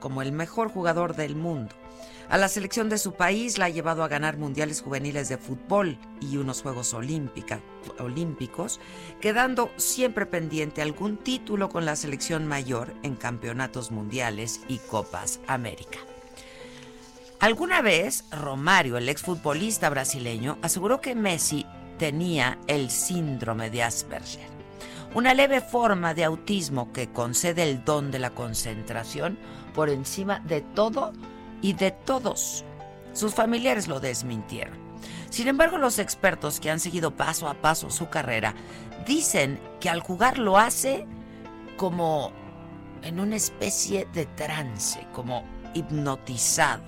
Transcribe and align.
como 0.00 0.20
el 0.20 0.32
mejor 0.32 0.68
jugador 0.68 1.16
del 1.16 1.34
mundo. 1.34 1.74
A 2.28 2.36
la 2.36 2.48
selección 2.48 2.90
de 2.90 2.98
su 2.98 3.14
país 3.14 3.56
la 3.56 3.64
ha 3.64 3.68
llevado 3.70 4.04
a 4.04 4.08
ganar 4.08 4.36
mundiales 4.36 4.82
juveniles 4.82 5.30
de 5.30 5.38
fútbol 5.38 5.96
y 6.20 6.36
unos 6.36 6.60
Juegos 6.60 6.92
Olímpicos, 6.92 8.80
quedando 9.22 9.70
siempre 9.78 10.26
pendiente 10.26 10.82
algún 10.82 11.16
título 11.16 11.70
con 11.70 11.86
la 11.86 11.96
selección 11.96 12.46
mayor 12.46 12.92
en 13.02 13.16
campeonatos 13.16 13.90
mundiales 13.90 14.60
y 14.68 14.76
Copas 14.76 15.40
América. 15.46 16.00
Alguna 17.40 17.80
vez, 17.80 18.26
Romario, 18.30 18.98
el 18.98 19.08
exfutbolista 19.08 19.88
brasileño, 19.88 20.58
aseguró 20.60 21.00
que 21.00 21.14
Messi 21.14 21.64
tenía 21.98 22.58
el 22.66 22.90
síndrome 22.90 23.70
de 23.70 23.84
Asperger, 23.84 24.52
una 25.14 25.32
leve 25.32 25.62
forma 25.62 26.12
de 26.12 26.24
autismo 26.24 26.92
que 26.92 27.10
concede 27.10 27.62
el 27.62 27.84
don 27.86 28.10
de 28.10 28.18
la 28.18 28.30
concentración 28.30 29.38
por 29.74 29.90
encima 29.90 30.40
de 30.40 30.60
todo 30.60 31.12
y 31.60 31.72
de 31.74 31.90
todos. 31.90 32.64
Sus 33.12 33.34
familiares 33.34 33.88
lo 33.88 34.00
desmintieron. 34.00 34.76
Sin 35.30 35.48
embargo, 35.48 35.78
los 35.78 35.98
expertos 35.98 36.60
que 36.60 36.70
han 36.70 36.80
seguido 36.80 37.16
paso 37.16 37.48
a 37.48 37.54
paso 37.54 37.90
su 37.90 38.08
carrera 38.08 38.54
dicen 39.06 39.60
que 39.80 39.88
al 39.88 40.00
jugar 40.00 40.38
lo 40.38 40.58
hace 40.58 41.06
como 41.76 42.32
en 43.02 43.18
una 43.18 43.36
especie 43.36 44.06
de 44.12 44.26
trance, 44.26 45.06
como 45.12 45.44
hipnotizado. 45.74 46.82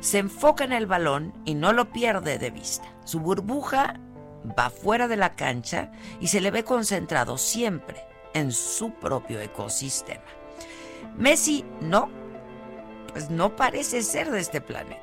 Se 0.00 0.18
enfoca 0.18 0.64
en 0.64 0.72
el 0.72 0.86
balón 0.86 1.32
y 1.44 1.54
no 1.54 1.72
lo 1.72 1.90
pierde 1.90 2.38
de 2.38 2.50
vista. 2.50 2.84
Su 3.04 3.20
burbuja 3.20 4.00
va 4.58 4.70
fuera 4.70 5.08
de 5.08 5.16
la 5.16 5.32
cancha 5.32 5.90
y 6.20 6.28
se 6.28 6.40
le 6.40 6.50
ve 6.50 6.64
concentrado 6.64 7.38
siempre 7.38 8.02
en 8.34 8.52
su 8.52 8.90
propio 8.94 9.40
ecosistema. 9.40 10.24
Messi 11.16 11.64
no 11.80 12.10
pues 13.14 13.30
no 13.30 13.54
parece 13.54 14.02
ser 14.02 14.32
de 14.32 14.40
este 14.40 14.60
planeta. 14.60 15.00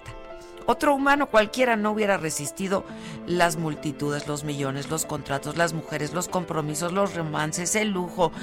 Otro 0.68 0.94
humano 0.94 1.30
cualquiera 1.30 1.78
no 1.78 1.92
hubiera 1.92 2.18
resistido 2.18 2.84
las 3.26 3.56
multitudes, 3.56 4.28
los 4.28 4.44
millones, 4.44 4.90
los 4.90 5.06
contratos, 5.06 5.56
las 5.56 5.74
mujeres, 5.74 6.14
los 6.14 6.28
compromisos, 6.28 6.92
los 6.92 7.16
romances, 7.16 7.74
el 7.76 7.90
lujo, 7.90 8.34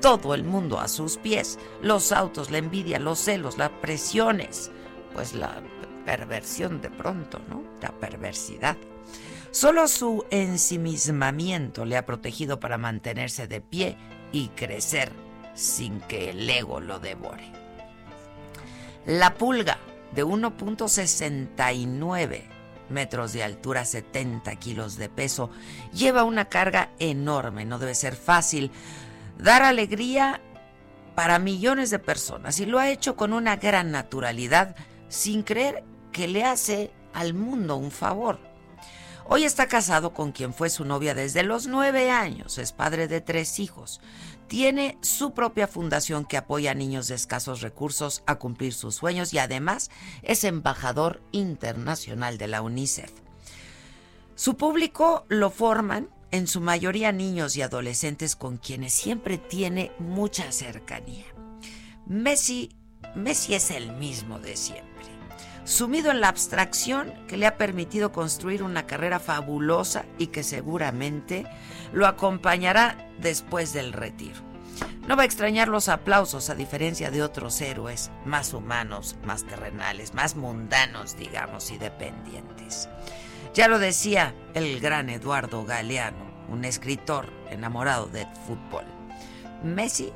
todo 0.00 0.34
el 0.34 0.42
mundo 0.42 0.80
a 0.80 0.88
sus 0.88 1.18
pies, 1.18 1.60
los 1.80 2.10
autos, 2.10 2.50
la 2.50 2.58
envidia, 2.58 2.98
los 2.98 3.20
celos, 3.20 3.58
las 3.58 3.70
presiones, 3.70 4.72
pues 5.14 5.34
la 5.34 5.62
perversión 6.04 6.80
de 6.80 6.90
pronto, 6.90 7.40
¿no? 7.48 7.62
La 7.80 7.92
perversidad. 7.92 8.76
Solo 9.52 9.86
su 9.86 10.24
ensimismamiento 10.30 11.84
le 11.84 11.96
ha 11.96 12.06
protegido 12.06 12.58
para 12.58 12.76
mantenerse 12.76 13.46
de 13.46 13.60
pie 13.60 13.96
y 14.32 14.48
crecer 14.48 15.12
sin 15.54 16.00
que 16.00 16.30
el 16.30 16.48
ego 16.48 16.80
lo 16.80 16.98
devore. 16.98 17.50
La 19.06 19.34
pulga, 19.34 19.78
de 20.12 20.24
1.69 20.24 22.42
metros 22.88 23.32
de 23.32 23.42
altura, 23.42 23.84
70 23.84 24.54
kilos 24.56 24.96
de 24.96 25.08
peso, 25.08 25.50
lleva 25.92 26.24
una 26.24 26.46
carga 26.46 26.90
enorme. 26.98 27.64
No 27.64 27.78
debe 27.78 27.94
ser 27.94 28.14
fácil 28.14 28.70
dar 29.38 29.62
alegría 29.62 30.40
para 31.14 31.38
millones 31.38 31.90
de 31.90 31.98
personas 31.98 32.60
y 32.60 32.66
lo 32.66 32.78
ha 32.78 32.90
hecho 32.90 33.16
con 33.16 33.32
una 33.32 33.56
gran 33.56 33.90
naturalidad, 33.90 34.76
sin 35.08 35.42
creer 35.42 35.84
que 36.12 36.28
le 36.28 36.44
hace 36.44 36.92
al 37.12 37.34
mundo 37.34 37.76
un 37.76 37.90
favor. 37.90 38.38
Hoy 39.24 39.44
está 39.44 39.66
casado 39.66 40.12
con 40.12 40.32
quien 40.32 40.52
fue 40.52 40.68
su 40.68 40.84
novia 40.84 41.14
desde 41.14 41.42
los 41.42 41.66
nueve 41.66 42.10
años, 42.10 42.58
es 42.58 42.72
padre 42.72 43.08
de 43.08 43.20
tres 43.20 43.60
hijos. 43.60 44.00
Tiene 44.48 44.98
su 45.00 45.32
propia 45.32 45.66
fundación 45.66 46.24
que 46.24 46.36
apoya 46.36 46.72
a 46.72 46.74
niños 46.74 47.08
de 47.08 47.14
escasos 47.14 47.62
recursos 47.62 48.22
a 48.26 48.36
cumplir 48.36 48.74
sus 48.74 48.96
sueños 48.96 49.32
y 49.32 49.38
además 49.38 49.90
es 50.22 50.44
embajador 50.44 51.22
internacional 51.32 52.36
de 52.36 52.48
la 52.48 52.60
UNICEF. 52.60 53.10
Su 54.34 54.56
público 54.56 55.24
lo 55.28 55.50
forman 55.50 56.08
en 56.32 56.46
su 56.46 56.60
mayoría 56.60 57.12
niños 57.12 57.56
y 57.56 57.62
adolescentes 57.62 58.34
con 58.34 58.56
quienes 58.56 58.92
siempre 58.92 59.38
tiene 59.38 59.92
mucha 59.98 60.50
cercanía. 60.50 61.26
Messi, 62.06 62.70
Messi 63.14 63.54
es 63.54 63.70
el 63.70 63.92
mismo 63.92 64.38
de 64.38 64.56
siempre, 64.56 65.06
sumido 65.64 66.10
en 66.10 66.20
la 66.20 66.28
abstracción 66.28 67.12
que 67.28 67.36
le 67.36 67.46
ha 67.46 67.58
permitido 67.58 68.10
construir 68.10 68.62
una 68.62 68.86
carrera 68.86 69.20
fabulosa 69.20 70.06
y 70.18 70.28
que 70.28 70.42
seguramente 70.42 71.46
lo 71.92 72.06
acompañará 72.06 73.08
después 73.18 73.72
del 73.72 73.92
retiro. 73.92 74.40
No 75.06 75.16
va 75.16 75.22
a 75.22 75.26
extrañar 75.26 75.68
los 75.68 75.88
aplausos 75.88 76.48
a 76.48 76.54
diferencia 76.54 77.10
de 77.10 77.22
otros 77.22 77.60
héroes 77.60 78.10
más 78.24 78.54
humanos, 78.54 79.16
más 79.24 79.44
terrenales, 79.44 80.14
más 80.14 80.36
mundanos, 80.36 81.16
digamos, 81.16 81.70
y 81.72 81.78
dependientes. 81.78 82.88
Ya 83.54 83.68
lo 83.68 83.78
decía 83.78 84.34
el 84.54 84.80
gran 84.80 85.10
Eduardo 85.10 85.64
Galeano, 85.64 86.30
un 86.48 86.64
escritor 86.64 87.32
enamorado 87.50 88.06
del 88.06 88.28
fútbol. 88.46 88.84
Messi 89.62 90.12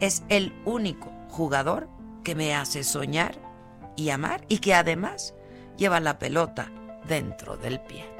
es 0.00 0.22
el 0.28 0.54
único 0.64 1.10
jugador 1.28 1.88
que 2.22 2.34
me 2.34 2.54
hace 2.54 2.84
soñar 2.84 3.38
y 3.96 4.10
amar 4.10 4.44
y 4.48 4.58
que 4.58 4.74
además 4.74 5.34
lleva 5.76 6.00
la 6.00 6.18
pelota 6.18 6.70
dentro 7.06 7.56
del 7.56 7.80
pie. 7.80 8.17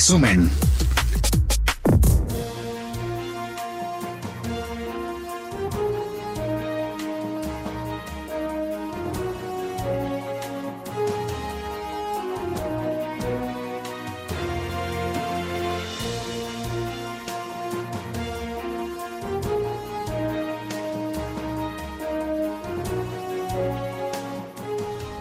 Resumen. 0.00 0.50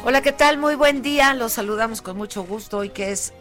Hola, 0.05 0.21
¿qué 0.21 0.31
tal? 0.31 0.57
Muy 0.57 0.75
buen 0.75 1.01
día. 1.01 1.33
Los 1.33 1.51
saludamos 1.51 2.01
con 2.01 2.15
mucho 2.15 2.43
gusto 2.45 2.77
hoy 2.77 2.89
que 2.91 3.11
es 3.11 3.33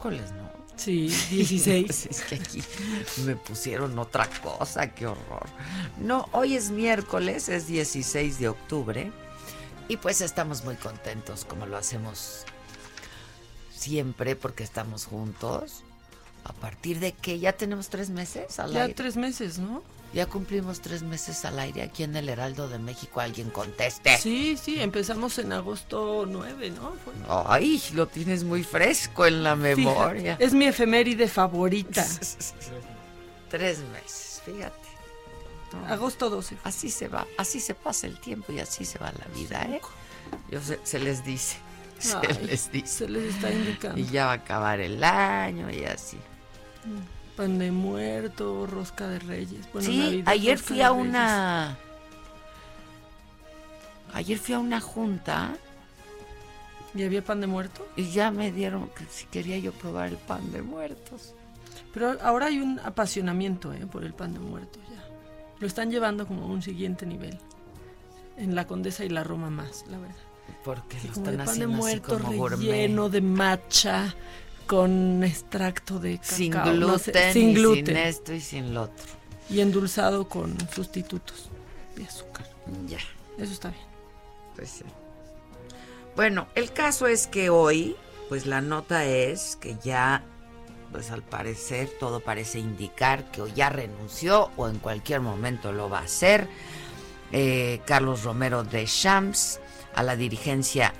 miércoles, 0.00 0.32
¿no? 0.32 0.50
Sí, 0.76 1.08
16. 1.30 2.06
es 2.06 2.20
que 2.22 2.34
aquí 2.36 2.62
me 3.24 3.36
pusieron 3.36 3.98
otra 3.98 4.28
cosa, 4.42 4.88
qué 4.88 5.06
horror. 5.06 5.46
No, 5.98 6.28
hoy 6.32 6.56
es 6.56 6.70
miércoles, 6.70 7.48
es 7.48 7.66
16 7.66 8.38
de 8.38 8.48
octubre. 8.48 9.12
Y 9.88 9.96
pues 9.96 10.20
estamos 10.20 10.64
muy 10.64 10.76
contentos, 10.76 11.44
como 11.44 11.66
lo 11.66 11.76
hacemos 11.76 12.44
siempre, 13.74 14.36
porque 14.36 14.62
estamos 14.62 15.04
juntos. 15.04 15.82
A 16.44 16.52
partir 16.54 17.00
de 17.00 17.12
que 17.12 17.38
ya 17.38 17.52
tenemos 17.52 17.90
tres 17.90 18.08
meses 18.08 18.58
al 18.58 18.72
Ya 18.72 18.94
tres 18.94 19.16
meses, 19.16 19.58
¿no? 19.58 19.82
Ya 20.12 20.26
cumplimos 20.26 20.80
tres 20.80 21.02
meses 21.02 21.44
al 21.44 21.58
aire 21.60 21.82
aquí 21.82 22.02
en 22.02 22.16
el 22.16 22.28
Heraldo 22.28 22.68
de 22.68 22.78
México. 22.78 23.20
Alguien 23.20 23.50
conteste. 23.50 24.18
Sí, 24.18 24.56
sí, 24.60 24.80
empezamos 24.80 25.38
en 25.38 25.52
agosto 25.52 26.26
9, 26.28 26.70
¿no? 26.70 26.92
Ay, 27.46 27.80
lo 27.94 28.08
tienes 28.08 28.42
muy 28.42 28.64
fresco 28.64 29.24
en 29.26 29.44
la 29.44 29.54
memoria. 29.54 30.36
es 30.40 30.52
mi 30.52 30.66
efeméride 30.66 31.28
favorita. 31.28 32.04
tres 33.48 33.78
meses, 33.92 34.42
fíjate. 34.44 34.90
Agosto 35.88 36.28
12. 36.28 36.56
Así 36.64 36.90
se 36.90 37.06
va, 37.06 37.26
así 37.38 37.60
se 37.60 37.74
pasa 37.74 38.08
el 38.08 38.18
tiempo 38.18 38.52
y 38.52 38.58
así 38.58 38.84
se 38.84 38.98
va 38.98 39.12
la 39.12 39.26
vida, 39.32 39.62
¿eh? 39.62 39.80
Yo 40.50 40.60
se, 40.60 40.98
les 40.98 41.24
dice. 41.24 41.56
Se 42.00 42.18
les 42.42 42.72
dice. 42.72 42.86
Se 42.86 43.08
les 43.08 43.34
está 43.34 43.52
indicando. 43.52 44.00
Y 44.00 44.06
ya 44.06 44.26
va 44.26 44.32
a 44.32 44.36
acabar 44.36 44.80
el 44.80 45.04
año 45.04 45.70
y 45.70 45.84
así. 45.84 46.16
Pan 47.40 47.58
de 47.58 47.70
muerto, 47.70 48.66
rosca 48.66 49.08
de 49.08 49.18
reyes. 49.18 49.66
Bueno, 49.72 49.88
sí, 49.88 49.98
Navidad, 49.98 50.28
ayer 50.28 50.58
fui 50.58 50.82
a 50.82 50.92
una... 50.92 51.78
Ayer 54.12 54.36
fui 54.36 54.54
a 54.54 54.58
una 54.58 54.78
junta 54.78 55.56
¿Y 56.94 57.02
había 57.02 57.24
pan 57.24 57.40
de 57.40 57.46
muerto? 57.46 57.88
y 57.96 58.10
ya 58.10 58.30
me 58.30 58.52
dieron 58.52 58.90
que 58.90 59.06
si 59.06 59.24
quería 59.24 59.56
yo 59.56 59.72
probar 59.72 60.08
el 60.08 60.18
pan 60.18 60.52
de 60.52 60.60
muertos. 60.60 61.32
Pero 61.94 62.18
ahora 62.20 62.48
hay 62.48 62.60
un 62.60 62.78
apasionamiento 62.80 63.72
¿eh? 63.72 63.86
por 63.90 64.04
el 64.04 64.12
pan 64.12 64.34
de 64.34 64.40
muerto 64.40 64.78
ya. 64.90 65.02
Lo 65.60 65.66
están 65.66 65.90
llevando 65.90 66.26
como 66.26 66.42
a 66.42 66.46
un 66.46 66.60
siguiente 66.60 67.06
nivel. 67.06 67.38
En 68.36 68.54
la 68.54 68.66
Condesa 68.66 69.02
y 69.02 69.08
la 69.08 69.24
Roma 69.24 69.48
más, 69.48 69.86
la 69.90 69.96
verdad. 69.96 70.14
Porque 70.62 70.98
lo 71.04 71.08
están 71.08 71.24
pan 71.24 71.36
de 71.38 71.42
haciendo 71.44 71.72
así 71.72 71.80
muerto 71.80 72.18
gourmet. 72.18 72.58
relleno 72.58 73.08
de 73.08 73.22
matcha 73.22 74.14
con 74.70 75.24
extracto 75.24 75.98
de 75.98 76.18
cacao. 76.18 76.36
sin 76.36 76.52
no 76.52 76.70
gluten, 76.70 76.98
sé, 77.12 77.32
sin 77.32 77.48
y 77.48 77.54
gluten. 77.54 77.86
sin 77.86 77.96
esto 77.96 78.32
y 78.32 78.40
sin 78.40 78.72
lo 78.72 78.82
otro. 78.82 79.04
Y 79.48 79.58
endulzado 79.58 80.28
con 80.28 80.56
sustitutos 80.70 81.50
de 81.96 82.04
azúcar. 82.04 82.46
Ya, 82.86 82.98
Eso 83.36 83.52
está 83.52 83.70
bien. 83.70 83.82
pues 84.54 84.70
sí. 84.70 84.84
Bueno, 86.14 86.46
el 86.54 86.72
caso 86.72 87.08
es 87.08 87.26
que 87.26 87.50
hoy, 87.50 87.96
pues 88.28 88.46
la 88.46 88.60
nota 88.60 89.04
es 89.06 89.56
que 89.56 89.76
ya, 89.82 90.22
pues 90.92 91.10
al 91.10 91.22
parecer 91.24 91.90
todo 91.98 92.20
parece 92.20 92.60
indicar 92.60 93.28
que 93.32 93.42
o 93.42 93.48
ya 93.48 93.70
renunció 93.70 94.52
o 94.56 94.68
en 94.68 94.78
cualquier 94.78 95.20
momento 95.20 95.72
lo 95.72 95.90
va 95.90 95.98
a 95.98 96.02
hacer 96.04 96.46
eh, 97.32 97.80
Carlos 97.86 98.22
Romero 98.22 98.62
de 98.62 98.86
Shams 98.86 99.58
a 99.96 100.04
la 100.04 100.14
dirigencia 100.14 100.94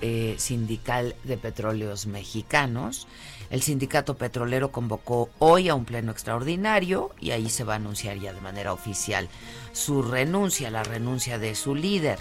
eh, 0.00 0.34
sindical 0.38 1.16
de 1.24 1.36
petróleos 1.36 2.06
mexicanos. 2.06 3.06
El 3.50 3.62
sindicato 3.62 4.16
petrolero 4.16 4.70
convocó 4.70 5.30
hoy 5.38 5.68
a 5.68 5.74
un 5.74 5.84
pleno 5.84 6.12
extraordinario 6.12 7.10
y 7.20 7.30
ahí 7.30 7.48
se 7.48 7.64
va 7.64 7.74
a 7.74 7.76
anunciar 7.76 8.18
ya 8.18 8.32
de 8.32 8.40
manera 8.40 8.72
oficial 8.72 9.28
su 9.72 10.02
renuncia, 10.02 10.70
la 10.70 10.84
renuncia 10.84 11.38
de 11.38 11.54
su 11.54 11.74
líder. 11.74 12.18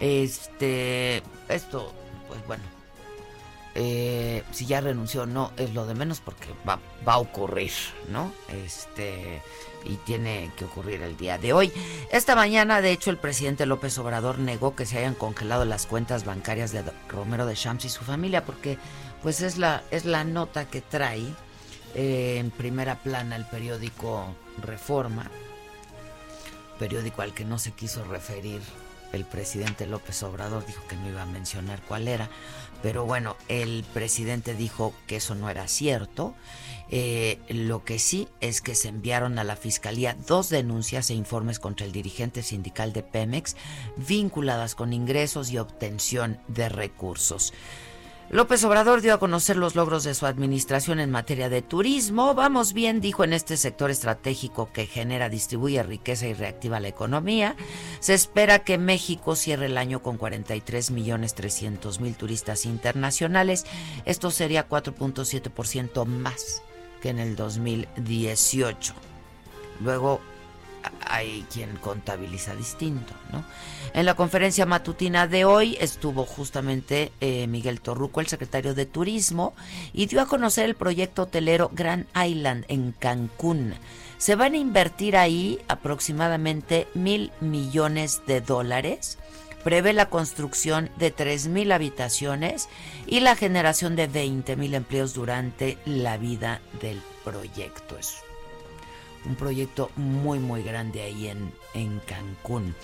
Este, 0.00 1.22
esto, 1.48 1.92
pues 2.28 2.46
bueno, 2.46 2.64
eh, 3.74 4.42
si 4.52 4.66
ya 4.66 4.80
renunció 4.80 5.26
no 5.26 5.52
es 5.56 5.72
lo 5.74 5.86
de 5.86 5.94
menos 5.94 6.20
porque 6.20 6.48
va, 6.68 6.80
va 7.06 7.14
a 7.14 7.18
ocurrir, 7.18 7.72
¿no? 8.08 8.32
Este, 8.48 9.42
y 9.84 9.96
tiene 9.96 10.50
que 10.56 10.64
ocurrir 10.64 11.02
el 11.02 11.16
día 11.16 11.38
de 11.38 11.52
hoy. 11.52 11.72
Esta 12.10 12.34
mañana, 12.34 12.80
de 12.80 12.92
hecho, 12.92 13.10
el 13.10 13.16
presidente 13.16 13.66
López 13.66 13.96
Obrador 13.98 14.38
negó 14.38 14.74
que 14.74 14.86
se 14.86 14.98
hayan 14.98 15.14
congelado 15.14 15.64
las 15.64 15.86
cuentas 15.86 16.24
bancarias 16.24 16.72
de 16.72 16.82
Romero 17.08 17.46
de 17.46 17.54
Champs 17.54 17.84
y 17.84 17.88
su 17.88 18.04
familia 18.04 18.44
porque, 18.44 18.78
pues, 19.22 19.40
es 19.40 19.56
la, 19.56 19.82
es 19.90 20.04
la 20.04 20.24
nota 20.24 20.66
que 20.66 20.80
trae 20.80 21.24
eh, 21.94 22.36
en 22.38 22.50
primera 22.50 22.96
plana 22.96 23.36
el 23.36 23.46
periódico 23.46 24.34
Reforma, 24.62 25.30
periódico 26.78 27.22
al 27.22 27.32
que 27.34 27.44
no 27.44 27.58
se 27.58 27.72
quiso 27.72 28.04
referir 28.04 28.60
el 29.12 29.24
presidente 29.24 29.86
López 29.86 30.22
Obrador, 30.22 30.64
dijo 30.66 30.86
que 30.86 30.96
no 30.96 31.08
iba 31.08 31.22
a 31.22 31.26
mencionar 31.26 31.80
cuál 31.82 32.08
era, 32.08 32.28
pero 32.82 33.04
bueno, 33.04 33.36
el 33.48 33.84
presidente 33.92 34.54
dijo 34.54 34.94
que 35.06 35.16
eso 35.16 35.34
no 35.34 35.50
era 35.50 35.68
cierto. 35.68 36.34
Eh, 36.92 37.38
lo 37.48 37.84
que 37.84 38.00
sí 38.00 38.26
es 38.40 38.60
que 38.60 38.74
se 38.74 38.88
enviaron 38.88 39.38
a 39.38 39.44
la 39.44 39.54
fiscalía 39.54 40.16
dos 40.26 40.48
denuncias 40.48 41.08
e 41.10 41.14
informes 41.14 41.60
contra 41.60 41.86
el 41.86 41.92
dirigente 41.92 42.42
sindical 42.42 42.92
de 42.92 43.04
Pemex 43.04 43.56
vinculadas 43.96 44.74
con 44.74 44.92
ingresos 44.92 45.50
y 45.50 45.58
obtención 45.58 46.40
de 46.48 46.68
recursos. 46.68 47.52
López 48.32 48.62
Obrador 48.62 49.00
dio 49.00 49.12
a 49.12 49.18
conocer 49.18 49.56
los 49.56 49.74
logros 49.74 50.04
de 50.04 50.14
su 50.14 50.24
administración 50.24 51.00
en 51.00 51.10
materia 51.10 51.48
de 51.48 51.62
turismo. 51.62 52.32
Vamos 52.32 52.72
bien, 52.74 53.00
dijo, 53.00 53.24
en 53.24 53.32
este 53.32 53.56
sector 53.56 53.90
estratégico 53.90 54.70
que 54.72 54.86
genera, 54.86 55.28
distribuye 55.28 55.82
riqueza 55.82 56.28
y 56.28 56.34
reactiva 56.34 56.78
la 56.78 56.86
economía. 56.86 57.56
Se 57.98 58.14
espera 58.14 58.60
que 58.60 58.78
México 58.78 59.34
cierre 59.34 59.66
el 59.66 59.76
año 59.76 60.00
con 60.00 60.16
43 60.16 60.92
millones 60.92 61.34
300 61.34 61.98
mil 61.98 62.14
turistas 62.14 62.66
internacionales. 62.66 63.66
Esto 64.04 64.30
sería 64.30 64.68
4.7% 64.68 66.04
más 66.04 66.62
que 67.02 67.08
en 67.08 67.18
el 67.18 67.34
2018. 67.34 68.94
Luego 69.80 70.20
hay 71.06 71.44
quien 71.52 71.76
contabiliza 71.76 72.54
distinto, 72.54 73.12
¿no? 73.32 73.44
En 73.92 74.06
la 74.06 74.14
conferencia 74.14 74.66
matutina 74.66 75.26
de 75.26 75.44
hoy 75.44 75.76
estuvo 75.80 76.24
justamente 76.24 77.12
eh, 77.20 77.46
Miguel 77.48 77.80
Torruco, 77.80 78.20
el 78.20 78.28
secretario 78.28 78.74
de 78.74 78.86
Turismo, 78.86 79.54
y 79.92 80.06
dio 80.06 80.20
a 80.20 80.26
conocer 80.26 80.66
el 80.66 80.76
proyecto 80.76 81.22
hotelero 81.22 81.70
Grand 81.72 82.06
Island 82.16 82.64
en 82.68 82.92
Cancún. 82.92 83.74
Se 84.18 84.36
van 84.36 84.54
a 84.54 84.58
invertir 84.58 85.16
ahí 85.16 85.58
aproximadamente 85.66 86.86
mil 86.94 87.32
millones 87.40 88.22
de 88.26 88.40
dólares. 88.40 89.18
Prevé 89.64 89.92
la 89.92 90.08
construcción 90.08 90.88
de 90.96 91.14
3.000 91.14 91.74
habitaciones 91.74 92.68
y 93.06 93.20
la 93.20 93.36
generación 93.36 93.94
de 93.94 94.08
20.000 94.08 94.74
empleos 94.74 95.12
durante 95.12 95.76
la 95.84 96.16
vida 96.16 96.62
del 96.80 97.02
proyecto. 97.24 97.98
Es 97.98 98.22
un 99.26 99.36
proyecto 99.36 99.90
muy 99.96 100.38
muy 100.38 100.62
grande 100.62 101.02
ahí 101.02 101.28
en, 101.28 101.52
en 101.74 102.00
Cancún. 102.00 102.74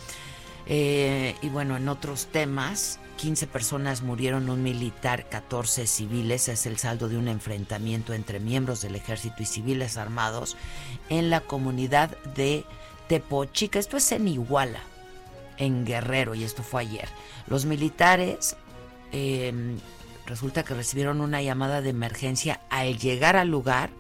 Eh, 0.66 1.36
y 1.42 1.48
bueno, 1.48 1.76
en 1.76 1.88
otros 1.88 2.26
temas, 2.26 2.98
15 3.16 3.46
personas 3.46 4.02
murieron, 4.02 4.50
un 4.50 4.62
militar, 4.62 5.28
14 5.28 5.86
civiles. 5.86 6.48
Es 6.48 6.66
el 6.66 6.78
saldo 6.78 7.08
de 7.08 7.16
un 7.16 7.28
enfrentamiento 7.28 8.12
entre 8.12 8.40
miembros 8.40 8.82
del 8.82 8.96
ejército 8.96 9.42
y 9.42 9.46
civiles 9.46 9.96
armados 9.96 10.56
en 11.08 11.30
la 11.30 11.40
comunidad 11.40 12.16
de 12.34 12.64
Tepochica. 13.08 13.78
Esto 13.78 13.96
es 13.96 14.10
en 14.12 14.28
Iguala, 14.28 14.80
en 15.56 15.86
Guerrero, 15.86 16.34
y 16.34 16.44
esto 16.44 16.62
fue 16.62 16.82
ayer. 16.82 17.08
Los 17.46 17.64
militares 17.64 18.56
eh, 19.12 19.76
resulta 20.26 20.64
que 20.64 20.74
recibieron 20.74 21.20
una 21.20 21.42
llamada 21.42 21.80
de 21.80 21.90
emergencia 21.90 22.60
al 22.70 22.98
llegar 22.98 23.36
al 23.36 23.48
lugar 23.48 23.90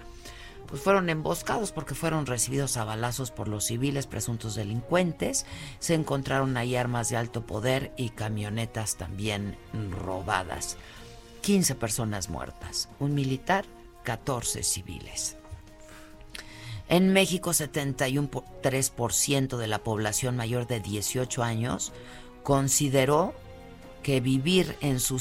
pues 0.66 0.82
fueron 0.82 1.08
emboscados 1.08 1.72
porque 1.72 1.94
fueron 1.94 2.26
recibidos 2.26 2.76
a 2.76 2.84
balazos 2.84 3.30
por 3.30 3.48
los 3.48 3.64
civiles 3.64 4.06
presuntos 4.06 4.54
delincuentes. 4.54 5.46
Se 5.78 5.94
encontraron 5.94 6.56
ahí 6.56 6.76
armas 6.76 7.08
de 7.08 7.16
alto 7.16 7.46
poder 7.46 7.92
y 7.96 8.10
camionetas 8.10 8.96
también 8.96 9.56
robadas. 9.90 10.76
15 11.42 11.74
personas 11.76 12.28
muertas, 12.28 12.88
un 12.98 13.14
militar, 13.14 13.64
14 14.02 14.62
civiles. 14.62 15.36
En 16.88 17.12
México, 17.12 17.50
73% 17.50 19.56
de 19.56 19.66
la 19.66 19.78
población 19.78 20.36
mayor 20.36 20.66
de 20.66 20.80
18 20.80 21.42
años 21.42 21.92
consideró 22.42 23.34
que 24.06 24.20
vivir 24.20 24.78
en 24.82 25.00
su, 25.00 25.20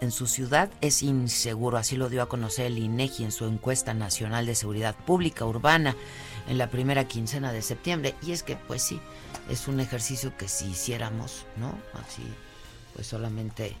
en 0.00 0.10
su 0.10 0.26
ciudad 0.26 0.70
es 0.80 1.02
inseguro. 1.02 1.76
Así 1.76 1.98
lo 1.98 2.08
dio 2.08 2.22
a 2.22 2.30
conocer 2.30 2.64
el 2.64 2.78
INEGI 2.78 3.24
en 3.24 3.30
su 3.30 3.44
encuesta 3.44 3.92
nacional 3.92 4.46
de 4.46 4.54
seguridad 4.54 4.94
pública 4.94 5.44
urbana 5.44 5.94
en 6.48 6.56
la 6.56 6.70
primera 6.70 7.06
quincena 7.06 7.52
de 7.52 7.60
septiembre. 7.60 8.14
Y 8.22 8.32
es 8.32 8.42
que, 8.42 8.56
pues 8.56 8.80
sí, 8.80 8.98
es 9.50 9.68
un 9.68 9.80
ejercicio 9.80 10.34
que 10.34 10.48
si 10.48 10.70
hiciéramos, 10.70 11.44
¿no? 11.58 11.78
Así, 11.92 12.22
pues 12.94 13.06
solamente 13.06 13.76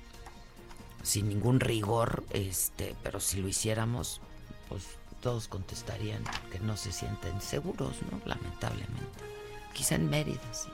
sin 1.02 1.30
ningún 1.30 1.58
rigor, 1.58 2.22
este, 2.28 2.94
pero 3.02 3.20
si 3.20 3.40
lo 3.40 3.48
hiciéramos, 3.48 4.20
pues 4.68 4.82
todos 5.22 5.48
contestarían 5.48 6.22
que 6.50 6.60
no 6.60 6.76
se 6.76 6.92
sienten 6.92 7.40
seguros, 7.40 7.94
¿no? 8.10 8.20
Lamentablemente. 8.26 9.00
Quizá 9.72 9.94
en 9.94 10.10
Mérida, 10.10 10.42
sí. 10.52 10.68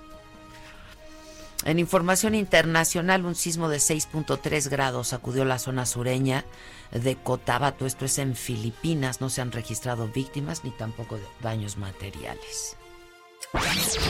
En 1.65 1.79
información 1.79 2.35
internacional, 2.35 3.25
un 3.25 3.35
sismo 3.35 3.69
de 3.69 3.79
6.3 3.79 4.69
grados 4.69 5.09
sacudió 5.09 5.45
la 5.45 5.59
zona 5.59 5.87
sureña 5.87 6.45
de 6.93 7.17
Cotabato. 7.17 7.85
Esto 7.85 8.05
es 8.05 8.19
en 8.19 8.37
Filipinas. 8.37 9.21
No 9.21 9.29
se 9.29 9.41
han 9.41 9.53
registrado 9.53 10.09
víctimas 10.09 10.65
ni 10.65 10.71
tampoco 10.71 11.19
daños 11.43 11.77
materiales. 11.77 12.77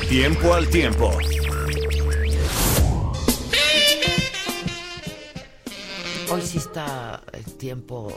Tiempo 0.08 0.52
al 0.52 0.68
tiempo. 0.68 1.10
Hoy 6.30 6.42
sí 6.42 6.58
está 6.58 7.22
el 7.32 7.44
tiempo. 7.56 8.12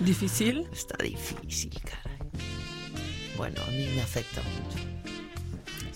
¿Difícil? 0.00 0.68
Está 0.72 1.02
difícil, 1.02 1.72
caray. 1.82 2.18
Bueno, 3.36 3.62
a 3.62 3.70
mí 3.70 3.88
me 3.94 4.02
afecta 4.02 4.42
mucho. 4.42 4.89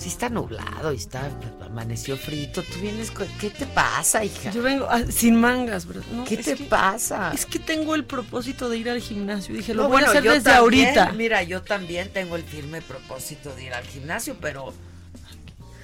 Está 0.05 0.29
nublado 0.29 0.93
y 0.93 0.97
está, 0.97 1.31
amaneció 1.65 2.17
frito. 2.17 2.63
Tú 2.63 2.81
vienes, 2.81 3.11
con- 3.11 3.27
¿qué 3.41 3.51
te 3.51 3.67
pasa, 3.67 4.25
hija? 4.25 4.51
Yo 4.51 4.63
vengo 4.63 4.87
ah, 4.89 5.03
sin 5.11 5.37
mangas, 5.37 5.87
bro. 5.87 6.01
No, 6.13 6.25
¿Qué 6.25 6.37
te 6.37 6.55
que- 6.57 6.65
pasa? 6.65 7.33
Es 7.35 7.47
que 7.47 7.59
tengo 7.59 7.95
el 7.95 8.05
propósito 8.05 8.69
de 8.69 8.79
ir 8.79 8.91
al 8.91 9.01
gimnasio. 9.01 9.55
Dije, 9.55 9.75
lo 9.75 9.85
No, 9.85 9.89
voy 9.89 9.95
bueno, 9.97 10.09
a 10.09 10.11
hacer 10.11 10.23
yo 10.23 10.33
desde 10.33 10.51
también, 10.51 10.87
ahorita. 10.89 11.13
Mira, 11.13 11.43
yo 11.43 11.63
también 11.63 12.11
tengo 12.13 12.37
el 12.37 12.43
firme 12.43 12.81
propósito 12.83 13.55
de 13.55 13.65
ir 13.65 13.75
al 13.75 13.85
gimnasio, 13.85 14.37
pero 14.41 14.73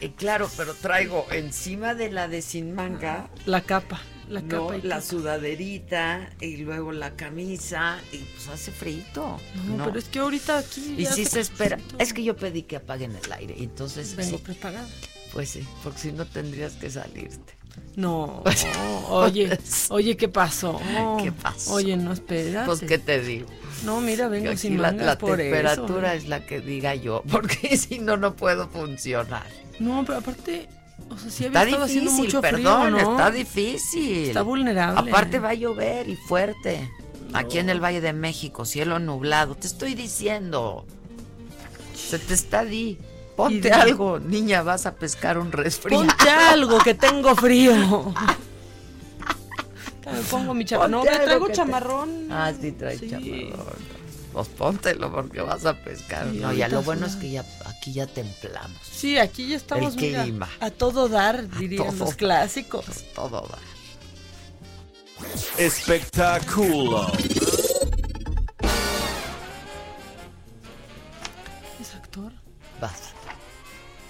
eh, 0.01 0.13
claro, 0.17 0.49
pero 0.57 0.75
traigo 0.75 1.27
encima 1.33 1.95
de 1.95 2.11
la 2.11 2.29
de 2.29 2.43
sin 2.43 2.75
manga 2.75 3.29
La 3.47 3.61
capa. 3.63 4.01
La 4.31 4.41
¿no? 4.43 4.49
capa 4.49 4.77
y 4.79 4.83
la 4.83 5.01
sudaderita 5.01 6.31
y 6.41 6.59
luego 6.59 6.93
la 6.93 7.17
camisa 7.17 7.99
y 8.13 8.19
pues 8.19 8.49
hace 8.49 8.71
frito. 8.71 9.39
No, 9.77 9.85
pero 9.87 9.99
es 9.99 10.07
que 10.07 10.21
ahorita 10.21 10.59
aquí. 10.59 10.95
Y 10.97 11.07
sí 11.07 11.25
se 11.25 11.41
espera. 11.41 11.79
Es 11.99 12.13
que 12.13 12.23
yo 12.23 12.37
pedí 12.37 12.63
que 12.63 12.77
apaguen 12.77 13.17
el 13.23 13.33
aire. 13.33 13.57
Entonces, 13.59 14.15
Vengo 14.17 14.39
sí, 14.39 14.43
preparada. 14.45 14.89
pues 15.33 15.51
sí, 15.51 15.67
porque 15.83 15.99
si 15.99 16.13
no 16.13 16.25
tendrías 16.27 16.75
que 16.75 16.91
salirte. 16.91 17.55
No, 17.97 18.43
oye, 19.09 19.59
oye, 19.91 20.17
¿qué 20.17 20.29
pasó? 20.29 20.81
¿Qué 21.23 21.33
pasó? 21.33 21.75
Oye, 21.75 21.97
no, 21.97 22.13
espérate. 22.13 22.67
Pues, 22.67 22.81
¿qué 22.81 22.99
te 22.99 23.21
digo? 23.21 23.47
No, 23.85 24.01
mira, 24.01 24.29
vengo 24.29 24.57
sin 24.57 24.81
la, 24.81 24.93
la 24.93 25.17
por 25.19 25.39
temperatura 25.39 26.15
eso. 26.15 26.25
es 26.25 26.29
la 26.29 26.45
que 26.47 26.61
diga 26.61 26.95
yo, 26.95 27.23
porque 27.31 27.77
si 27.77 27.99
no, 27.99 28.17
no 28.17 28.35
puedo 28.37 28.69
funcionar. 28.69 29.47
No, 29.79 30.05
pero 30.05 30.19
aparte, 30.19 30.69
o 31.09 31.17
sea, 31.19 31.31
sí 31.31 31.45
había 31.47 31.61
Está 31.61 31.65
estado 31.71 31.85
haciendo 31.85 32.11
difícil, 32.11 32.25
mucho 32.27 32.41
perdón, 32.41 32.97
está 32.99 33.31
difícil. 33.31 34.29
Está 34.29 34.43
vulnerable. 34.43 35.11
Aparte 35.11 35.39
va 35.39 35.51
a 35.51 35.55
llover 35.55 36.09
y 36.09 36.17
fuerte. 36.17 36.91
Aquí 37.33 37.59
en 37.59 37.71
el 37.71 37.81
Valle 37.83 38.01
de 38.01 38.13
México, 38.13 38.65
cielo 38.65 38.99
nublado. 38.99 39.55
Te 39.55 39.67
estoy 39.67 39.95
diciendo. 39.95 40.85
Se 41.95 42.19
te 42.19 42.35
está 42.35 42.65
di. 42.65 42.99
Ponte 43.37 43.73
algo, 43.73 44.19
niña, 44.19 44.63
vas 44.63 44.85
a 44.85 44.95
pescar 44.97 45.39
un 45.39 45.53
resfriado. 45.53 46.05
Ponte 46.05 46.29
algo, 46.29 46.79
que 46.81 46.95
tengo 46.95 47.35
frío. 47.37 47.73
Me 50.13 50.21
pongo 50.29 50.55
mi 50.55 50.65
chamarrón. 50.65 50.91
No, 50.91 51.05
me 51.05 51.19
traigo 51.19 51.47
te- 51.47 51.53
chamarrón. 51.53 52.27
Ah, 52.33 52.53
sí, 52.59 52.73
trae 52.73 52.99
Sí. 52.99 53.09
chamarrón. 53.11 54.01
Pues 54.33 54.49
póntelo 54.49 55.13
porque 55.13 55.41
vas 55.41 55.65
a 55.67 55.75
pescar. 55.75 56.27
Sí, 56.31 56.39
no, 56.39 56.53
ya 56.53 56.69
lo 56.69 56.83
bueno 56.83 57.07
es 57.07 57.17
que 57.17 57.31
ya 57.31 57.45
aquí 57.81 57.93
ya 57.95 58.07
templamos. 58.07 58.79
Sí, 58.93 59.17
aquí 59.17 59.49
ya 59.49 59.57
estamos 59.57 59.95
El 59.95 60.01
mira, 60.03 60.23
clima. 60.23 60.49
a 60.61 60.71
todo 60.71 61.09
dar, 61.09 61.49
dirían 61.59 61.87
todo 61.87 61.97
los 61.97 62.09
dar. 62.11 62.17
clásicos. 62.19 62.85
Pues 62.85 63.13
todo 63.15 63.43
va. 63.49 63.59
Espectáculo. 65.57 67.11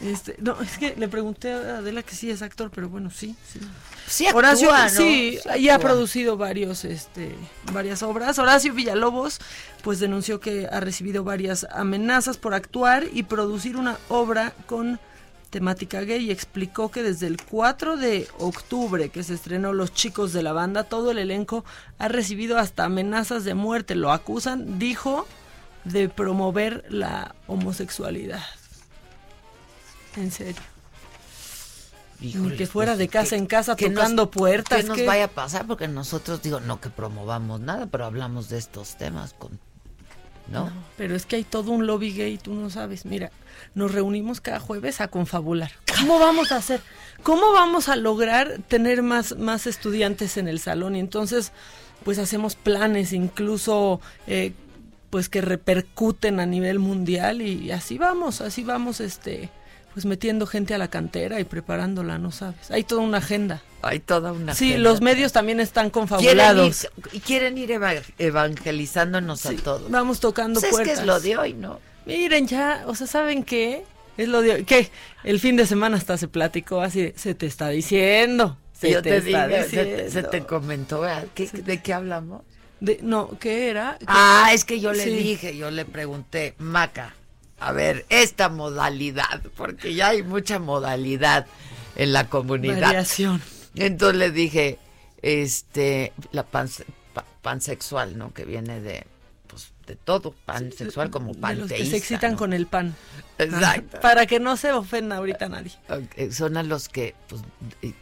Este, 0.01 0.37
no, 0.39 0.59
es 0.63 0.79
que 0.79 0.95
le 0.97 1.09
pregunté 1.09 1.53
a 1.53 1.79
Adela 1.79 2.03
que 2.03 2.15
sí 2.15 2.31
es 2.31 2.41
actor, 2.41 2.71
pero 2.75 2.89
bueno, 2.89 3.11
sí, 3.11 3.37
sí. 3.53 3.61
Sí 4.07 4.27
actúa, 4.27 4.39
Horacio, 4.39 4.73
¿no? 4.73 4.89
sí, 4.89 5.39
Sí 5.43 5.59
y 5.59 5.69
ha 5.69 5.79
producido 5.79 6.37
varios, 6.37 6.85
este, 6.85 7.35
varias 7.73 8.03
obras. 8.03 8.39
Horacio 8.39 8.73
Villalobos, 8.73 9.41
pues 9.83 10.01
denunció 10.01 10.41
que 10.41 10.67
ha 10.67 10.81
recibido 10.81 11.23
varias 11.23 11.67
amenazas 11.71 12.39
por 12.39 12.55
actuar 12.55 13.05
y 13.13 13.25
producir 13.25 13.77
una 13.77 13.99
obra 14.09 14.55
con 14.67 14.99
temática 15.51 16.01
gay 16.03 16.27
y 16.27 16.31
explicó 16.31 16.91
que 16.91 17.03
desde 17.03 17.27
el 17.27 17.43
4 17.43 17.97
de 17.97 18.27
octubre 18.39 19.11
que 19.11 19.23
se 19.23 19.35
estrenó 19.35 19.73
Los 19.73 19.93
Chicos 19.93 20.33
de 20.33 20.43
la 20.43 20.53
Banda, 20.53 20.85
todo 20.85 21.11
el 21.11 21.19
elenco 21.19 21.65
ha 21.99 22.09
recibido 22.09 22.57
hasta 22.57 22.85
amenazas 22.85 23.45
de 23.45 23.55
muerte. 23.55 23.97
Lo 23.97 24.13
acusan, 24.13 24.79
dijo, 24.79 25.27
de 25.85 26.09
promover 26.09 26.85
la 26.89 27.35
homosexualidad. 27.47 28.43
En 30.17 30.31
serio. 30.31 30.61
Híjole, 32.23 32.57
que 32.57 32.67
fuera 32.67 32.97
de 32.97 33.09
casa 33.09 33.37
en 33.37 33.47
casa 33.47 33.77
que 33.77 33.89
nos- 33.89 33.95
tocando 34.03 34.31
puertas, 34.31 34.83
¿Qué 34.83 34.89
nos 34.89 34.97
que- 34.99 35.07
vaya 35.07 35.25
a 35.25 35.29
pasar? 35.29 35.67
Porque 35.67 35.89
nosotros, 35.89 36.43
digo, 36.43 36.61
no 36.61 36.79
que 36.81 36.91
promovamos 36.91 37.61
nada, 37.61 37.87
pero 37.87 38.05
hablamos 38.05 38.49
de 38.51 38.59
estos 38.59 38.97
temas 38.97 39.33
con. 39.33 39.59
¿No? 40.49 40.65
No, 40.67 40.73
pero 40.99 41.15
es 41.15 41.27
que 41.27 41.37
hay 41.37 41.45
todo 41.45 41.71
un 41.71 41.87
lobby 41.87 42.13
gay, 42.13 42.37
tú 42.37 42.53
no 42.55 42.71
sabes. 42.71 43.07
Mira, 43.07 43.31
nos 43.75 43.93
reunimos 43.93 44.41
cada 44.41 44.59
jueves 44.59 45.01
a 45.01 45.07
confabular. 45.09 45.71
¿Cómo 45.99 46.19
vamos 46.19 46.51
a 46.51 46.57
hacer? 46.57 46.81
¿Cómo 47.23 47.53
vamos 47.53 47.89
a 47.89 47.95
lograr 47.97 48.59
tener 48.67 49.03
más, 49.03 49.37
más 49.39 49.67
estudiantes 49.69 50.37
en 50.37 50.49
el 50.49 50.59
salón? 50.59 50.97
Y 50.97 51.01
entonces, 51.01 51.53
pues 52.05 52.19
hacemos 52.19 52.57
planes, 52.57 53.13
incluso, 53.13 54.01
eh, 54.27 54.53
pues 55.09 55.29
que 55.29 55.41
repercuten 55.41 56.41
a 56.41 56.47
nivel 56.47 56.81
mundial 56.81 57.43
y 57.43 57.71
así 57.71 57.97
vamos, 57.97 58.41
así 58.41 58.65
vamos, 58.65 59.01
este, 59.01 59.51
pues 59.93 60.07
metiendo 60.07 60.47
gente 60.47 60.75
a 60.75 60.79
la 60.79 60.89
cantera 60.89 61.41
y 61.41 61.45
preparándola, 61.45 62.19
no 62.19 62.31
sabes. 62.31 62.71
Hay 62.71 62.85
toda 62.85 63.01
una 63.03 63.19
agenda. 63.19 63.63
Hay 63.83 63.99
toda 64.01 64.33
una. 64.33 64.55
Sí, 64.55 64.71
agenda. 64.71 64.91
los 64.91 65.01
medios 65.01 65.33
también 65.33 65.59
están 65.61 65.91
quieren 65.91 66.09
confabulados. 66.09 66.89
y 67.13 67.21
quieren 67.21 67.59
ir 67.59 67.73
eva- 67.73 67.95
evangelizándonos 68.19 69.41
Sí, 69.41 69.57
a 69.59 69.63
todos. 69.63 69.91
Vamos 69.91 70.21
tocando 70.21 70.61
Pues 70.61 70.73
es 70.73 70.79
que 70.79 70.85
puertas. 70.85 71.01
es 71.01 71.07
lo 71.07 71.21
de 71.21 71.37
hoy, 71.37 71.55
¿no? 71.55 71.81
Miren 72.07 72.47
ya, 72.47 72.85
o 72.87 72.95
sea, 72.95 73.07
¿saben 73.07 73.43
qué? 73.45 73.85
Es 74.17 74.29
lo 74.29 74.43
de 74.43 74.53
hoy. 74.53 74.65
¿Qué? 74.65 74.91
El 75.25 75.41
fin 75.41 75.57
de 75.57 75.67
semana 75.67 75.97
hasta 75.97 76.17
se 76.19 76.29
platicó 76.29 76.81
así, 76.83 77.03
de, 77.03 77.15
se 77.17 77.35
te 77.35 77.47
está 77.47 77.69
diciendo. 77.69 78.59
Se 78.73 78.91
Yo 78.91 79.03
te, 79.03 79.17
está 79.19 79.47
digo, 79.47 79.63
se 79.63 79.69
te, 79.77 79.85
diciendo. 79.85 80.11
se 80.13 80.23
te 80.25 80.41
comentó, 80.47 81.01
¿verdad? 81.01 81.27
¿Qué- 81.35 81.47
¿de 81.49 81.83
qué 81.83 81.93
hablamos? 81.93 82.43
De- 82.81 82.99
no, 83.03 83.31
¿qué 83.39 83.69
era? 83.69 83.99
Ah, 84.07 84.51
es 84.55 84.65
que 84.65 84.81
yo 84.81 84.93
le 84.93 85.05
Sí. 85.05 85.11
dije, 85.11 85.57
yo 85.57 85.71
le 85.71 85.85
pregunté, 85.85 86.55
Maca, 86.59 87.15
a 87.61 87.73
ver, 87.73 88.07
esta 88.09 88.49
modalidad, 88.49 89.43
porque 89.57 89.95
ya 89.95 90.09
hay 90.09 90.23
mucha 90.23 90.59
modalidad 90.59 91.47
en 91.97 92.13
la 92.13 92.29
comunidad. 92.29 92.81
Variación. 92.81 93.43
Entonces 93.77 94.19
le 94.19 94.31
dije, 94.31 94.79
este, 95.23 96.13
la 96.33 96.45
panse- 96.51 96.85
pa- 97.15 97.25
pansexual, 97.43 98.17
¿no? 98.19 98.33
Que 98.33 98.45
viene 98.45 98.81
de, 98.81 99.05
de 99.91 99.97
todo, 99.97 100.35
pansexual 100.47 101.11
como 101.11 101.35
De 101.35 101.55
los 101.57 101.69
que 101.71 101.85
se 101.85 101.97
excitan 101.97 102.33
¿no? 102.33 102.39
con 102.39 102.53
el 102.53 102.67
pan. 102.67 102.95
Exacto. 103.39 104.01
Para 104.03 104.27
que 104.27 104.39
no 104.41 104.57
se 104.57 104.71
ofenda 104.73 105.17
ahorita 105.17 105.49
nadie. 105.49 105.73
Ok, 105.89 106.31
Son 106.33 106.57
a 106.57 106.63
los 106.63 106.89
que 106.89 107.15
pues, 107.29 107.43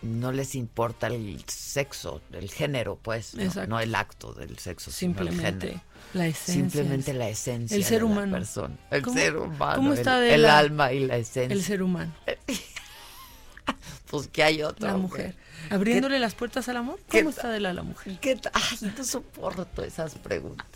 no 0.03 0.33
les 0.33 0.55
importa 0.55 1.07
el 1.09 1.43
sexo, 1.47 2.21
el 2.33 2.51
género, 2.51 2.99
pues, 3.03 3.35
no, 3.67 3.81
el 3.81 3.95
acto 3.95 4.33
del 4.35 4.59
sexo, 4.59 4.91
sino 4.91 5.13
el 5.21 5.29
Simplemente 5.29 5.67
género. 5.69 5.85
la 6.15 6.27
esencia. 6.27 6.55
Simplemente 6.55 7.13
la 7.15 7.29
esencia 7.29 7.77
El 7.77 7.85
ser 7.85 8.01
de 8.03 8.05
la 8.07 8.13
humano. 8.13 8.33
persona. 8.33 8.77
El 8.91 9.03
¿Cómo- 9.03 9.17
ser 9.19 9.37
humano. 9.37 9.75
cómo 9.77 9.93
está 9.95 10.19
el, 10.19 10.25
de 10.29 10.35
el 10.35 10.43
la- 10.43 10.59
alma 10.59 10.93
y 10.93 11.07
la 11.07 11.17
esencia. 11.17 11.55
El 11.55 11.63
ser 11.63 11.83
humano, 11.83 12.13
Pues 14.11 14.27
que 14.29 14.43
hay 14.43 14.63
otro. 14.63 14.87
la 14.87 14.97
mujer. 14.97 15.35
Abriéndole 15.71 16.19
las 16.19 16.35
puertas 16.35 16.67
al 16.71 16.79
amor. 16.79 16.99
qué 17.11 17.19
¿Cómo 17.19 17.31
está 17.31 17.51
de 17.51 17.61
la, 17.61 17.75
la 17.75 17.83
mujer? 17.83 18.19
¿Qué 18.21 18.41
Ay, 18.55 18.91
no 18.97 19.05
soporto 19.05 19.83
esas 19.85 20.15
preguntas. 20.15 20.67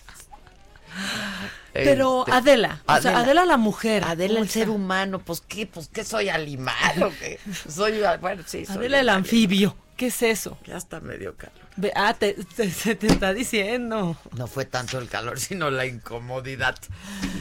Pero 1.72 2.20
Este, 2.26 2.32
Adela, 2.32 2.82
o 2.86 3.00
sea, 3.00 3.18
Adela 3.20 3.46
la 3.46 3.56
mujer. 3.56 4.04
Adela 4.04 4.34
¿cómo 4.34 4.44
el 4.44 4.50
ser 4.50 4.68
humano, 4.68 5.20
pues 5.20 5.40
qué, 5.40 5.66
pues 5.66 5.88
qué 5.90 6.04
soy 6.04 6.28
animal 6.28 7.02
o 7.02 7.10
qué. 7.18 7.40
Soy, 7.68 7.94
bueno, 8.20 8.42
sí, 8.46 8.66
soy 8.66 8.76
Adela 8.76 9.00
el 9.00 9.08
animal. 9.08 9.24
anfibio. 9.24 9.76
¿Qué 9.96 10.06
es 10.08 10.22
eso? 10.22 10.58
Ya 10.66 10.76
está 10.76 11.00
medio 11.00 11.36
calor. 11.36 11.54
Ve- 11.76 11.92
ah, 11.94 12.12
te, 12.14 12.34
te- 12.56 12.70
se 12.70 12.94
te 12.94 13.06
está 13.06 13.32
diciendo. 13.32 14.16
No 14.36 14.46
fue 14.48 14.64
tanto 14.64 14.98
el 14.98 15.08
calor, 15.08 15.38
sino 15.38 15.70
la 15.70 15.86
incomodidad. 15.86 16.74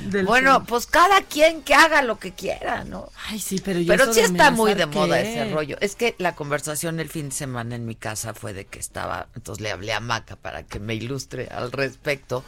Del 0.05 0.25
bueno, 0.25 0.63
pues 0.65 0.85
cada 0.85 1.21
quien 1.23 1.63
que 1.63 1.73
haga 1.73 2.01
lo 2.01 2.19
que 2.19 2.31
quiera, 2.33 2.83
¿no? 2.83 3.09
Ay, 3.29 3.39
sí, 3.39 3.59
pero 3.63 3.79
yo 3.79 3.87
Pero 3.87 4.13
sí 4.13 4.19
está 4.19 4.51
muy 4.51 4.73
de 4.75 4.85
moda 4.85 5.19
ese 5.19 5.51
rollo. 5.51 5.77
Es 5.81 5.95
que 5.95 6.13
la 6.19 6.35
conversación 6.35 6.99
el 6.99 7.09
fin 7.09 7.29
de 7.29 7.35
semana 7.35 7.75
en 7.75 7.85
mi 7.85 7.95
casa 7.95 8.33
fue 8.33 8.53
de 8.53 8.65
que 8.65 8.79
estaba, 8.79 9.27
entonces 9.35 9.61
le 9.61 9.71
hablé 9.71 9.93
a 9.93 9.99
Maca 9.99 10.35
para 10.35 10.63
que 10.63 10.79
me 10.79 10.93
ilustre 10.93 11.47
al 11.51 11.71
respecto, 11.71 12.43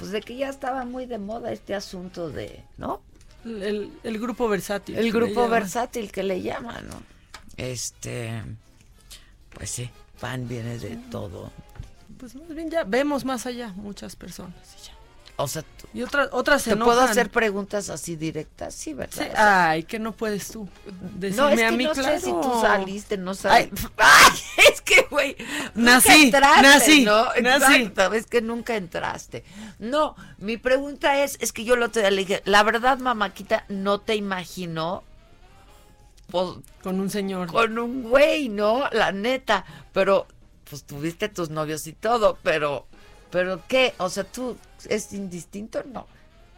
pues 0.00 0.12
de 0.12 0.22
que 0.22 0.34
ya 0.34 0.48
estaba 0.48 0.86
muy 0.86 1.04
de 1.04 1.18
moda 1.18 1.52
este 1.52 1.74
asunto 1.74 2.30
de, 2.30 2.64
¿no? 2.78 3.02
El, 3.44 3.92
el 4.02 4.18
grupo 4.18 4.48
versátil. 4.48 4.96
El 4.96 5.12
grupo 5.12 5.46
versátil 5.46 6.10
que 6.10 6.22
le 6.22 6.40
llaman, 6.40 6.88
¿no? 6.88 7.02
Este, 7.58 8.42
pues 9.50 9.68
sí, 9.68 9.90
pan 10.18 10.48
viene 10.48 10.78
de 10.78 10.96
todo. 11.10 11.52
Pues 12.16 12.34
más 12.34 12.48
bien 12.48 12.70
ya 12.70 12.84
vemos 12.84 13.26
más 13.26 13.44
allá 13.44 13.74
muchas 13.76 14.16
personas. 14.16 14.54
Y, 14.80 14.86
ya. 14.86 14.94
O 15.36 15.46
sea, 15.46 15.64
Y 15.92 16.02
otras 16.02 16.28
otras 16.30 16.62
se 16.62 16.70
¿te 16.70 16.76
puedo 16.76 17.00
hacer 17.00 17.30
preguntas 17.30 17.90
así 17.90 18.14
directas? 18.14 18.74
Sí, 18.74 18.94
¿verdad? 18.94 19.24
Sí, 19.24 19.28
Ay, 19.36 19.82
que 19.82 19.98
no 19.98 20.12
puedes 20.12 20.48
tú. 20.48 20.68
Decirme 21.16 21.36
no, 21.42 21.48
es 21.48 21.58
que 21.58 21.66
a 21.66 21.70
mí, 21.72 21.84
no 21.84 21.92
claro. 21.92 22.08
sé 22.18 22.24
si 22.24 22.30
tú 22.30 22.60
saliste, 22.60 23.16
no 23.16 23.34
sabes. 23.34 23.68
Ay, 23.72 23.88
Ay, 23.98 24.38
es 24.72 24.80
que, 24.82 25.02
güey, 25.10 25.36
Nací, 25.74 26.26
entraste, 26.26 26.62
nací, 26.62 27.04
¿no? 27.04 27.24
nací. 27.42 27.74
Exacto, 27.74 28.14
es 28.14 28.26
que 28.26 28.40
nunca 28.40 28.76
entraste. 28.76 29.44
No, 29.80 30.14
mi 30.38 30.58
pregunta 30.58 31.24
es, 31.24 31.36
es 31.40 31.52
que 31.52 31.64
yo 31.64 31.74
lo 31.74 31.90
te 31.90 32.08
le 32.08 32.16
dije, 32.18 32.42
la 32.44 32.62
verdad, 32.62 32.98
mamáquita, 32.98 33.64
no 33.68 34.00
te 34.00 34.14
imagino 34.14 35.02
pues, 36.30 36.48
Con 36.82 37.00
un 37.00 37.10
señor. 37.10 37.48
con 37.48 37.78
un 37.78 38.02
güey, 38.04 38.48
¿no? 38.48 38.88
La 38.92 39.12
neta, 39.12 39.64
pero, 39.92 40.26
pues 40.68 40.84
tuviste 40.84 41.28
tus 41.28 41.50
novios 41.50 41.86
y 41.86 41.92
todo, 41.92 42.38
pero, 42.42 42.86
pero, 43.30 43.62
¿qué? 43.66 43.94
O 43.98 44.08
sea, 44.08 44.24
tú, 44.24 44.56
¿es 44.86 45.12
indistinto? 45.12 45.82
No. 45.84 46.06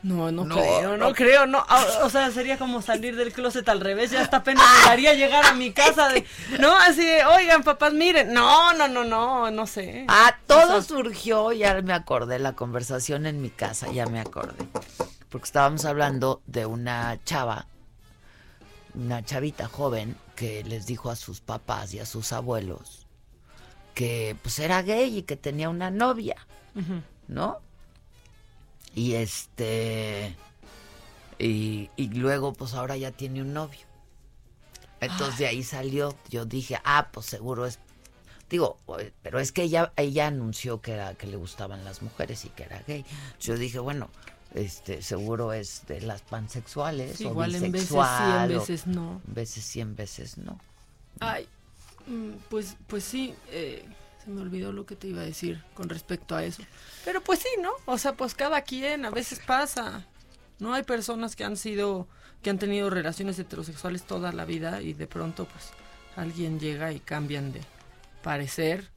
No, 0.02 0.32
no, 0.32 0.44
No, 0.44 0.56
creo, 0.56 0.96
no, 0.96 1.08
no. 1.08 1.14
creo, 1.14 1.46
no. 1.46 1.64
Ah, 1.68 1.86
O 2.02 2.10
sea, 2.10 2.28
sería 2.32 2.58
como 2.58 2.82
salir 2.82 3.14
del 3.14 3.32
closet 3.32 3.68
al 3.68 3.78
revés, 3.80 4.10
ya 4.10 4.20
hasta 4.22 4.38
apenas 4.38 4.64
me 4.80 4.86
daría 4.88 5.14
llegar 5.14 5.44
a 5.46 5.54
mi 5.54 5.72
casa 5.72 6.08
de, 6.08 6.26
no, 6.58 6.76
así 6.76 7.04
de, 7.04 7.24
oigan, 7.24 7.62
papás, 7.62 7.92
miren, 7.92 8.32
no, 8.34 8.72
no, 8.74 8.88
no, 8.88 9.04
no, 9.04 9.52
no 9.52 9.66
sé. 9.68 10.04
Ah, 10.08 10.36
todo 10.48 10.78
O 10.78 10.82
sea, 10.82 10.82
surgió, 10.82 11.52
ya 11.52 11.80
me 11.82 11.92
acordé, 11.92 12.40
la 12.40 12.54
conversación 12.54 13.26
en 13.26 13.40
mi 13.40 13.50
casa, 13.50 13.92
ya 13.92 14.06
me 14.06 14.18
acordé. 14.18 14.66
Porque 15.28 15.44
estábamos 15.44 15.84
hablando 15.84 16.42
de 16.46 16.66
una 16.66 17.22
chava, 17.24 17.66
una 18.94 19.24
chavita 19.24 19.68
joven, 19.68 20.16
que 20.34 20.64
les 20.64 20.86
dijo 20.86 21.10
a 21.10 21.16
sus 21.16 21.40
papás 21.40 21.94
y 21.94 22.00
a 22.00 22.06
sus 22.06 22.32
abuelos 22.32 23.06
que 23.94 24.36
pues 24.42 24.58
era 24.58 24.82
gay 24.82 25.18
y 25.18 25.22
que 25.22 25.36
tenía 25.36 25.68
una 25.68 25.90
novia, 25.90 26.36
¿no? 27.28 27.60
Y 28.94 29.14
este 29.14 30.36
y, 31.38 31.90
y 31.96 32.08
luego 32.08 32.52
pues 32.52 32.74
ahora 32.74 32.96
ya 32.96 33.10
tiene 33.10 33.42
un 33.42 33.52
novio. 33.52 33.80
Entonces 35.00 35.38
de 35.38 35.46
ahí 35.46 35.62
salió, 35.62 36.16
yo 36.28 36.44
dije, 36.44 36.78
ah, 36.84 37.08
pues 37.12 37.26
seguro 37.26 37.66
es 37.66 37.78
digo, 38.48 38.76
pero 39.22 39.40
es 39.40 39.50
que 39.50 39.62
ella 39.62 39.92
ella 39.96 40.26
anunció 40.26 40.80
que 40.80 40.92
era 40.92 41.14
que 41.14 41.26
le 41.26 41.36
gustaban 41.36 41.84
las 41.84 42.02
mujeres 42.02 42.44
y 42.44 42.50
que 42.50 42.64
era 42.64 42.82
gay. 42.86 43.04
Yo 43.40 43.56
dije, 43.56 43.78
bueno, 43.78 44.10
este 44.54 45.02
seguro 45.02 45.52
es 45.52 45.86
de 45.86 46.02
las 46.02 46.22
pansexuales 46.22 47.16
Sí, 47.16 47.24
o 47.24 47.30
igual 47.30 47.54
en 47.54 47.72
veces 47.72 47.88
sí, 47.88 47.94
bisexual, 47.94 48.50
en 48.52 48.58
veces 48.58 48.86
no. 48.86 49.20
veces 49.26 49.64
sí, 49.64 49.80
en 49.80 49.96
veces 49.96 50.38
no. 50.38 50.60
Ay, 51.20 51.48
mm, 52.06 52.32
pues, 52.50 52.76
pues 52.86 53.04
sí, 53.04 53.34
eh, 53.50 53.84
se 54.24 54.30
me 54.30 54.40
olvidó 54.40 54.72
lo 54.72 54.86
que 54.86 54.94
te 54.96 55.08
iba 55.08 55.22
a 55.22 55.24
decir 55.24 55.62
con 55.74 55.88
respecto 55.88 56.34
a 56.36 56.44
eso. 56.44 56.62
Pero 57.04 57.20
pues 57.22 57.40
sí, 57.40 57.48
¿no? 57.60 57.70
O 57.86 57.98
sea, 57.98 58.12
pues 58.14 58.34
cada 58.34 58.62
quien, 58.62 59.04
a 59.04 59.10
veces 59.10 59.40
pasa. 59.46 60.06
No 60.58 60.74
hay 60.74 60.84
personas 60.84 61.34
que 61.34 61.44
han 61.44 61.56
sido, 61.56 62.06
que 62.42 62.50
han 62.50 62.58
tenido 62.58 62.88
relaciones 62.90 63.38
heterosexuales 63.38 64.04
toda 64.04 64.32
la 64.32 64.44
vida 64.44 64.80
y 64.82 64.92
de 64.92 65.06
pronto 65.08 65.44
pues 65.46 65.70
alguien 66.16 66.60
llega 66.60 66.92
y 66.92 67.00
cambian 67.00 67.52
de 67.52 67.60
parecer 68.22 68.88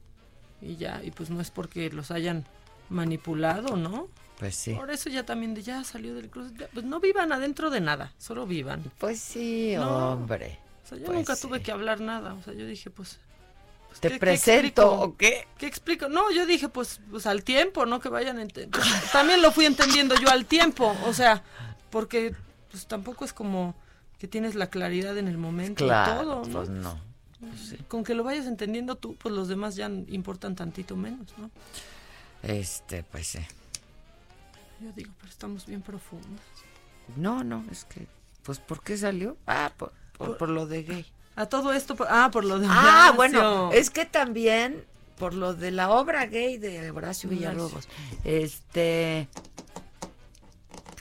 y 0.62 0.76
ya, 0.76 1.02
y 1.02 1.10
pues 1.10 1.28
no 1.30 1.40
es 1.40 1.50
porque 1.50 1.90
los 1.90 2.10
hayan 2.10 2.46
manipulado, 2.88 3.76
¿no? 3.76 4.08
Pues 4.38 4.54
sí. 4.54 4.74
Por 4.74 4.90
eso 4.90 5.08
ya 5.10 5.24
también 5.24 5.54
de 5.54 5.62
ya 5.62 5.82
salió 5.82 6.14
del 6.14 6.28
closet, 6.28 6.68
pues 6.72 6.84
no 6.84 7.00
vivan 7.00 7.32
adentro 7.32 7.70
de 7.70 7.80
nada, 7.80 8.12
solo 8.18 8.46
vivan. 8.46 8.84
Pues 8.98 9.18
sí, 9.20 9.72
No. 9.76 10.12
hombre. 10.12 10.58
O 10.84 10.88
sea, 10.88 10.98
yo 10.98 11.06
Pues 11.06 11.16
nunca 11.18 11.34
sí. 11.34 11.42
tuve 11.42 11.62
que 11.62 11.72
hablar 11.72 12.00
nada. 12.00 12.34
O 12.34 12.42
sea, 12.42 12.52
yo 12.54 12.64
dije, 12.64 12.90
pues. 12.90 13.18
Pues, 13.98 14.00
¿Te 14.00 14.08
¿qué- 14.08 14.14
qué 14.14 14.18
presento 14.20 14.82
explico? 14.82 15.00
o 15.04 15.16
qué? 15.16 15.46
¿Qué 15.58 15.66
explico? 15.66 16.08
No, 16.08 16.30
yo 16.30 16.46
dije, 16.46 16.68
pues, 16.68 17.00
pues 17.10 17.26
al 17.26 17.44
tiempo, 17.44 17.86
¿no? 17.86 18.00
Que 18.00 18.08
vayan 18.08 18.38
ente- 18.38 18.68
pues, 18.70 18.84
También 19.12 19.42
lo 19.42 19.52
fui 19.52 19.64
entendiendo 19.66 20.14
yo 20.16 20.28
al 20.30 20.46
tiempo. 20.46 20.96
O 21.06 21.12
sea, 21.12 21.42
porque 21.90 22.34
pues 22.70 22.86
tampoco 22.86 23.24
es 23.24 23.32
como 23.32 23.74
que 24.18 24.28
tienes 24.28 24.54
la 24.54 24.68
claridad 24.68 25.16
en 25.18 25.28
el 25.28 25.38
momento 25.38 25.84
y 25.84 25.88
Claro, 25.88 26.22
todo, 26.22 26.44
¿no? 26.46 26.52
pues 26.52 26.68
no. 26.68 27.00
Con 27.88 28.02
que 28.02 28.14
lo 28.14 28.24
vayas 28.24 28.46
entendiendo 28.46 28.96
tú, 28.96 29.14
pues 29.16 29.34
los 29.34 29.46
demás 29.48 29.76
ya 29.76 29.86
importan 30.08 30.56
tantito 30.56 30.96
menos, 30.96 31.26
¿no? 31.38 31.50
Este, 32.42 33.02
pues 33.04 33.26
sí. 33.28 33.38
Yo 34.80 34.90
digo, 34.96 35.12
pero 35.18 35.30
estamos 35.30 35.66
bien 35.66 35.82
profundos. 35.82 36.40
No, 37.16 37.44
no, 37.44 37.64
es 37.70 37.84
que, 37.84 38.06
pues, 38.42 38.58
¿por 38.58 38.82
qué 38.82 38.96
salió? 38.96 39.36
Ah, 39.46 39.70
por, 39.76 39.92
por, 40.16 40.36
por 40.38 40.48
lo 40.48 40.66
de 40.66 40.82
gay. 40.82 41.06
A 41.36 41.46
todo 41.46 41.72
esto, 41.72 41.94
por- 41.96 42.08
ah, 42.10 42.30
por 42.32 42.44
lo 42.44 42.58
de 42.58 42.66
Ah, 42.68 43.12
bueno, 43.14 43.70
es 43.72 43.90
que 43.90 44.06
también 44.06 44.84
por 45.18 45.34
lo 45.34 45.54
de 45.54 45.70
la 45.70 45.90
obra 45.90 46.26
gay 46.26 46.58
de 46.58 46.90
Horacio 46.90 46.96
Horacio. 46.96 47.30
Villalobos. 47.30 47.88
Este, 48.24 49.28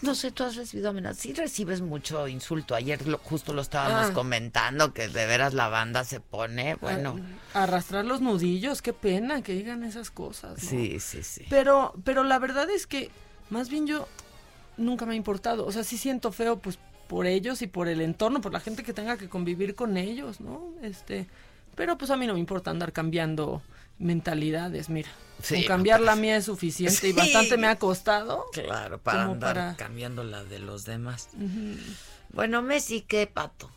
no 0.01 0.13
sé, 0.13 0.31
tú 0.31 0.43
has 0.43 0.55
recibido 0.55 0.89
amenazas. 0.89 1.17
Sí 1.21 1.33
recibes 1.33 1.81
mucho 1.81 2.27
insulto. 2.27 2.75
Ayer 2.75 3.07
lo- 3.07 3.17
justo 3.17 3.53
lo 3.53 3.61
estábamos 3.61 4.11
Ah. 4.11 4.13
comentando 4.13 4.93
que 4.93 5.07
de 5.07 5.25
veras 5.25 5.53
la 5.53 5.67
banda 5.69 6.03
se 6.03 6.19
pone, 6.19 6.75
bueno, 6.75 7.19
A- 7.53 7.63
arrastrar 7.63 8.05
los 8.05 8.21
nudillos, 8.21 8.81
qué 8.81 8.93
pena 8.93 9.41
que 9.41 9.53
digan 9.53 9.83
esas 9.83 10.11
cosas. 10.11 10.61
¿no? 10.63 10.69
sí, 10.69 10.99
sí, 10.99 11.23
sí. 11.23 11.45
Pero, 11.49 11.93
pero 12.03 12.23
la 12.23 12.37
verdad 12.39 12.69
es 12.69 12.85
que 12.87 13.09
más 13.49 13.69
bien 13.69 13.87
yo 13.87 14.07
nunca 14.77 15.05
me 15.05 15.13
ha 15.13 15.17
importado. 15.17 15.65
O 15.65 15.71
sea, 15.71 15.83
sí 15.83 15.97
siento 15.97 16.31
feo, 16.31 16.57
pues, 16.59 16.77
por 17.07 17.25
ellos 17.25 17.61
y 17.61 17.67
por 17.67 17.87
el 17.87 18.01
entorno, 18.01 18.41
por 18.41 18.51
la 18.53 18.59
gente 18.59 18.83
que 18.83 18.93
tenga 18.93 19.17
que 19.17 19.29
convivir 19.29 19.75
con 19.75 19.97
ellos, 19.97 20.39
¿no? 20.41 20.69
Este, 20.81 21.27
pero 21.75 21.97
pues 21.97 22.11
a 22.11 22.17
mí 22.17 22.25
no 22.27 22.33
me 22.33 22.39
importa 22.39 22.71
andar 22.71 22.91
cambiando 22.93 23.61
mentalidades, 23.99 24.89
mira. 24.89 25.09
Sí, 25.41 25.55
con 25.55 25.61
no, 25.61 25.67
cambiar 25.67 26.01
la 26.01 26.15
mía 26.15 26.37
es 26.37 26.45
suficiente 26.45 26.95
sí. 26.97 27.07
y 27.09 27.13
bastante 27.13 27.57
me 27.57 27.67
ha 27.67 27.77
costado. 27.77 28.45
Claro, 28.53 28.97
para 28.99 29.23
andar 29.23 29.53
para- 29.55 29.75
cambiando 29.75 30.23
la 30.23 30.43
de 30.43 30.59
los 30.59 30.85
demás. 30.85 31.29
Bueno, 32.33 32.61
Messi, 32.61 33.01
¿qué, 33.01 33.27
Pato? 33.27 33.69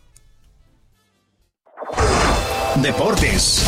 Deportes. 2.82 3.64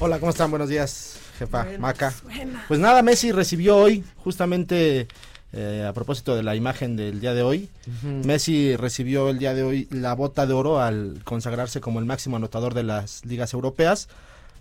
Hola, 0.00 0.18
¿cómo 0.18 0.30
están? 0.30 0.50
Buenos 0.50 0.68
días, 0.68 1.18
jefa 1.38 1.62
Buenas, 1.62 1.80
Maca. 1.80 2.14
buenas. 2.24 2.64
Pues 2.68 2.80
nada, 2.80 3.02
Messi 3.02 3.32
recibió 3.32 3.76
hoy, 3.76 4.04
justamente 4.18 5.08
eh, 5.54 5.86
a 5.88 5.92
propósito 5.92 6.34
de 6.34 6.42
la 6.42 6.56
imagen 6.56 6.96
del 6.96 7.20
día 7.20 7.32
de 7.34 7.42
hoy, 7.42 7.68
Messi 8.02 8.76
recibió 8.76 9.30
el 9.30 9.38
día 9.38 9.54
de 9.54 9.62
hoy 9.62 9.88
la 9.90 10.14
bota 10.14 10.46
de 10.46 10.52
oro 10.52 10.80
al 10.80 11.20
consagrarse 11.24 11.80
como 11.80 12.00
el 12.00 12.04
máximo 12.04 12.36
anotador 12.36 12.74
de 12.74 12.82
las 12.82 13.24
ligas 13.24 13.54
europeas 13.54 14.08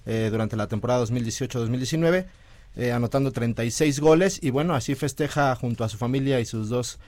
eh, 0.06 0.30
durante 0.32 0.56
la 0.56 0.68
temporada 0.68 1.04
2018-2019, 1.06 2.26
eh, 2.76 2.92
anotando 2.92 3.32
36 3.32 4.00
goles 4.00 4.40
y 4.42 4.50
bueno, 4.52 4.76
así 4.76 4.96
festeja 4.96 5.56
junto 5.56 5.84
a 5.84 5.90
su 5.90 5.98
familia 5.98 6.40
y 6.40 6.46
sus 6.46 6.70
dos 6.70 7.00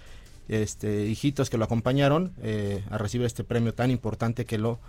este, 0.48 1.06
hijitos 1.06 1.50
que 1.50 1.58
lo 1.58 1.65
acompañaron 1.65 2.34
eh, 2.41 2.84
a 2.89 2.98
recibir 2.98 3.26
este 3.26 3.43
premio 3.43 3.74
tan 3.74 3.91
importante 3.91 4.45
que 4.45 4.58
lo, 4.58 4.80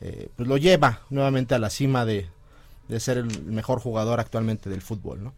eh, 0.00 0.28
pues 0.36 0.48
lo 0.48 0.56
lleva 0.56 1.00
nuevamente 1.10 1.54
a 1.54 1.58
la 1.58 1.70
cima 1.70 2.04
de, 2.04 2.28
de 2.88 3.00
ser 3.00 3.18
el 3.18 3.44
mejor 3.44 3.80
jugador 3.80 4.20
actualmente 4.20 4.70
del 4.70 4.82
fútbol, 4.82 5.22
¿no? 5.24 5.34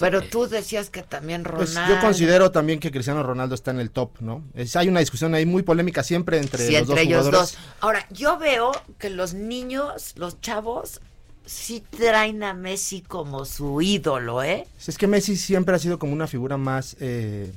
Pero 0.00 0.22
tú 0.22 0.46
decías 0.48 0.90
que 0.90 1.02
también 1.02 1.44
Ronaldo. 1.44 1.72
Pues 1.74 1.88
yo 1.88 2.00
considero 2.00 2.50
también 2.50 2.80
que 2.80 2.90
Cristiano 2.90 3.22
Ronaldo 3.22 3.54
está 3.54 3.70
en 3.70 3.80
el 3.80 3.90
top, 3.90 4.20
¿no? 4.20 4.42
Es- 4.54 4.76
hay 4.76 4.88
una 4.88 5.00
discusión 5.00 5.34
ahí 5.34 5.46
muy 5.46 5.62
polémica 5.62 6.02
siempre 6.02 6.38
entre 6.38 6.66
sí, 6.66 6.72
los 6.72 6.80
entre 6.82 6.94
dos 6.94 6.98
ellos 7.04 7.24
jugadores. 7.26 7.52
dos. 7.52 7.58
Ahora, 7.80 8.06
yo 8.10 8.38
veo 8.38 8.72
que 8.98 9.10
los 9.10 9.34
niños, 9.34 10.12
los 10.16 10.40
chavos, 10.40 11.00
sí 11.46 11.82
traen 11.96 12.42
a 12.42 12.54
Messi 12.54 13.02
como 13.02 13.44
su 13.44 13.82
ídolo, 13.82 14.42
¿eh? 14.42 14.66
Es 14.86 14.96
que 14.96 15.06
Messi 15.06 15.36
siempre 15.36 15.74
ha 15.76 15.78
sido 15.78 15.98
como 15.98 16.12
una 16.12 16.26
figura 16.26 16.56
más 16.56 16.96
eh, 17.00 17.52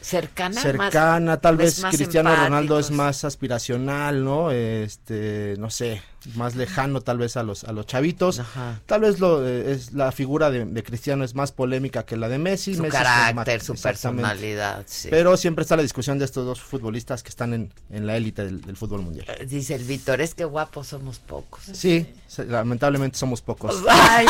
Cercana. 0.00 0.60
cercana, 0.60 1.32
más- 1.32 1.40
tal 1.40 1.56
vez 1.56 1.82
Cristiano 1.90 2.34
Ronaldo 2.34 2.78
es 2.78 2.90
más 2.90 3.24
aspiracional, 3.24 4.22
¿no? 4.24 4.50
Este, 4.52 5.54
no 5.58 5.70
sé, 5.70 6.02
más 6.34 6.56
lejano 6.56 7.00
tal 7.00 7.18
vez 7.18 7.36
a 7.36 7.42
los 7.42 7.64
a 7.64 7.72
los 7.72 7.86
chavitos. 7.86 8.40
Ajá. 8.40 8.80
Tal 8.86 9.00
vez 9.00 9.20
lo 9.20 9.46
eh, 9.46 9.72
es 9.72 9.92
la 9.92 10.12
figura 10.12 10.50
de, 10.50 10.64
de 10.64 10.82
Cristiano 10.82 11.24
es 11.24 11.34
más 11.34 11.52
polémica 11.52 12.04
que 12.04 12.16
la 12.16 12.28
de 12.28 12.38
Messi. 12.38 12.74
Su 12.74 12.82
Messi 12.82 12.96
carácter, 12.96 13.62
su 13.62 13.74
personalidad, 13.74 14.84
sí. 14.86 15.08
Pero 15.10 15.36
siempre 15.36 15.62
está 15.62 15.76
la 15.76 15.82
discusión 15.82 16.18
de 16.18 16.24
estos 16.24 16.44
dos 16.46 16.60
futbolistas 16.60 17.22
que 17.22 17.28
están 17.28 17.54
en, 17.54 17.72
en 17.90 18.06
la 18.06 18.16
élite 18.16 18.44
del, 18.44 18.60
del 18.60 18.76
fútbol 18.76 19.02
mundial. 19.02 19.26
Eh, 19.28 19.46
Dice 19.46 19.74
el 19.74 19.84
Víctor, 19.84 20.20
es 20.20 20.34
que 20.34 20.44
guapos 20.44 20.88
somos 20.88 21.18
pocos. 21.18 21.62
Sí, 21.72 22.06
lamentablemente 22.46 23.18
somos 23.18 23.42
pocos. 23.42 23.76
Ay, 23.88 24.26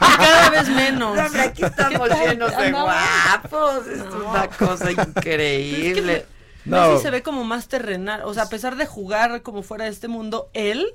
cada 0.00 0.50
vez 0.50 0.68
menos. 0.68 1.16
No, 1.16 1.24
hombre, 1.26 1.40
aquí 1.42 1.64
estamos 1.64 2.08
llenos 2.08 2.56
de 2.56 2.72
guapos. 2.72 3.86
Es 3.86 4.00
una 4.00 4.48
cosa 4.48 4.90
increíble. 4.90 6.26
No. 6.64 6.90
Messi 6.92 7.02
se 7.02 7.10
ve 7.10 7.22
como 7.22 7.42
más 7.44 7.68
terrenal, 7.68 8.22
o 8.24 8.34
sea, 8.34 8.44
a 8.44 8.48
pesar 8.48 8.76
de 8.76 8.86
jugar 8.86 9.42
como 9.42 9.62
fuera 9.62 9.84
de 9.86 9.90
este 9.90 10.08
mundo, 10.08 10.50
él 10.52 10.86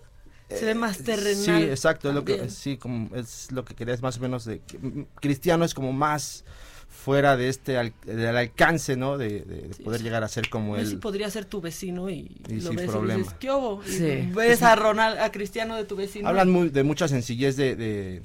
se 0.50 0.66
ve 0.66 0.76
más 0.76 1.00
terrenal. 1.00 1.36
Sí, 1.36 1.52
exacto, 1.70 2.10
es 2.10 2.16
lo 2.16 2.24
que, 2.26 2.50
sí, 2.50 2.78
como 2.78 3.16
es 3.16 3.52
lo 3.52 3.66
que 3.66 3.74
querías 3.76 4.02
más 4.02 4.18
o 4.18 4.22
menos 4.22 4.46
de 4.46 4.60
que, 4.60 4.78
mm, 4.78 5.06
Cristiano 5.20 5.66
es 5.66 5.74
como 5.74 5.92
más 5.94 6.44
fuera 6.88 7.36
de 7.36 7.50
este 7.50 7.78
al- 7.78 7.94
del 8.06 8.38
alcance, 8.38 8.96
¿no? 8.96 9.18
De, 9.18 9.42
de- 9.42 9.68
de 9.68 9.84
poder 9.84 10.02
llegar 10.02 10.24
a 10.24 10.28
ser 10.28 10.50
como 10.50 10.74
Messi 10.78 10.94
él. 10.94 11.00
podría 11.00 11.30
ser 11.30 11.46
tu 11.46 11.60
vecino 11.62 12.10
y, 12.10 12.32
Y 12.48 12.56
lo 12.62 12.70
sin 12.70 12.76
ves 12.78 12.86
y 12.86 12.90
problema. 12.90 13.20
dices, 13.24 13.36
¿qué 13.40 13.52
hubo? 13.52 13.84
Y 13.86 13.90
Sí. 13.92 14.30
ves 14.34 14.62
a 14.64 14.76
Ronald, 14.76 15.20
a 15.20 15.32
Cristiano 15.32 15.76
de 15.76 15.84
tu 15.86 15.96
vecino. 15.96 16.28
Hablan 16.30 16.50
muy, 16.52 16.70
de 16.70 16.84
mucha 16.84 17.08
sencillez 17.08 17.58
de, 17.58 17.76
de, 17.76 18.22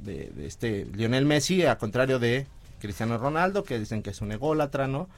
de- 0.00 0.30
de 0.34 0.46
este 0.46 0.86
Lionel 0.94 1.26
Messi, 1.26 1.64
a 1.66 1.76
contrario 1.78 2.18
de 2.18 2.46
Cristiano 2.78 3.18
Ronaldo, 3.18 3.64
que 3.64 3.78
dicen 3.78 4.02
que 4.02 4.10
es 4.10 4.20
un 4.20 4.32
ególatra, 4.32 4.86
¿no? 4.86 5.08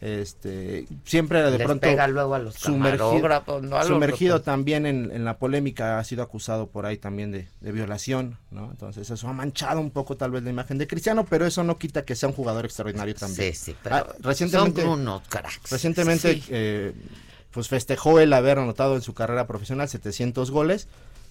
Este, 0.00 0.86
siempre 1.04 1.42
de 1.42 1.58
Les 1.58 1.66
pronto 1.66 1.80
pega 1.80 2.06
luego 2.06 2.34
a 2.34 2.38
los 2.38 2.54
sumergido, 2.54 3.08
camarógrafos, 3.08 3.62
¿no? 3.62 3.76
A 3.76 3.80
los 3.80 3.88
sumergido 3.88 4.40
también 4.42 4.86
en, 4.86 5.10
en 5.10 5.24
la 5.24 5.38
polémica, 5.38 5.98
ha 5.98 6.04
sido 6.04 6.22
acusado 6.22 6.68
por 6.68 6.86
ahí 6.86 6.96
también 6.98 7.32
de, 7.32 7.48
de 7.60 7.72
violación, 7.72 8.38
¿no? 8.52 8.70
Entonces 8.70 9.10
eso 9.10 9.28
ha 9.28 9.32
manchado 9.32 9.80
un 9.80 9.90
poco 9.90 10.16
tal 10.16 10.30
vez 10.30 10.42
la 10.44 10.50
imagen 10.50 10.78
de 10.78 10.86
Cristiano, 10.86 11.26
pero 11.28 11.46
eso 11.46 11.64
no 11.64 11.78
quita 11.78 12.04
que 12.04 12.14
sea 12.14 12.28
un 12.28 12.34
jugador 12.34 12.64
extraordinario 12.64 13.14
también. 13.14 13.52
Sí, 13.54 13.58
sí, 13.72 13.76
pero 13.82 13.96
Ah, 13.96 14.06
recientemente, 14.20 14.82
son 14.82 15.00
unos 15.00 15.22
cracks. 15.28 15.70
recientemente 15.70 16.34
Sí. 16.34 16.44
eh, 16.50 16.92
pues 17.50 17.68
festejó 17.68 18.20
el 18.20 18.32
haber 18.32 18.58
anotado 18.58 18.94
en 18.94 19.02
su 19.02 19.14
carrera 19.14 19.46
profesional 19.48 19.88
700 19.88 20.50
goles, 20.52 20.86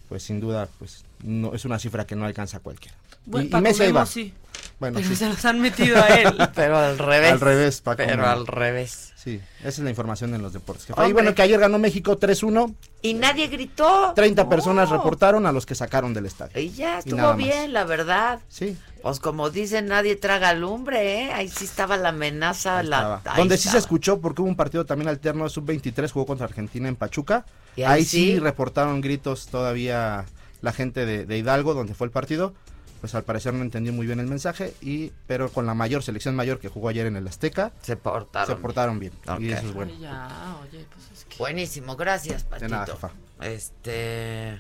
pues 0.10 0.24
sin 0.24 0.40
duda 0.42 0.68
pues 0.80 1.06
no 1.24 1.54
es 1.54 1.64
una 1.64 1.80
cifra 1.80 2.06
que 2.06 2.16
no 2.16 2.26
alcanza 2.26 2.58
a 2.58 2.60
cualquiera. 2.60 2.98
Buen- 3.26 3.50
y, 3.52 3.56
y 3.58 3.62
Messi 3.62 3.84
ahí 3.84 3.92
va. 3.92 4.06
sí. 4.06 4.34
Bueno, 4.80 4.98
Pero 4.98 5.10
sí. 5.10 5.16
se 5.16 5.28
los 5.28 5.44
han 5.46 5.60
metido 5.60 5.98
a 5.98 6.08
él. 6.08 6.38
Pero 6.56 6.78
al 6.78 6.98
revés. 7.00 7.32
Al 7.32 7.40
revés, 7.40 7.82
Paco. 7.82 8.04
Pero 8.06 8.28
al 8.28 8.46
revés. 8.46 9.12
Sí, 9.16 9.42
esa 9.60 9.68
es 9.70 9.80
la 9.80 9.90
información 9.90 10.34
en 10.36 10.42
los 10.42 10.54
deportes. 10.54 10.88
Y 11.06 11.12
bueno, 11.12 11.34
que 11.36 11.42
ayer 11.42 11.60
ganó 11.60 11.80
México 11.80 12.18
3-1, 12.18 12.74
Y 13.02 13.14
nadie 13.16 13.48
gritó. 13.48 14.14
30 14.16 14.44
No. 14.44 14.50
personas 14.50 14.90
reportaron 14.90 15.46
a 15.48 15.52
los 15.52 15.66
que 15.66 15.76
sacaron 15.76 16.14
del 16.14 16.28
estadio. 16.28 16.62
Y 16.62 16.70
ya 16.72 16.96
Y 16.98 17.00
estuvo 17.00 17.34
bien, 17.34 17.74
la 17.74 17.84
verdad. 17.84 18.40
Sí, 18.48 18.78
Pues 19.02 19.20
como 19.20 19.50
dicen, 19.50 19.88
nadie 19.88 20.16
traga 20.16 20.54
lumbre, 20.54 21.24
¿eh? 21.26 21.32
Ahí 21.34 21.50
sí 21.50 21.66
estaba 21.66 21.98
la 21.98 22.10
amenaza. 22.10 22.78
ahí 22.80 22.88
la, 22.88 22.98
estaba. 23.18 23.22
ahí 23.26 23.38
Donde 23.40 23.58
sí 23.58 23.68
se 23.70 23.80
escuchó, 23.80 24.20
porque 24.22 24.42
hubo 24.42 24.50
un 24.50 24.56
partido 24.56 24.86
también 24.86 25.10
alterno 25.10 25.44
de 25.44 25.50
sub-23, 25.50 26.12
jugó 26.12 26.26
contra 26.28 26.46
Argentina 26.46 26.88
en 26.88 26.96
Pachuca. 26.96 27.46
Y 27.76 27.82
ahí 27.82 27.94
ahí 28.00 28.06
sí. 28.06 28.34
sí. 28.34 28.40
reportaron 28.40 29.02
gritos 29.02 29.48
todavía 29.48 30.26
la 30.62 30.72
gente 30.72 31.06
de, 31.06 31.26
de 31.26 31.38
Hidalgo, 31.38 31.74
donde 31.74 31.96
fue 31.96 32.06
el 32.06 32.12
partido. 32.12 32.54
Pues 33.02 33.14
al 33.14 33.24
parecer 33.24 33.54
no 33.54 33.62
entendió 33.62 33.94
muy 33.94 34.08
bien 34.08 34.20
el 34.20 34.28
mensaje, 34.28 34.74
y 34.82 35.12
pero 35.28 35.50
con 35.50 35.66
la 35.66 35.74
mayor 35.76 36.02
selección 36.04 36.36
mayor 36.36 36.60
que 36.60 36.68
jugó 36.68 36.90
ayer 36.90 37.06
en 37.06 37.16
el 37.16 37.28
Azteca, 37.28 37.72
Se 37.82 37.96
portaron. 37.96 38.56
se 38.56 38.62
portaron 38.62 39.00
bien. 39.00 39.14
Y 39.40 39.52
eso 39.52 39.68
es 39.68 39.74
bueno. 39.74 39.92
Ay, 39.96 40.02
ya, 40.02 40.58
oye, 40.64 40.86
pues 40.94 41.12
es 41.20 41.26
que... 41.26 41.38
Buenísimo, 41.38 41.96
gracias, 41.96 42.44
Patito. 42.44 42.70
nada, 42.70 42.86
jefa. 42.88 43.12
Este. 43.42 44.60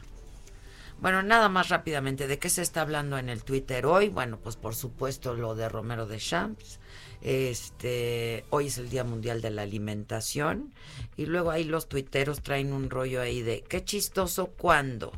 Bueno, 0.99 1.21
nada 1.23 1.47
más 1.49 1.69
rápidamente, 1.69 2.27
¿de 2.27 2.39
qué 2.39 2.49
se 2.49 2.61
está 2.63 2.81
hablando 2.81 3.17
en 3.19 3.29
el 3.29 3.43
Twitter 3.43 3.85
hoy? 3.85 4.09
Bueno, 4.09 4.39
pues 4.39 4.55
por 4.55 4.73
supuesto 4.75 5.33
lo 5.35 5.53
de 5.55 5.69
Romero 5.69 6.05
de 6.07 6.17
Champs. 6.17 6.79
Este, 7.21 8.45
hoy 8.51 8.67
es 8.67 8.77
el 8.79 8.89
Día 8.89 9.03
Mundial 9.03 9.41
de 9.41 9.49
la 9.51 9.63
Alimentación. 9.63 10.73
Y 11.15 11.25
luego 11.27 11.51
ahí 11.51 11.63
los 11.65 11.87
tuiteros 11.87 12.41
traen 12.41 12.73
un 12.73 12.89
rollo 12.89 13.21
ahí 13.21 13.41
de 13.41 13.63
qué 13.67 13.83
chistoso 13.83 14.47
cuando. 14.57 15.11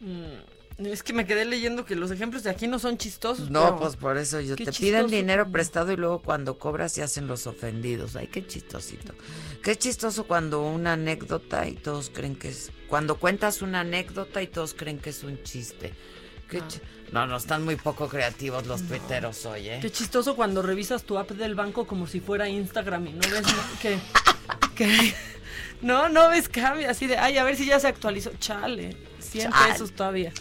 Mm, 0.00 0.57
Es 0.78 1.02
que 1.02 1.12
me 1.12 1.26
quedé 1.26 1.44
leyendo 1.44 1.84
que 1.84 1.96
los 1.96 2.10
ejemplos 2.12 2.44
de 2.44 2.50
aquí 2.50 2.68
no 2.68 2.78
son 2.78 2.98
chistosos. 2.98 3.50
No, 3.50 3.62
pero- 3.64 3.78
pues 3.78 3.96
por 3.96 4.16
eso 4.16 4.40
yo 4.40 4.54
te 4.54 4.66
piden 4.72 5.08
dinero 5.08 5.50
prestado 5.50 5.90
y 5.92 5.96
luego 5.96 6.20
cuando 6.20 6.56
cobras 6.58 6.92
se 6.92 7.02
hacen 7.02 7.26
los 7.26 7.48
ofendidos. 7.48 8.14
Ay, 8.14 8.28
qué 8.28 8.46
chistosito. 8.46 9.12
Qué 9.62 9.74
chistoso 9.76 10.24
cuando 10.28 10.62
una 10.62 10.92
anécdota 10.92 11.66
y 11.66 11.74
todos 11.74 12.10
creen 12.14 12.36
que 12.36 12.50
es 12.50 12.70
cuando 12.88 13.16
cuentas 13.16 13.60
una 13.60 13.80
anécdota 13.80 14.40
y 14.40 14.46
todos 14.46 14.72
creen 14.74 14.98
que 15.00 15.10
es 15.10 15.24
un 15.24 15.42
chiste. 15.42 15.94
Qué 16.48 16.62
chi- 16.68 16.80
no, 17.12 17.26
no 17.26 17.36
están 17.36 17.64
muy 17.64 17.74
poco 17.76 18.08
creativos 18.08 18.66
los 18.66 18.82
tuiteros 18.86 19.44
hoy, 19.46 19.68
¿eh? 19.68 19.78
Qué 19.82 19.90
chistoso 19.90 20.36
cuando 20.36 20.62
revisas 20.62 21.02
tu 21.02 21.18
app 21.18 21.30
del 21.32 21.54
banco 21.56 21.86
como 21.86 22.06
si 22.06 22.20
fuera 22.20 22.48
Instagram 22.48 23.08
y 23.08 23.12
no 23.14 23.20
ves 23.28 23.42
no- 23.42 23.80
que, 23.82 23.98
que- 24.76 25.14
no, 25.82 26.08
no 26.08 26.28
ves 26.30 26.48
cambio 26.48 26.88
así 26.88 27.06
de, 27.08 27.18
ay, 27.18 27.36
a 27.36 27.44
ver 27.44 27.56
si 27.56 27.66
ya 27.66 27.80
se 27.80 27.88
actualizó. 27.88 28.30
Chale, 28.38 28.96
100 29.20 29.50
Chale. 29.50 29.72
pesos 29.72 29.92
todavía. 29.92 30.32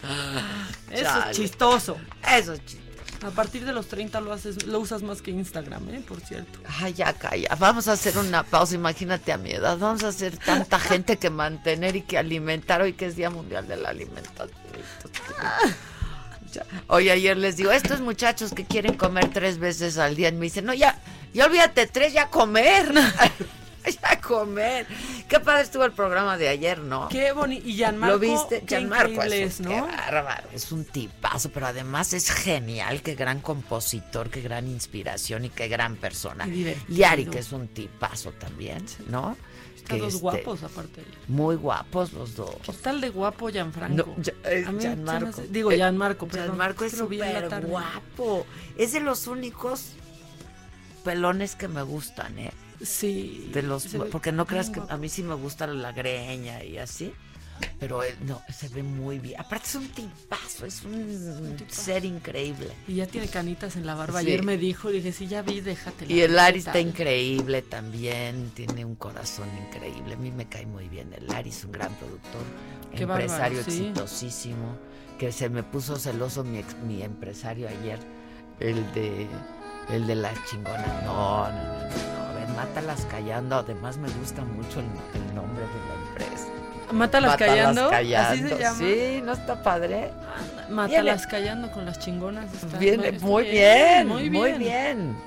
Eso 0.91 1.03
Chale. 1.03 1.31
es 1.31 1.37
chistoso. 1.37 1.97
Eso 2.27 2.53
es 2.53 2.65
chiste. 2.65 2.87
A 3.25 3.31
partir 3.31 3.65
de 3.65 3.73
los 3.73 3.87
30 3.87 4.21
lo 4.21 4.31
haces, 4.31 4.65
lo 4.65 4.79
usas 4.79 5.01
más 5.01 5.23
que 5.23 5.31
Instagram, 5.31 5.89
¿eh? 5.89 6.03
Por 6.07 6.21
cierto. 6.21 6.59
Ay, 6.79 6.93
ya 6.93 7.13
calla. 7.13 7.55
Vamos 7.57 7.87
a 7.87 7.93
hacer 7.93 8.15
una 8.17 8.43
pausa. 8.43 8.75
Imagínate 8.75 9.31
a 9.31 9.37
mi 9.37 9.51
edad. 9.51 9.77
Vamos 9.79 10.03
a 10.03 10.09
hacer 10.09 10.37
tanta 10.37 10.79
gente 10.79 11.17
que 11.17 11.31
mantener 11.31 11.95
y 11.95 12.03
que 12.03 12.19
alimentar 12.19 12.81
hoy 12.81 12.93
que 12.93 13.07
es 13.07 13.15
Día 13.15 13.31
Mundial 13.31 13.67
de 13.67 13.77
la 13.77 13.89
Alimentación. 13.89 14.51
Ya. 16.53 16.63
Oye, 16.87 17.11
ayer 17.11 17.35
les 17.37 17.57
digo, 17.57 17.71
estos 17.71 18.01
muchachos 18.01 18.53
que 18.53 18.65
quieren 18.65 18.95
comer 18.95 19.29
tres 19.33 19.57
veces 19.57 19.97
al 19.97 20.15
día, 20.15 20.29
y 20.29 20.33
me 20.33 20.45
dicen, 20.45 20.65
no, 20.65 20.73
ya, 20.73 20.99
ya 21.33 21.45
olvídate 21.45 21.87
tres, 21.87 22.13
ya 22.13 22.29
comer. 22.29 22.93
ya 24.03 24.21
comer. 24.21 24.87
Qué 25.29 25.39
padre 25.41 25.63
estuvo 25.63 25.83
el 25.83 25.91
programa 25.91 26.37
de 26.37 26.47
ayer, 26.47 26.79
¿no? 26.79 27.09
Qué 27.09 27.33
bonito. 27.33 27.67
Y 27.67 27.73
Gianmarco. 27.75 28.13
¿Lo 28.15 28.19
viste? 28.19 28.63
Gianmarco 28.65 29.21
es, 29.23 29.59
un, 29.59 29.65
qué 29.67 29.75
¿no? 29.81 29.87
bárbaro, 29.87 30.47
es 30.53 30.71
un 30.71 30.85
tipazo, 30.85 31.49
pero 31.51 31.67
además 31.67 32.13
es 32.13 32.31
genial, 32.31 33.01
qué 33.01 33.15
gran 33.15 33.41
compositor, 33.41 34.29
qué 34.29 34.41
gran 34.41 34.67
inspiración 34.67 35.43
y 35.45 35.49
qué 35.49 35.67
gran 35.67 35.97
persona. 35.97 36.45
Liari, 36.87 37.25
que 37.25 37.39
es 37.39 37.51
un 37.51 37.67
tipazo 37.67 38.31
también, 38.31 38.85
¿no? 39.09 39.35
Que, 39.87 39.97
dos 39.99 40.15
este, 40.15 40.21
guapos 40.21 40.63
aparte. 40.63 41.01
Muy 41.29 41.55
guapos 41.55 42.11
los 42.11 42.35
dos. 42.35 42.55
¿Qué 42.61 42.73
tal 42.73 42.99
de 42.99 43.09
guapo 43.09 43.47
Gianfranco? 43.49 43.95
No, 44.17 44.21
ya- 44.21 44.33
eh, 44.43 44.65
A 44.67 44.71
mí 44.73 44.81
Gianmarco. 44.81 45.29
hace- 45.29 45.47
Digo, 45.47 45.71
Eh, 45.71 45.77
Gianmarco, 45.77 46.27
perdón. 46.27 46.47
Gianmarco 46.47 46.83
es 46.83 46.91
súper 46.97 47.49
guapo. 47.65 48.45
Es 48.77 48.91
de 48.91 48.99
los 48.99 49.27
únicos 49.27 49.91
pelones 51.05 51.55
que 51.55 51.69
me 51.69 51.83
gustan, 51.83 52.37
¿eh? 52.37 52.51
Sí. 52.81 53.49
De 53.53 53.61
los, 53.63 53.87
porque 54.11 54.31
no 54.31 54.45
creas 54.45 54.69
que 54.69 54.81
a 54.87 54.97
mí 54.97 55.09
sí 55.09 55.23
me 55.23 55.35
gusta 55.35 55.67
la 55.67 55.91
greña 55.91 56.63
y 56.63 56.77
así. 56.77 57.13
Pero 57.79 58.03
él 58.03 58.13
no, 58.21 58.39
se 58.55 58.69
ve 58.69 58.83
muy 58.83 59.17
bien. 59.17 59.39
Aparte 59.39 59.65
es 59.65 59.73
un 59.75 59.87
tipazo, 59.87 60.67
es 60.67 60.83
un 60.83 61.55
tipazo. 61.57 61.81
ser 61.81 62.05
increíble. 62.05 62.69
Y 62.87 62.95
ya 62.95 63.07
tiene 63.07 63.27
canitas 63.27 63.75
en 63.77 63.85
la 63.87 63.95
barba. 63.95 64.21
Sí. 64.21 64.27
Ayer 64.27 64.43
me 64.43 64.57
dijo, 64.57 64.89
dije, 64.91 65.11
sí, 65.11 65.25
ya 65.25 65.41
vi, 65.41 65.61
déjate. 65.61 66.05
Y 66.07 66.21
el 66.21 66.35
Lari 66.35 66.59
está 66.59 66.79
increíble 66.79 67.63
también, 67.63 68.51
tiene 68.53 68.85
un 68.85 68.93
corazón 68.95 69.49
increíble. 69.67 70.13
A 70.13 70.17
mí 70.17 70.29
me 70.29 70.47
cae 70.47 70.67
muy 70.67 70.87
bien. 70.87 71.11
El 71.13 71.25
Lari 71.25 71.49
es 71.49 71.63
un 71.65 71.71
gran 71.71 71.91
productor, 71.95 72.41
Qué 72.95 73.03
empresario 73.03 73.57
bárbaro, 73.57 73.71
sí. 73.75 73.87
exitosísimo. 73.87 74.77
Que 75.17 75.31
se 75.31 75.49
me 75.49 75.63
puso 75.63 75.95
celoso 75.97 76.43
mi, 76.43 76.59
ex- 76.59 76.77
mi 76.85 77.01
empresario 77.01 77.67
ayer, 77.67 77.97
el 78.59 78.75
de 78.93 79.25
el 79.91 80.05
de 80.05 80.13
la 80.13 80.31
chingona. 80.45 81.01
No, 81.05 81.47
no, 81.49 81.53
no, 81.53 82.26
no, 82.26 82.26
mátalas 82.55 83.05
callando. 83.09 83.57
Además 83.57 83.97
me 83.97 84.09
gusta 84.09 84.41
mucho 84.43 84.79
el, 84.79 84.85
el 84.85 85.35
nombre 85.35 85.63
de 85.63 85.79
la 85.87 86.09
empresa. 86.09 86.47
Mátalas 86.91 87.35
callando. 87.37 87.89
callando. 87.89 88.29
Así 88.29 88.47
se 88.55 88.57
llama. 88.59 88.77
Sí, 88.77 89.21
¿no 89.23 89.33
está 89.33 89.61
padre? 89.61 90.11
Mátalas 90.69 91.27
callando 91.27 91.69
con 91.71 91.85
las 91.85 91.99
chingonas. 91.99 92.51
está- 92.53 92.77
Viene 92.77 93.09
está 93.09 93.25
muy 93.25 93.43
bien, 93.43 94.07
muy 94.07 94.29
muy 94.29 94.49
bien. 94.53 94.59
bien. 94.59 95.17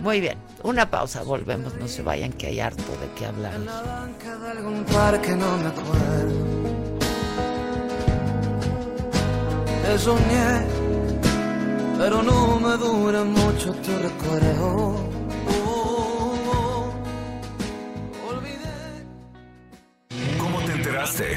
Muy 0.00 0.20
bien. 0.20 0.38
Una 0.62 0.88
pausa, 0.88 1.22
volvemos, 1.24 1.74
no 1.74 1.88
se 1.88 2.02
vayan 2.02 2.32
que 2.32 2.46
hay 2.48 2.60
harto 2.60 2.82
de 2.82 3.08
qué 3.16 3.26
hablar. 3.26 3.54
En 3.54 3.66
la 3.66 3.82
banca 3.82 4.36
de 4.36 4.50
algún 4.52 4.84
parque 4.84 5.34
no 5.34 5.56
me 5.56 5.66
acuerdo. 5.66 6.48
Te 9.84 9.98
soñé, 9.98 10.66
pero 11.98 12.22
no 12.22 12.60
me 12.60 12.76
dura 12.76 13.24
mucho 13.24 13.72
tu 13.72 13.90
recuerdo. 13.98 14.96
Oh, 15.66 15.87
enteraste? 20.78 21.36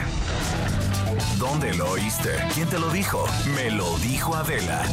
¿Dónde 1.40 1.74
lo 1.74 1.90
oíste? 1.92 2.30
¿Quién 2.54 2.70
te 2.70 2.78
lo 2.78 2.92
dijo? 2.92 3.26
Me 3.56 3.72
lo 3.72 3.98
dijo 3.98 4.36
Adela. 4.36 4.84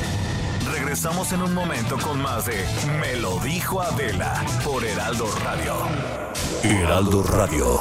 Regresamos 0.72 1.32
en 1.32 1.42
un 1.42 1.52
momento 1.52 1.98
con 1.98 2.20
más 2.22 2.46
de 2.46 2.54
Me 3.00 3.16
lo 3.16 3.38
dijo 3.40 3.82
Adela 3.82 4.42
por 4.64 4.84
Heraldo 4.84 5.26
Radio. 5.44 5.74
Heraldo 6.62 7.22
Radio. 7.24 7.80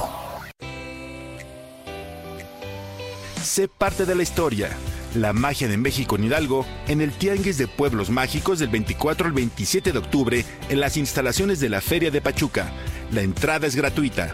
Sé 3.42 3.70
parte 3.70 4.06
de 4.06 4.16
la 4.16 4.24
historia. 4.24 4.70
La 5.16 5.32
magia 5.32 5.70
de 5.70 5.78
México 5.78 6.18
en 6.18 6.26
Hidalgo 6.26 6.66
en 6.90 7.00
el 7.00 7.14
Tianguis 7.14 7.58
de 7.58 7.68
Pueblos 7.68 8.10
Mágicos 8.10 8.60
del 8.60 8.70
24 8.70 9.28
al 9.28 9.34
27 9.34 9.94
de 9.94 10.00
octubre 10.00 10.46
en 10.68 10.80
las 10.82 10.98
instalaciones 10.98 11.62
de 11.62 11.70
la 11.70 11.80
Feria 11.80 12.12
de 12.12 12.20
Pachuca. 12.20 12.70
La 13.12 13.22
entrada 13.22 13.68
es 13.68 13.76
gratuita. 13.78 14.34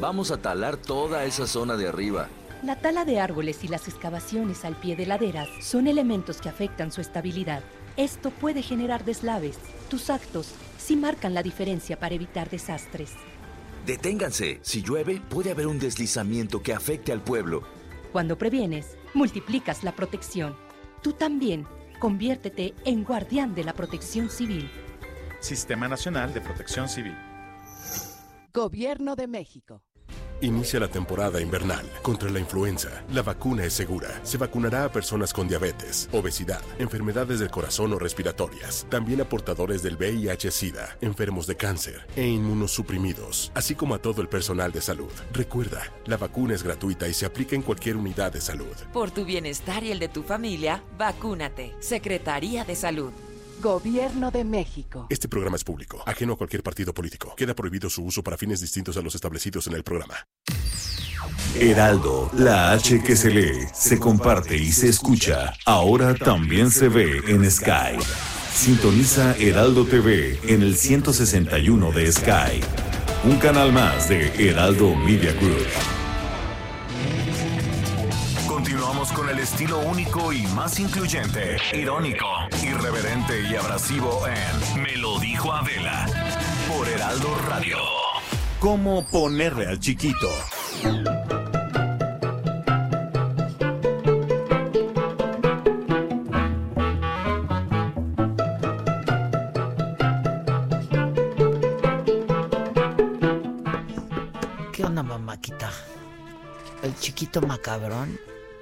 Vamos 0.00 0.30
a 0.30 0.36
talar 0.36 0.76
toda 0.76 1.24
esa 1.24 1.48
zona 1.48 1.76
de 1.76 1.88
arriba. 1.88 2.28
La 2.62 2.76
tala 2.76 3.04
de 3.04 3.18
árboles 3.18 3.64
y 3.64 3.68
las 3.68 3.88
excavaciones 3.88 4.64
al 4.64 4.76
pie 4.76 4.94
de 4.94 5.06
laderas 5.06 5.48
son 5.60 5.88
elementos 5.88 6.40
que 6.40 6.48
afectan 6.48 6.92
su 6.92 7.00
estabilidad. 7.00 7.64
Esto 7.96 8.30
puede 8.30 8.62
generar 8.62 9.04
deslaves. 9.04 9.58
Tus 9.90 10.08
actos 10.08 10.54
sí 10.78 10.94
marcan 10.94 11.34
la 11.34 11.42
diferencia 11.42 11.98
para 11.98 12.14
evitar 12.14 12.48
desastres. 12.48 13.10
Deténganse. 13.86 14.60
Si 14.62 14.82
llueve, 14.82 15.20
puede 15.28 15.50
haber 15.50 15.66
un 15.66 15.80
deslizamiento 15.80 16.62
que 16.62 16.74
afecte 16.74 17.10
al 17.10 17.20
pueblo. 17.20 17.64
Cuando 18.12 18.38
previenes, 18.38 18.96
multiplicas 19.14 19.82
la 19.82 19.96
protección. 19.96 20.54
Tú 21.02 21.12
también, 21.12 21.66
conviértete 21.98 22.72
en 22.84 23.02
guardián 23.02 23.52
de 23.56 23.64
la 23.64 23.72
protección 23.72 24.30
civil. 24.30 24.70
Sistema 25.40 25.88
Nacional 25.88 26.32
de 26.32 26.40
Protección 26.40 26.88
Civil. 26.88 27.16
Gobierno 28.58 29.14
de 29.14 29.28
México. 29.28 29.84
Inicia 30.40 30.80
la 30.80 30.88
temporada 30.88 31.40
invernal 31.40 31.88
contra 32.02 32.28
la 32.28 32.40
influenza. 32.40 33.04
La 33.12 33.22
vacuna 33.22 33.64
es 33.64 33.72
segura. 33.72 34.08
Se 34.24 34.36
vacunará 34.36 34.84
a 34.84 34.90
personas 34.90 35.32
con 35.32 35.46
diabetes, 35.46 36.08
obesidad, 36.10 36.60
enfermedades 36.80 37.38
del 37.38 37.52
corazón 37.52 37.92
o 37.92 38.00
respiratorias, 38.00 38.84
también 38.90 39.20
a 39.20 39.28
portadores 39.28 39.84
del 39.84 39.96
VIH-Sida, 39.96 40.98
enfermos 41.00 41.46
de 41.46 41.54
cáncer 41.54 42.04
e 42.16 42.26
inmunosuprimidos, 42.26 43.52
así 43.54 43.76
como 43.76 43.94
a 43.94 44.02
todo 44.02 44.22
el 44.22 44.28
personal 44.28 44.72
de 44.72 44.80
salud. 44.80 45.12
Recuerda, 45.32 45.92
la 46.06 46.16
vacuna 46.16 46.54
es 46.54 46.64
gratuita 46.64 47.06
y 47.06 47.14
se 47.14 47.26
aplica 47.26 47.54
en 47.54 47.62
cualquier 47.62 47.96
unidad 47.96 48.32
de 48.32 48.40
salud. 48.40 48.74
Por 48.92 49.12
tu 49.12 49.24
bienestar 49.24 49.84
y 49.84 49.92
el 49.92 50.00
de 50.00 50.08
tu 50.08 50.24
familia, 50.24 50.82
vacúnate. 50.98 51.76
Secretaría 51.78 52.64
de 52.64 52.74
Salud. 52.74 53.12
Gobierno 53.60 54.30
de 54.30 54.44
México. 54.44 55.06
Este 55.10 55.28
programa 55.28 55.56
es 55.56 55.64
público, 55.64 56.02
ajeno 56.06 56.34
a 56.34 56.36
cualquier 56.36 56.62
partido 56.62 56.94
político. 56.94 57.34
Queda 57.36 57.54
prohibido 57.54 57.90
su 57.90 58.04
uso 58.04 58.22
para 58.22 58.36
fines 58.36 58.60
distintos 58.60 58.96
a 58.96 59.02
los 59.02 59.14
establecidos 59.14 59.66
en 59.66 59.74
el 59.74 59.82
programa. 59.82 60.14
Heraldo, 61.58 62.30
la 62.34 62.72
H 62.72 63.02
que 63.02 63.16
se 63.16 63.30
lee, 63.30 63.66
se 63.74 63.98
comparte 63.98 64.56
y 64.56 64.70
se 64.70 64.88
escucha, 64.88 65.54
ahora 65.66 66.14
también 66.14 66.70
se 66.70 66.88
ve 66.88 67.20
en 67.26 67.50
Sky. 67.50 67.98
Sintoniza 68.52 69.36
Heraldo 69.36 69.84
TV 69.84 70.38
en 70.44 70.62
el 70.62 70.76
161 70.76 71.92
de 71.92 72.12
Sky. 72.12 72.60
Un 73.24 73.38
canal 73.38 73.72
más 73.72 74.08
de 74.08 74.28
Heraldo 74.48 74.94
Media 74.94 75.32
Group. 75.32 76.07
Continuamos 78.58 79.12
con 79.12 79.28
el 79.28 79.38
estilo 79.38 79.78
único 79.78 80.32
y 80.32 80.42
más 80.48 80.80
incluyente, 80.80 81.58
irónico, 81.72 82.26
irreverente 82.60 83.42
y 83.48 83.54
abrasivo 83.54 84.22
en 84.26 84.82
Me 84.82 84.96
lo 84.96 85.16
dijo 85.20 85.52
Adela 85.52 86.06
por 86.66 86.88
Heraldo 86.88 87.38
Radio. 87.48 87.76
¿Cómo 88.58 89.06
ponerle 89.06 89.68
al 89.68 89.78
chiquito? 89.78 90.28
¿Qué 104.72 104.84
onda, 104.84 105.04
mamáquita? 105.04 105.70
El 106.82 106.96
chiquito 106.96 107.40
macabrón. 107.40 108.18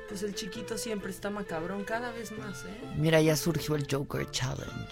Pues 0.09 0.23
el 0.23 0.35
chiquito 0.35 0.79
siempre 0.79 1.11
está 1.11 1.31
macabrón, 1.31 1.85
cada 1.85 2.13
vez 2.13 2.33
más, 2.33 2.65
¿eh? 2.65 2.81
Mira, 2.97 3.21
ya 3.21 3.37
surgió 3.37 3.75
el 3.75 3.87
Joker 3.91 4.31
Challenge. 4.31 4.89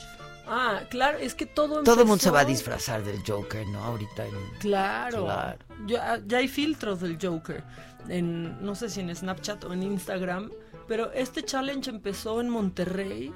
Ah, 0.46 0.82
claro, 0.90 1.18
es 1.18 1.34
que 1.34 1.46
todo 1.46 1.82
Todo 1.82 2.02
el 2.02 2.06
mundo 2.06 2.22
se 2.22 2.30
va 2.30 2.40
a 2.40 2.44
disfrazar 2.44 3.02
del 3.02 3.22
Joker, 3.26 3.66
¿no? 3.68 3.82
Ahorita 3.82 4.26
en... 4.26 4.34
Claro. 4.60 5.24
Claro. 5.24 5.58
Ya, 5.86 6.20
ya 6.26 6.38
hay 6.38 6.48
filtros 6.48 7.00
del 7.00 7.18
Joker. 7.20 7.64
En, 8.08 8.62
no 8.64 8.74
sé 8.74 8.90
si 8.90 9.00
en 9.00 9.14
Snapchat 9.14 9.64
o 9.64 9.72
en 9.72 9.82
Instagram. 9.82 10.50
Pero 10.86 11.10
este 11.12 11.42
challenge 11.42 11.88
empezó 11.88 12.40
en 12.40 12.50
Monterrey. 12.50 13.32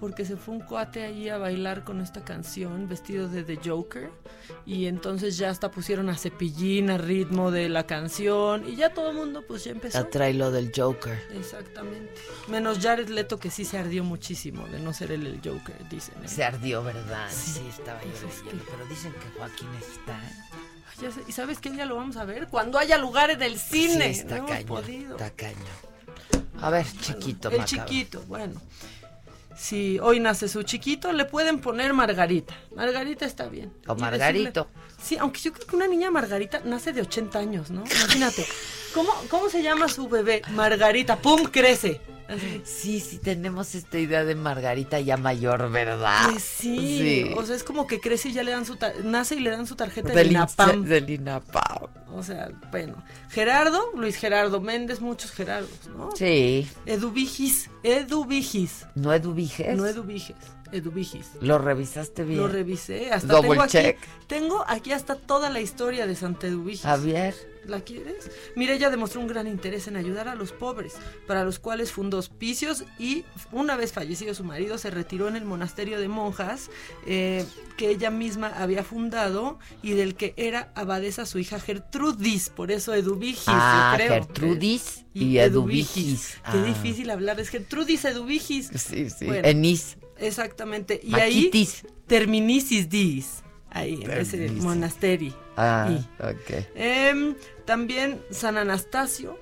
Porque 0.00 0.24
se 0.24 0.36
fue 0.36 0.54
un 0.54 0.60
cuate 0.62 1.04
ahí 1.04 1.28
a 1.28 1.36
bailar 1.36 1.84
con 1.84 2.00
esta 2.00 2.24
canción 2.24 2.88
vestido 2.88 3.28
de 3.28 3.44
The 3.44 3.58
Joker. 3.62 4.10
Y 4.64 4.86
entonces 4.86 5.36
ya 5.36 5.50
hasta 5.50 5.70
pusieron 5.70 6.08
a 6.08 6.16
cepillín 6.16 6.88
a 6.90 6.96
ritmo 6.96 7.50
de 7.50 7.68
la 7.68 7.86
canción. 7.86 8.66
Y 8.66 8.76
ya 8.76 8.94
todo 8.94 9.10
el 9.10 9.16
mundo 9.16 9.44
pues 9.46 9.64
ya 9.64 9.72
empezó. 9.72 10.02
Ya 10.02 10.08
trae 10.08 10.32
lo 10.32 10.50
del 10.50 10.72
Joker. 10.74 11.22
Exactamente. 11.34 12.14
Menos 12.48 12.78
Jared 12.78 13.08
Leto 13.10 13.38
que 13.38 13.50
sí 13.50 13.66
se 13.66 13.76
ardió 13.76 14.02
muchísimo 14.02 14.66
de 14.68 14.80
no 14.80 14.94
ser 14.94 15.12
él 15.12 15.26
el 15.26 15.36
Joker, 15.44 15.76
dicen. 15.90 16.14
¿eh? 16.24 16.28
Se 16.28 16.44
ardió, 16.44 16.82
¿verdad? 16.82 17.28
Sí. 17.30 17.50
Sí, 17.60 17.66
estaba 17.68 18.00
yo 18.02 18.08
Pues 18.08 18.22
es 18.22 18.38
leyendo, 18.44 18.64
que- 18.64 18.70
Pero 18.70 18.86
dicen 18.86 19.12
que 19.12 19.38
Joaquín 19.38 19.68
está... 19.80 20.18
Ay, 20.18 21.02
ya 21.02 21.10
sé. 21.12 21.20
¿Y 21.28 21.32
sabes 21.32 21.58
qué 21.58 21.70
día 21.70 21.84
lo 21.84 21.96
vamos 21.96 22.16
a 22.16 22.24
ver? 22.24 22.48
Cuando 22.48 22.78
haya 22.78 22.96
lugares 22.96 23.38
del 23.38 23.58
cine. 23.58 24.14
Sí, 24.14 24.20
está 24.20 24.38
no 24.38 24.48
está 24.48 25.30
cañón. 25.30 25.58
A 26.62 26.70
ver, 26.70 26.86
chiquito 27.02 27.50
El 27.50 27.64
chiquito, 27.66 28.22
bueno. 28.26 28.60
Si 29.60 29.98
hoy 29.98 30.20
nace 30.20 30.48
su 30.48 30.62
chiquito, 30.62 31.12
le 31.12 31.26
pueden 31.26 31.60
poner 31.60 31.92
Margarita. 31.92 32.54
Margarita 32.74 33.26
está 33.26 33.46
bien. 33.46 33.70
O 33.86 33.94
Margarito. 33.94 34.64
decirle- 34.70 35.02
sí, 35.02 35.18
aunque 35.18 35.38
yo 35.40 35.52
creo 35.52 35.66
que 35.66 35.76
una 35.76 35.86
niña 35.86 36.10
Margarita 36.10 36.62
nace 36.64 36.94
de 36.94 37.02
80 37.02 37.38
años, 37.38 37.70
¿no? 37.70 37.84
Imagínate. 37.84 38.46
¿Cómo, 38.94 39.12
¿Cómo 39.28 39.50
se 39.50 39.62
llama 39.62 39.88
su 39.88 40.08
bebé? 40.08 40.40
Margarita. 40.52 41.16
¡Pum! 41.18 41.42
Crece. 41.44 42.00
Sí, 42.64 43.00
sí, 43.00 43.18
tenemos 43.18 43.74
esta 43.74 43.98
idea 43.98 44.24
de 44.24 44.34
Margarita 44.34 45.00
ya 45.00 45.16
mayor, 45.16 45.70
¿verdad? 45.70 46.30
Pues 46.30 46.42
sí. 46.42 46.78
Sí. 46.78 47.34
O 47.36 47.44
sea, 47.44 47.56
es 47.56 47.64
como 47.64 47.86
que 47.86 48.00
crece 48.00 48.28
y 48.28 48.32
ya 48.32 48.42
le 48.42 48.52
dan 48.52 48.64
su 48.64 48.76
nace 49.04 49.36
y 49.36 49.40
le 49.40 49.50
dan 49.50 49.66
su 49.66 49.76
tarjeta 49.76 50.08
Del 50.08 50.28
de 50.28 50.34
INAPAM. 50.34 50.84
Del 50.84 51.10
INAPAM. 51.10 51.88
O 52.12 52.22
sea, 52.22 52.50
bueno. 52.70 53.02
Gerardo, 53.30 53.80
Luis 53.94 54.16
Gerardo 54.16 54.60
Méndez, 54.60 55.00
muchos 55.00 55.30
Gerardos, 55.32 55.70
¿no? 55.96 56.10
Sí. 56.14 56.68
Eduvigis. 56.86 57.70
Eduvigis. 57.82 58.86
¿No 58.94 59.12
Eduviges? 59.12 59.76
No 59.76 59.86
Eduviges. 59.86 60.36
Eduvigis. 60.72 61.30
¿Lo 61.40 61.58
revisaste 61.58 62.22
bien? 62.24 62.38
Lo 62.40 62.48
revisé. 62.48 63.12
Hasta 63.12 63.26
Double 63.26 63.50
tengo 63.50 63.62
aquí, 63.62 63.72
check. 63.72 63.98
tengo 64.26 64.64
aquí 64.68 64.92
hasta 64.92 65.16
toda 65.16 65.50
la 65.50 65.60
historia 65.60 66.06
de 66.06 66.14
Santa 66.14 66.46
Eduvigis. 66.46 66.84
A 66.84 66.96
ver. 66.96 67.34
¿La 67.66 67.80
quieres? 67.82 68.30
Mira, 68.56 68.74
ella 68.74 68.90
demostró 68.90 69.20
un 69.20 69.26
gran 69.26 69.46
interés 69.46 69.86
en 69.86 69.96
ayudar 69.96 70.28
a 70.28 70.34
los 70.34 70.50
pobres, 70.52 70.94
para 71.26 71.44
los 71.44 71.58
cuales 71.58 71.92
fundó 71.92 72.18
hospicios 72.18 72.84
y 72.98 73.24
una 73.52 73.76
vez 73.76 73.92
fallecido 73.92 74.34
su 74.34 74.44
marido 74.44 74.78
se 74.78 74.90
retiró 74.90 75.28
en 75.28 75.36
el 75.36 75.44
monasterio 75.44 76.00
de 76.00 76.08
monjas 76.08 76.70
eh, 77.06 77.44
que 77.76 77.90
ella 77.90 78.10
misma 78.10 78.48
había 78.56 78.82
fundado 78.82 79.58
y 79.82 79.92
del 79.92 80.14
que 80.14 80.32
era 80.36 80.72
abadesa 80.74 81.26
su 81.26 81.38
hija 81.38 81.60
Gertrudis, 81.60 82.48
por 82.48 82.70
eso 82.70 82.94
Eduvigis, 82.94 83.44
Ah, 83.46 83.90
yo 83.92 83.96
creo. 84.04 84.14
Gertrudis 84.14 85.04
y 85.12 85.36
Eduvigis. 85.38 86.34
Qué 86.50 86.58
Ah. 86.58 86.64
difícil 86.64 87.10
hablar, 87.10 87.38
es 87.40 87.50
Gertrudis 87.50 88.04
Eduvigis. 88.06 88.70
Sí, 88.74 89.10
sí. 89.10 89.26
Bueno, 89.26 89.46
Enis. 89.46 89.96
Exactamente. 90.18 91.00
Y 91.02 91.10
Maquitis. 91.10 91.84
ahí 91.84 91.90
terminicis 92.06 92.88
dis. 92.88 93.42
Ahí, 93.70 94.00
en 94.02 94.10
ese 94.10 94.50
monasterio. 94.52 95.32
Ah, 95.56 95.88
Y, 95.90 95.98
ok. 96.22 96.66
em, 96.74 97.34
también 97.64 98.20
San 98.30 98.56
Anastasio. 98.58 99.38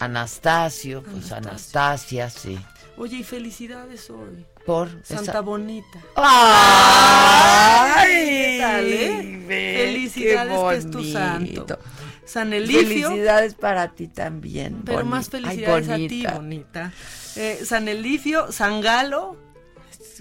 Anastasio, 0.00 1.02
pues 1.02 1.32
Anastasia, 1.32 2.28
sí. 2.28 2.58
Oye, 2.98 3.18
y 3.18 3.22
felicidades 3.24 4.10
hoy. 4.10 4.44
Por 4.64 4.88
Santa 5.04 5.30
esa- 5.30 5.40
Bonita. 5.42 6.00
¡Ay! 6.16 8.14
¿Qué 8.14 8.58
tal, 8.60 8.84
eh? 8.92 9.44
ve, 9.46 9.82
Felicidades 9.86 10.58
qué 10.58 10.68
que 10.70 10.76
es 10.76 10.90
tu 10.90 11.04
santo. 11.04 11.78
San 12.24 12.52
Elifio. 12.52 13.08
Felicidades 13.10 13.54
para 13.54 13.88
ti 13.94 14.08
también. 14.08 14.82
Pero 14.84 15.04
más 15.04 15.26
Ay, 15.26 15.30
felicidades 15.42 15.88
a 15.88 15.96
ti, 15.96 16.26
bonita. 16.32 16.92
Eh, 17.36 17.60
San 17.64 17.86
Elifio, 17.88 18.50
San 18.50 18.80
Galo. 18.80 19.36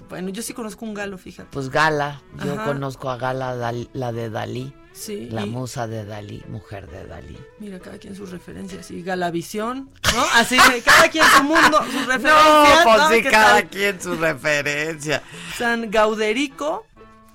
Bueno, 0.10 0.30
yo 0.30 0.42
sí 0.42 0.54
conozco 0.54 0.86
un 0.86 0.94
galo, 0.94 1.18
fíjate. 1.18 1.50
Pues 1.52 1.70
Gala, 1.70 2.22
yo 2.44 2.54
Ajá. 2.54 2.66
conozco 2.66 3.10
a 3.10 3.18
Gala, 3.18 3.56
Dal- 3.56 3.90
la 3.94 4.12
de 4.12 4.30
Dalí. 4.30 4.74
Sí, 4.94 5.30
La 5.30 5.46
y- 5.46 5.50
musa 5.50 5.88
de 5.88 6.06
Dalí, 6.06 6.42
mujer 6.48 6.90
de 6.90 7.06
Dalí. 7.06 7.38
Mira, 7.60 7.80
cada 7.80 7.98
quien 7.98 8.16
sus 8.16 8.32
referencias. 8.32 8.90
Y 8.92 9.04
Galavisión, 9.04 9.90
¿no? 10.16 10.22
Así 10.36 10.58
que 10.58 10.82
cada 10.82 11.10
quien 11.10 11.26
su 11.36 11.44
mundo, 11.44 11.80
sus 11.84 11.94
No, 12.08 12.14
referencias. 12.14 12.84
pues 12.86 12.98
¿no? 12.98 13.10
sí, 13.10 13.22
¿Qué 13.24 13.30
cada 13.30 13.54
tal? 13.62 13.70
quien 13.70 14.02
su 14.02 14.16
referencia. 14.16 15.22
San 15.58 15.92
Gauderico, 15.92 16.86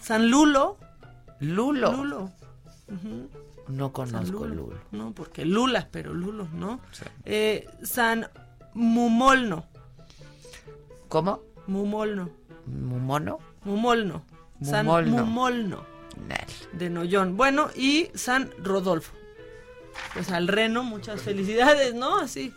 San 0.00 0.30
Lulo. 0.30 0.78
Lulo. 1.40 1.92
Lulo. 1.92 2.30
No 3.68 3.92
conozco 3.92 4.46
Lulo. 4.46 4.78
No, 4.90 5.12
porque 5.12 5.44
Lula, 5.44 5.88
pero 5.90 6.14
Lulo, 6.14 6.48
¿no? 6.54 6.80
Eh, 7.26 7.68
San 7.82 8.26
Mumolno. 8.72 9.66
¿Cómo? 11.08 11.40
Mumolno. 11.66 12.30
¿Mumono? 12.70 13.38
Mumolno. 13.64 14.24
San 14.62 14.86
Mumolno. 14.86 15.24
Mumolno. 15.24 15.86
De 16.72 16.90
Nollón. 16.90 17.36
Bueno, 17.36 17.70
y 17.74 18.10
San 18.14 18.50
Rodolfo. 18.62 19.12
Pues 20.14 20.30
al 20.30 20.48
reno, 20.48 20.82
muchas 20.82 21.20
felicidades, 21.22 21.94
¿no? 21.94 22.18
Así. 22.18 22.52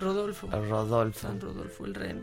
Rodolfo. 0.00 0.48
Rodolfo. 0.50 1.20
San 1.20 1.40
Rodolfo, 1.40 1.84
el 1.84 1.94
reno. 1.94 2.20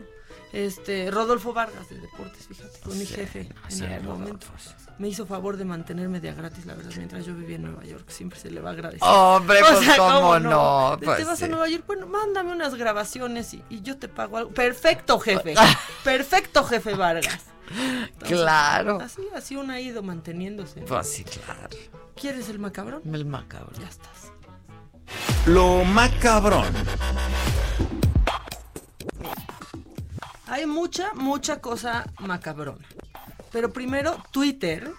Este, 0.52 1.10
Rodolfo 1.10 1.52
Vargas 1.52 1.88
de 1.88 1.98
Deportes, 1.98 2.46
fíjate, 2.46 2.78
fue 2.78 2.94
mi 2.94 3.04
Sí, 3.04 3.14
jefe 3.14 3.48
sí, 3.68 3.84
en 3.84 3.92
algún 3.92 4.06
Rodolfo, 4.06 4.18
momento. 4.18 4.46
Me 4.98 5.08
hizo 5.08 5.26
favor 5.26 5.56
de 5.56 5.64
mantenerme 5.64 6.20
de 6.20 6.30
a 6.30 6.34
gratis, 6.34 6.66
la 6.66 6.74
verdad, 6.74 6.92
mientras 6.96 7.26
yo 7.26 7.34
vivía 7.34 7.56
en 7.56 7.62
Nueva 7.62 7.82
York. 7.84 8.08
Siempre 8.10 8.38
se 8.38 8.50
le 8.50 8.60
va 8.60 8.70
a 8.70 8.72
agradecer. 8.74 9.02
Hombre, 9.02 9.58
pues, 9.68 9.96
¿cómo 9.96 10.38
no? 10.38 10.96
¿Te 11.00 11.06
Pues, 11.06 11.26
vas 11.26 11.42
a. 11.42 11.48
Nueva 11.48 11.68
York? 11.68 11.82
Bueno, 11.86 12.06
mándame 12.06 12.52
unas 12.52 12.74
grabaciones 12.76 13.52
y, 13.54 13.62
y 13.70 13.82
yo 13.82 13.96
te 13.98 14.06
pago 14.08 14.36
algo. 14.38 14.50
Perfecto, 14.52 15.18
jefe. 15.18 15.54
Perfecto, 16.04 16.62
jefe 16.64 16.94
Vargas. 16.94 17.46
Entonces, 17.70 18.38
Claro. 18.38 19.00
Así, 19.00 19.22
así 19.34 19.56
uno 19.56 19.72
ha 19.72 19.80
ido 19.80 20.02
manteniéndose. 20.02 20.82
Pues 20.82 21.08
sí, 21.10 21.24
claro. 21.24 21.70
¿Quieres 22.14 22.48
el 22.48 22.58
macabrón? 22.60 23.02
El 23.12 23.24
macabrón. 23.24 23.74
Ya 23.80 23.88
estás. 23.88 24.32
Lo 25.46 25.82
macabrón. 25.84 26.66
Hay 30.46 30.66
mucha, 30.66 31.12
mucha 31.14 31.60
cosa 31.60 32.06
macabrona. 32.20 32.86
Pero 33.54 33.72
primero, 33.72 34.20
Twitter. 34.32 34.90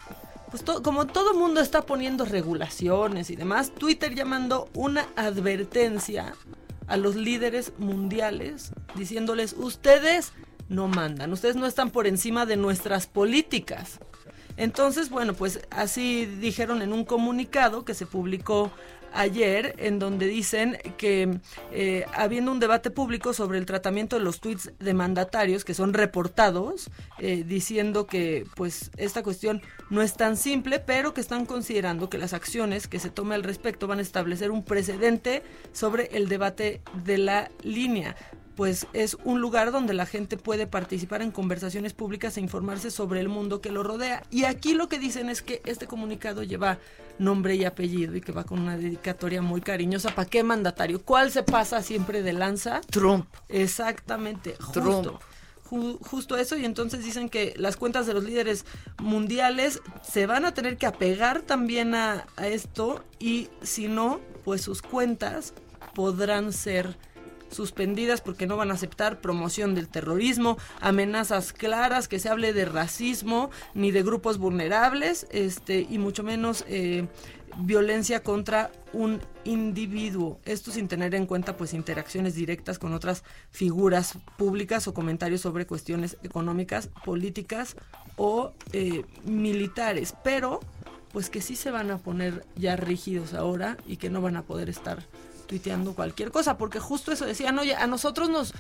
Pues 0.50 0.64
como 0.82 1.08
todo 1.08 1.34
mundo 1.34 1.60
está 1.60 1.82
poniendo 1.82 2.24
regulaciones 2.24 3.30
y 3.30 3.36
demás, 3.36 3.72
Twitter 3.72 4.16
ya 4.16 4.24
mandó 4.24 4.70
una 4.74 5.06
advertencia 5.18 6.34
a 6.88 6.96
los 6.96 7.18
líderes 7.18 7.74
mundiales 7.78 8.72
diciéndoles, 8.96 9.54
ustedes 9.58 10.32
no 10.70 10.88
mandan, 10.88 11.34
ustedes 11.34 11.58
no 11.58 11.66
están 11.66 11.90
por 11.90 12.08
encima 12.08 12.46
de 12.46 12.56
nuestras 12.56 13.08
políticas. 13.08 14.00
Entonces, 14.56 15.10
bueno, 15.10 15.34
pues 15.34 15.60
así 15.70 16.26
dijeron 16.26 16.82
en 16.82 16.94
un 16.94 17.04
comunicado 17.04 17.84
que 17.84 17.94
se 17.94 18.06
publicó 18.06 18.72
ayer, 19.16 19.76
en 19.78 20.00
donde 20.00 20.28
dicen 20.28 20.78
que 20.98 21.40
eh, 21.72 22.06
habiendo 22.14 22.52
un 22.52 22.60
debate 22.60 22.92
público 22.92 23.34
sobre 23.34 23.58
el 23.58 23.66
tratamiento 23.66 24.18
de 24.18 24.24
los 24.24 24.40
tweets 24.40 24.72
de 24.80 24.94
mandatarios 24.94 25.66
que 25.66 25.74
son 25.74 25.94
reportados, 25.94 26.90
eh, 27.20 27.44
diciendo 27.46 28.06
que 28.06 28.46
pues 28.56 28.92
esta 28.98 29.24
cuestión 29.24 29.62
no 29.90 30.02
es 30.02 30.16
tan 30.16 30.38
simple, 30.38 30.80
pero 30.80 31.14
que 31.14 31.22
están 31.22 31.46
considerando 31.46 32.10
que 32.10 32.18
las 32.18 32.34
acciones 32.34 32.88
que 32.88 33.00
se 33.00 33.10
tome 33.10 33.36
al 33.36 33.44
respecto 33.44 33.88
van 33.88 34.00
a 34.00 34.04
establecer 34.04 34.52
un 34.52 34.64
precedente 34.64 35.44
sobre 35.72 36.10
el 36.14 36.28
debate 36.30 36.82
de 37.04 37.18
la 37.18 37.50
línea 37.64 38.16
pues 38.56 38.88
es 38.94 39.18
un 39.24 39.42
lugar 39.42 39.72
donde 39.72 39.94
la 39.94 40.06
gente 40.06 40.38
puede 40.38 40.66
participar 40.68 41.22
en 41.22 41.32
conversaciones 41.32 41.94
públicas 41.94 42.38
e 42.38 42.42
informarse 42.42 42.90
sobre 42.92 43.20
el 43.20 43.28
mundo 43.30 43.60
que 43.62 43.72
lo 43.72 43.84
rodea. 43.84 44.24
Y 44.32 44.46
aquí 44.46 44.74
lo 44.74 44.88
que 44.90 44.98
dicen 45.00 45.30
es 45.30 45.42
que 45.42 45.62
este 45.66 45.88
comunicado 45.88 46.42
lleva 46.44 46.78
nombre 47.20 47.56
y 47.56 47.66
apellido 47.66 48.16
y 48.16 48.22
que 48.22 48.32
va 48.32 48.44
con 48.44 48.60
una 48.60 48.78
dedicatoria 48.78 49.42
muy 49.42 49.62
cariñosa. 49.62 50.16
¿Para 50.16 50.30
qué 50.30 50.44
mandatario? 50.44 51.02
¿Cuál 51.02 51.32
se 51.32 51.44
pasa 51.44 51.82
siempre 51.82 52.22
de 52.24 52.34
lanza? 52.34 52.82
Trump. 52.90 53.28
Exactamente. 53.50 54.56
Trump. 54.72 54.88
Justo. 54.88 55.20
Ju- 55.70 55.98
justo 56.02 56.38
eso 56.38 56.56
y 56.58 56.64
entonces 56.64 57.04
dicen 57.04 57.28
que 57.28 57.54
las 57.58 57.76
cuentas 57.76 58.06
de 58.06 58.14
los 58.14 58.24
líderes 58.24 58.66
mundiales 59.00 59.82
se 60.08 60.28
van 60.28 60.46
a 60.46 60.54
tener 60.54 60.78
que 60.78 60.86
apegar 60.86 61.42
también 61.42 61.96
a, 61.96 62.28
a 62.36 62.48
esto 62.48 63.04
y 63.20 63.50
si 63.64 63.88
no, 63.88 64.20
pues 64.44 64.62
sus 64.62 64.82
cuentas 64.84 65.54
podrán 65.96 66.54
ser 66.54 66.96
suspendidas 67.56 68.22
porque 68.22 68.48
no 68.48 68.58
van 68.58 68.72
a 68.72 68.76
aceptar 68.76 69.22
promoción 69.22 69.74
del 69.76 69.88
terrorismo, 69.88 70.58
amenazas 70.82 71.54
claras, 71.54 72.08
que 72.08 72.20
se 72.20 72.30
hable 72.30 72.54
de 72.54 72.66
racismo 72.66 73.50
ni 73.74 73.92
de 73.92 74.04
grupos 74.04 74.38
vulnerables, 74.38 75.28
este 75.32 75.88
y 75.90 75.98
mucho 75.98 76.24
menos 76.24 76.66
eh, 76.68 77.08
violencia 77.58 78.22
contra 78.22 78.72
un 78.94 79.22
individuo. 79.44 80.40
Esto 80.46 80.72
sin 80.72 80.88
tener 80.88 81.16
en 81.16 81.26
cuenta 81.26 81.58
pues 81.58 81.74
interacciones 81.74 82.36
directas 82.36 82.80
con 82.80 82.94
otras 82.94 83.24
figuras 83.50 84.18
públicas 84.38 84.88
o 84.88 84.94
comentarios 84.94 85.42
sobre 85.42 85.66
cuestiones 85.66 86.18
económicas, 86.24 86.90
políticas 87.06 87.76
o 88.18 88.54
eh, 88.74 89.04
militares, 89.24 90.16
pero 90.24 90.60
pues 91.12 91.30
que 91.30 91.42
sí 91.42 91.56
se 91.56 91.72
van 91.72 91.92
a 91.92 91.98
poner 91.98 92.46
ya 92.56 92.76
rígidos 92.76 93.34
ahora 93.34 93.78
y 93.88 93.98
que 93.98 94.10
no 94.10 94.22
van 94.22 94.36
a 94.36 94.44
poder 94.44 94.70
estar 94.70 95.04
tuiteando 95.48 95.94
cualquier 95.94 96.32
cosa, 96.32 96.58
porque 96.58 96.80
justo 96.80 97.12
eso 97.12 97.26
decían, 97.26 97.58
oye, 97.60 97.76
a 97.76 97.88
nosotros 97.88 98.30
nos 98.30 98.54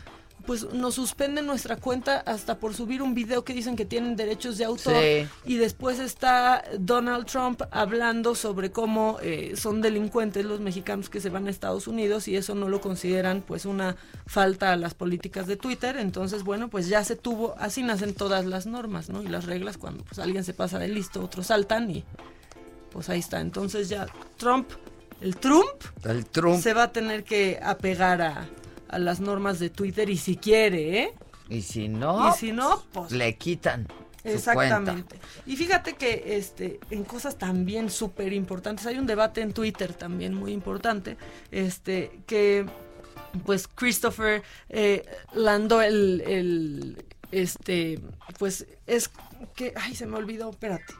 pues 0.45 0.71
nos 0.73 0.93
suspenden 0.93 1.47
nuestra 1.47 1.75
cuenta 1.77 2.17
hasta 2.19 2.59
por 2.59 2.75
subir 2.75 3.01
un 3.01 3.15
video 3.15 3.43
que 3.43 3.51
dicen 3.53 3.75
que 3.75 3.83
tienen 3.85 4.15
derechos 4.15 4.59
de 4.59 4.65
autor 4.65 4.93
Sí. 5.01 5.27
y 5.45 5.55
después 5.57 5.97
está 5.97 6.63
Donald 6.77 7.25
Trump 7.25 7.63
hablando 7.71 8.35
sobre 8.35 8.69
cómo 8.71 9.17
eh, 9.23 9.53
son 9.55 9.81
delincuentes 9.81 10.45
los 10.45 10.59
mexicanos 10.59 11.09
que 11.09 11.19
se 11.19 11.31
van 11.31 11.47
a 11.47 11.49
Estados 11.49 11.87
Unidos 11.87 12.27
y 12.27 12.35
eso 12.35 12.53
no 12.53 12.69
lo 12.69 12.79
consideran 12.79 13.41
pues 13.41 13.65
una 13.65 13.95
falta 14.27 14.71
a 14.71 14.75
las 14.75 14.93
políticas 14.93 15.47
de 15.47 15.55
Twitter, 15.55 15.97
entonces 15.97 16.43
bueno, 16.43 16.67
pues 16.67 16.89
ya 16.89 17.03
se 17.03 17.15
tuvo, 17.15 17.55
así 17.57 17.81
nacen 17.81 18.13
todas 18.13 18.45
las 18.45 18.67
normas, 18.67 19.09
¿no? 19.09 19.23
Y 19.23 19.27
las 19.27 19.45
reglas 19.45 19.79
cuando 19.79 20.03
pues 20.03 20.19
alguien 20.19 20.43
se 20.43 20.53
pasa 20.53 20.77
de 20.77 20.89
listo, 20.89 21.23
otros 21.23 21.47
saltan 21.47 21.89
y 21.89 22.03
pues 22.91 23.09
ahí 23.09 23.19
está, 23.19 23.39
entonces 23.39 23.89
ya 23.89 24.05
Trump, 24.37 24.69
el 25.21 25.37
Trump 25.37 25.65
El 26.03 26.25
Trump. 26.25 26.61
se 26.61 26.73
va 26.73 26.83
a 26.83 26.91
tener 26.91 27.23
que 27.23 27.59
apegar 27.63 28.21
a, 28.21 28.47
a 28.89 28.99
las 28.99 29.19
normas 29.19 29.59
de 29.59 29.69
Twitter 29.69 30.09
y 30.09 30.17
si 30.17 30.37
quiere, 30.37 30.99
¿eh? 30.99 31.13
Y 31.49 31.61
si 31.61 31.87
no, 31.87 32.29
Y 32.29 32.33
si 32.33 32.51
no, 32.51 32.83
pues 32.91 33.11
le 33.11 33.35
quitan. 33.37 33.87
su 34.23 34.29
Exactamente. 34.29 35.19
Y 35.45 35.55
fíjate 35.55 35.93
que 35.93 36.37
este 36.37 36.79
en 36.89 37.03
cosas 37.03 37.37
también 37.37 37.91
súper 37.91 38.33
importantes, 38.33 38.85
hay 38.87 38.97
un 38.97 39.05
debate 39.05 39.41
en 39.41 39.53
Twitter 39.53 39.93
también 39.93 40.33
muy 40.33 40.51
importante, 40.51 41.17
este 41.51 42.19
que 42.25 42.65
pues 43.45 43.67
Christopher 43.67 44.41
eh, 44.69 45.05
Lando 45.33 45.81
el, 45.81 46.21
el 46.25 47.05
este 47.31 47.99
pues 48.39 48.65
es 48.87 49.11
que 49.55 49.73
ay 49.75 49.93
se 49.93 50.07
me 50.07 50.17
olvidó, 50.17 50.49
espérate. 50.49 50.93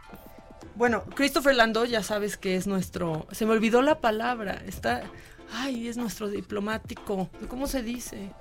Bueno, 0.76 1.04
Christopher 1.16 1.56
Lando 1.56 1.86
ya 1.86 2.04
sabes 2.04 2.38
que 2.38 2.56
es 2.56 2.68
nuestro 2.68 3.28
se 3.32 3.46
me 3.46 3.52
olvidó 3.54 3.82
la 3.82 4.00
palabra, 4.02 4.62
está 4.68 5.04
ay, 5.54 5.88
es 5.88 5.96
nuestro 5.98 6.28
diplomático, 6.30 7.30
¿cómo 7.48 7.68
se 7.68 7.82
dice? 7.82 8.32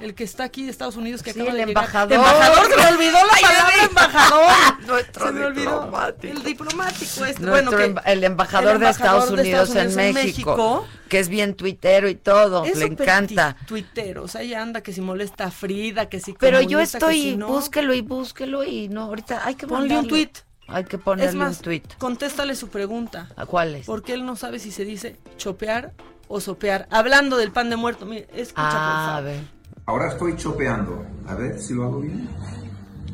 El 0.00 0.14
que 0.14 0.24
está 0.24 0.44
aquí 0.44 0.64
de 0.64 0.70
Estados 0.70 0.96
Unidos 0.96 1.22
que 1.22 1.32
Sí, 1.34 1.40
acaba 1.40 1.50
el 1.50 1.56
de 1.60 1.66
llegar. 1.66 1.84
embajador. 1.84 2.12
Embajador, 2.14 2.66
se 2.70 2.76
me 2.76 2.86
olvidó 2.86 3.12
la 3.12 3.32
Ay, 3.34 3.42
palabra 3.42 3.84
embajador. 3.84 4.86
Nuestro 4.86 5.26
se 5.26 5.32
me 5.32 5.44
olvidó. 5.44 5.70
diplomático. 5.82 6.32
El 6.36 6.42
diplomático 6.42 7.24
este. 7.26 7.42
Nuestro 7.42 7.50
bueno, 7.50 7.70
que 7.70 8.10
el, 8.12 8.24
embajador 8.24 8.74
el 8.76 8.80
de 8.80 8.88
Estados 8.88 9.24
embajador 9.30 9.40
Unidos, 9.40 9.76
en, 9.76 10.14
México, 10.14 10.86
que 11.10 11.18
es 11.18 11.28
bien 11.28 11.54
tuitero 11.54 12.08
y 12.08 12.14
todo, 12.14 12.64
es 12.64 12.78
le 12.78 12.86
encanta. 12.86 13.56
tuitero, 13.66 14.22
o 14.22 14.28
sea, 14.28 14.42
ya 14.42 14.62
anda 14.62 14.82
que 14.82 14.94
si 14.94 15.02
molesta 15.02 15.44
a 15.44 15.50
Frida, 15.50 16.08
que 16.08 16.18
si 16.18 16.32
Pero 16.32 16.62
yo 16.62 16.80
estoy, 16.80 17.20
si 17.20 17.36
no. 17.36 17.48
búsquelo 17.48 17.92
y 17.92 18.00
búsquelo 18.00 18.64
y 18.64 18.88
no, 18.88 19.02
ahorita 19.02 19.42
hay 19.44 19.54
que 19.54 19.66
Ponle 19.66 19.82
un 19.82 19.88
mandarlo. 19.96 20.08
Hay 20.70 20.84
que 20.84 20.98
ponerle 20.98 21.30
Es 21.30 21.34
más, 21.36 21.58
un 21.58 21.62
tweet. 21.64 21.82
contéstale 21.98 22.54
su 22.54 22.68
pregunta. 22.68 23.28
¿A 23.36 23.46
cuál 23.46 23.74
es? 23.74 23.86
Porque 23.86 24.12
él 24.14 24.24
no 24.24 24.36
sabe 24.36 24.58
si 24.58 24.70
se 24.70 24.84
dice 24.84 25.16
chopear 25.36 25.92
o 26.28 26.40
sopear. 26.40 26.86
Hablando 26.90 27.36
del 27.36 27.50
pan 27.50 27.70
de 27.70 27.76
muerto, 27.76 28.06
mire, 28.06 28.28
escucha 28.34 28.68
por 28.68 28.76
Ah, 28.78 29.04
a 29.04 29.16
favor. 29.16 29.24
ver. 29.24 29.40
Ahora 29.86 30.08
estoy 30.08 30.36
chopeando. 30.36 31.04
A 31.26 31.34
ver 31.34 31.58
si 31.58 31.74
lo 31.74 31.84
hago 31.84 32.00
bien. 32.00 32.28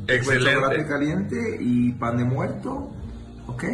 Pues 0.06 0.18
Excelente. 0.18 0.54
chocolate 0.54 0.86
caliente 0.86 1.56
y 1.60 1.92
pan 1.92 2.18
de 2.18 2.24
muerto. 2.24 2.90
¿Ok? 3.46 3.64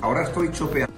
Ahora 0.00 0.22
estoy 0.24 0.50
chopeando. 0.50 0.92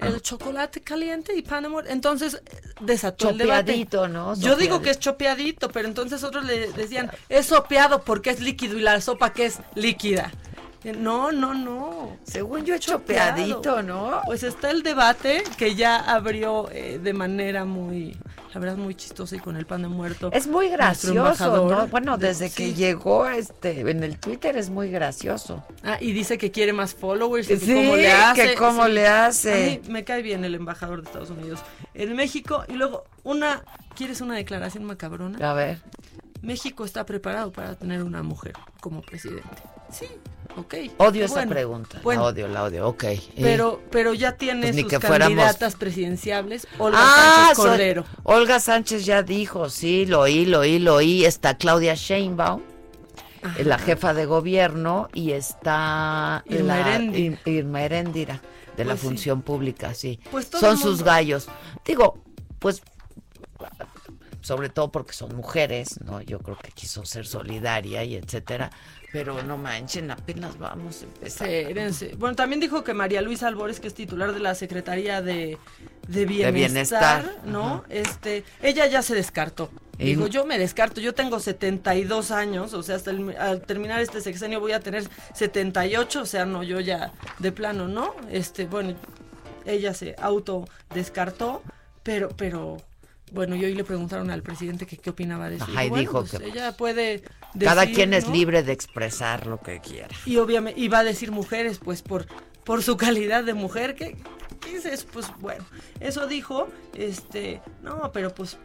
El 0.00 0.20
chocolate 0.20 0.82
caliente 0.82 1.34
y 1.34 1.42
pan 1.42 1.62
de 1.62 1.68
muerto. 1.68 1.90
Entonces 1.90 2.34
eh, 2.34 2.60
desató 2.80 3.30
el 3.30 3.38
debate. 3.38 3.72
Chopeadito, 3.72 4.08
¿no? 4.08 4.34
Yo 4.36 4.56
digo 4.56 4.82
que 4.82 4.90
es 4.90 4.98
chopeadito, 4.98 5.70
pero 5.70 5.88
entonces 5.88 6.22
otros 6.22 6.44
le 6.44 6.72
decían, 6.72 7.10
es 7.28 7.46
sopeado 7.46 8.02
porque 8.02 8.30
es 8.30 8.40
líquido 8.40 8.76
y 8.78 8.82
la 8.82 9.00
sopa 9.00 9.32
que 9.32 9.46
es 9.46 9.58
líquida. 9.74 10.32
No, 10.92 11.32
no, 11.32 11.54
no. 11.54 12.16
Según 12.24 12.64
yo, 12.64 12.76
chopeadito, 12.78 13.82
¿no? 13.82 14.20
Pues 14.26 14.42
está 14.42 14.70
el 14.70 14.82
debate 14.82 15.42
que 15.56 15.74
ya 15.74 15.96
abrió 15.98 16.68
eh, 16.70 16.98
de 17.02 17.12
manera 17.12 17.64
muy, 17.64 18.16
la 18.54 18.60
verdad, 18.60 18.76
muy 18.76 18.94
chistosa 18.94 19.36
y 19.36 19.38
con 19.38 19.56
el 19.56 19.66
pan 19.66 19.82
de 19.82 19.88
muerto. 19.88 20.30
Es 20.32 20.46
muy 20.46 20.68
gracioso. 20.68 21.68
¿no? 21.68 21.86
Bueno, 21.88 22.18
desde 22.18 22.50
que 22.50 22.66
Sí. 22.68 22.74
llegó 22.74 23.28
este 23.28 23.80
en 23.88 24.02
el 24.02 24.18
Twitter 24.18 24.56
es 24.56 24.70
muy 24.70 24.90
gracioso. 24.90 25.64
Ah, 25.82 25.98
y 26.00 26.12
dice 26.12 26.38
que 26.38 26.50
quiere 26.50 26.72
más 26.72 26.94
followers. 26.94 27.50
y 27.50 27.56
Sí, 27.58 27.66
que 27.66 27.74
cómo 27.74 27.96
le 27.96 28.12
hace. 28.12 28.42
que 28.48 28.54
cómo 28.54 28.88
le 28.88 29.06
hace. 29.08 29.52
A 29.52 29.66
mí 29.66 29.80
me 29.88 30.04
cae 30.04 30.22
bien 30.22 30.44
el 30.44 30.54
embajador 30.54 31.00
de 31.02 31.06
Estados 31.06 31.30
Unidos 31.30 31.60
en 31.94 32.14
México. 32.16 32.64
Y 32.68 32.74
luego, 32.74 33.04
una, 33.24 33.62
¿quieres 33.94 34.20
una 34.20 34.34
declaración 34.36 34.84
macabrona? 34.84 35.50
A 35.50 35.54
ver. 35.54 35.78
México 36.42 36.84
está 36.84 37.04
preparado 37.06 37.50
para 37.50 37.74
tener 37.74 38.02
una 38.04 38.22
mujer 38.22 38.52
como 38.80 39.00
presidente. 39.02 39.62
Sí, 39.90 40.06
ok. 40.56 40.74
Odio 40.98 41.24
esa 41.24 41.34
bueno. 41.34 41.50
pregunta. 41.52 42.00
Bueno, 42.02 42.22
La 42.22 42.26
odio, 42.28 42.48
la 42.48 42.62
odio. 42.64 42.88
Ok. 42.88 43.04
pero, 43.40 43.82
pero 43.90 44.14
ya 44.14 44.36
tiene 44.36 44.62
Pues 44.62 44.74
ni 44.76 44.82
sus 44.82 44.90
que 44.90 45.00
fuéramos- 45.00 45.36
candidatas 45.36 45.74
presidenciables. 45.76 46.66
Olga 46.78 46.98
ah, 47.00 47.52
Sánchez 47.54 47.94
soy-. 47.96 48.04
Olga 48.24 48.60
Sánchez 48.60 49.04
ya 49.04 49.22
dijo, 49.22 49.70
sí, 49.70 50.06
lo 50.06 50.20
oí, 50.20 50.44
lo 50.46 50.60
oí, 50.60 50.78
lo 50.78 50.96
oí. 50.96 51.24
Está 51.24 51.56
Claudia 51.56 51.94
Sheinbaum, 51.94 52.62
la 53.64 53.78
jefa 53.78 54.12
de 54.14 54.26
gobierno, 54.26 55.08
y 55.14 55.32
está 55.32 56.42
Irma 56.46 56.78
la- 56.78 56.80
Heréndira. 56.96 57.36
Ir- 57.44 57.48
Irma 57.50 57.82
Heréndira, 57.82 58.40
de 58.76 58.84
la 58.84 58.92
Pues 58.92 59.00
sí. 59.00 59.06
función 59.06 59.42
pública, 59.42 59.94
sí. 59.94 60.18
Pues 60.30 60.50
todo 60.50 60.60
son 60.60 60.76
sus 60.78 61.02
gallos. 61.02 61.46
Digo, 61.84 62.18
pues 62.58 62.82
sobre 64.40 64.68
todo 64.68 64.92
porque 64.92 65.12
son 65.12 65.34
mujeres, 65.34 66.00
¿no? 66.04 66.20
Yo 66.20 66.38
creo 66.38 66.56
que 66.56 66.70
quiso 66.70 67.04
ser 67.04 67.26
solidaria 67.26 68.04
y 68.04 68.14
etcétera. 68.14 68.70
Pero 69.24 69.42
no 69.42 69.56
manchen, 69.56 70.10
apenas 70.10 70.58
vamos 70.58 71.00
a 71.00 71.04
empezar. 71.04 71.48
Espérense. 71.48 72.14
Bueno, 72.18 72.36
también 72.36 72.60
dijo 72.60 72.84
que 72.84 72.92
María 72.94 73.22
Luisa 73.22 73.48
Albores, 73.48 73.80
que 73.80 73.88
es 73.88 73.94
titular 73.94 74.32
de 74.32 74.40
la 74.40 74.54
Secretaría 74.54 75.22
de, 75.22 75.56
de 76.08 76.26
Bienestar, 76.26 76.52
Bienestar, 76.52 77.36
¿no? 77.44 77.64
ajá. 77.76 77.84
Este, 77.88 78.44
ella 78.62 78.86
ya 78.86 79.02
se 79.02 79.14
descartó. 79.14 79.70
Y- 79.98 80.04
Dijo, 80.08 80.26
yo 80.26 80.44
me 80.44 80.58
descarto, 80.58 81.00
yo 81.00 81.14
tengo 81.14 81.40
72 81.40 82.30
años, 82.30 82.74
o 82.74 82.82
sea, 82.82 82.96
hasta 82.96 83.10
el- 83.10 83.34
al 83.38 83.62
terminar 83.62 84.00
este 84.02 84.20
sexenio 84.20 84.60
voy 84.60 84.72
a 84.72 84.80
tener 84.80 85.04
78, 85.34 86.20
o 86.20 86.26
sea, 86.26 86.44
no, 86.44 86.62
yo 86.62 86.80
ya 86.80 87.12
de 87.38 87.50
plano, 87.52 87.88
¿no? 87.88 88.14
Este, 88.30 88.66
bueno, 88.66 88.94
ella 89.64 89.94
se 89.94 90.14
auto 90.20 90.68
descartó, 90.94 91.62
pero, 92.02 92.28
pero, 92.36 92.76
bueno, 93.32 93.56
y 93.56 93.64
hoy 93.64 93.74
le 93.74 93.84
preguntaron 93.84 94.30
al 94.30 94.42
presidente 94.42 94.86
que 94.86 94.96
qué 94.98 95.10
opinaba 95.10 95.48
de 95.50 95.56
eso. 95.56 95.64
Ajá, 95.64 95.84
y 95.84 95.88
bueno, 95.88 96.00
dijo 96.00 96.20
pues, 96.20 96.32
que- 96.38 96.46
ella 96.48 96.76
puede 96.76 97.22
Cada 97.58 97.82
decir, 97.82 97.94
quien 97.96 98.14
es 98.14 98.26
¿no? 98.26 98.32
libre 98.34 98.62
de 98.62 98.72
expresar 98.72 99.46
lo 99.46 99.60
que 99.60 99.80
quiera. 99.80 100.08
Y 100.24 100.36
obviamente 100.38 100.80
iba 100.80 100.98
a 101.00 101.04
decir 101.04 101.32
mujeres, 101.32 101.78
pues 101.78 102.02
por, 102.02 102.26
por 102.64 102.82
su 102.82 102.96
calidad 102.96 103.44
de 103.44 103.54
mujer, 103.54 103.94
que 103.94 104.16
¿qué 104.60 104.76
es 104.76 104.86
eso? 104.86 105.06
Pues 105.12 105.26
bueno, 105.40 105.64
eso 106.00 106.26
dijo, 106.26 106.68
este, 106.94 107.60
no, 107.82 108.10
pero 108.12 108.34
pues 108.34 108.58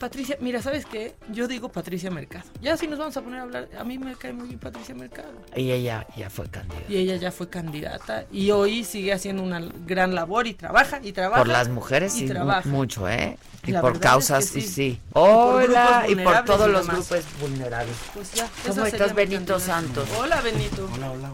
Patricia, 0.00 0.38
mira, 0.40 0.62
¿sabes 0.62 0.86
qué? 0.86 1.14
Yo 1.30 1.46
digo 1.46 1.68
Patricia 1.68 2.10
Mercado. 2.10 2.44
Ya 2.62 2.74
si 2.78 2.86
nos 2.86 2.98
vamos 2.98 3.14
a 3.18 3.20
poner 3.20 3.40
a 3.40 3.42
hablar, 3.42 3.68
a 3.78 3.84
mí 3.84 3.98
me 3.98 4.14
cae 4.14 4.32
muy 4.32 4.48
bien 4.48 4.58
Patricia 4.58 4.94
Mercado. 4.94 5.28
Y 5.54 5.70
ella 5.72 6.06
ya 6.16 6.30
fue 6.30 6.48
candidata. 6.48 6.84
Y 6.88 6.96
ella 6.96 7.16
ya 7.16 7.30
fue 7.30 7.50
candidata 7.50 8.24
y 8.32 8.50
hoy 8.50 8.82
sigue 8.84 9.12
haciendo 9.12 9.42
una 9.42 9.60
gran 9.86 10.14
labor 10.14 10.46
y 10.46 10.54
trabaja 10.54 11.00
y 11.02 11.12
trabaja. 11.12 11.42
Por 11.42 11.48
las 11.52 11.68
mujeres 11.68 12.16
y 12.16 12.20
sí, 12.20 12.26
trabaja. 12.28 12.66
mucho, 12.66 13.10
¿eh? 13.10 13.36
Y 13.66 13.72
La 13.72 13.82
por 13.82 14.00
causas, 14.00 14.44
es 14.46 14.50
que 14.52 14.60
sí. 14.62 14.66
sí. 14.68 14.72
sí. 14.72 15.00
Y 15.10 15.12
por 15.12 15.64
Hola, 15.64 16.04
grupos 16.06 16.10
y 16.10 16.24
por 16.24 16.44
todos 16.46 16.68
y 16.68 16.72
los 16.72 16.86
grupos 16.86 17.24
vulnerables. 17.38 17.96
Pues 18.14 18.32
ya, 18.32 18.48
¿Cómo 18.66 18.86
estás, 18.86 19.14
Benito 19.14 19.36
candidata. 19.52 19.60
Santos? 19.60 20.08
Hola, 20.18 20.40
Benito. 20.40 20.88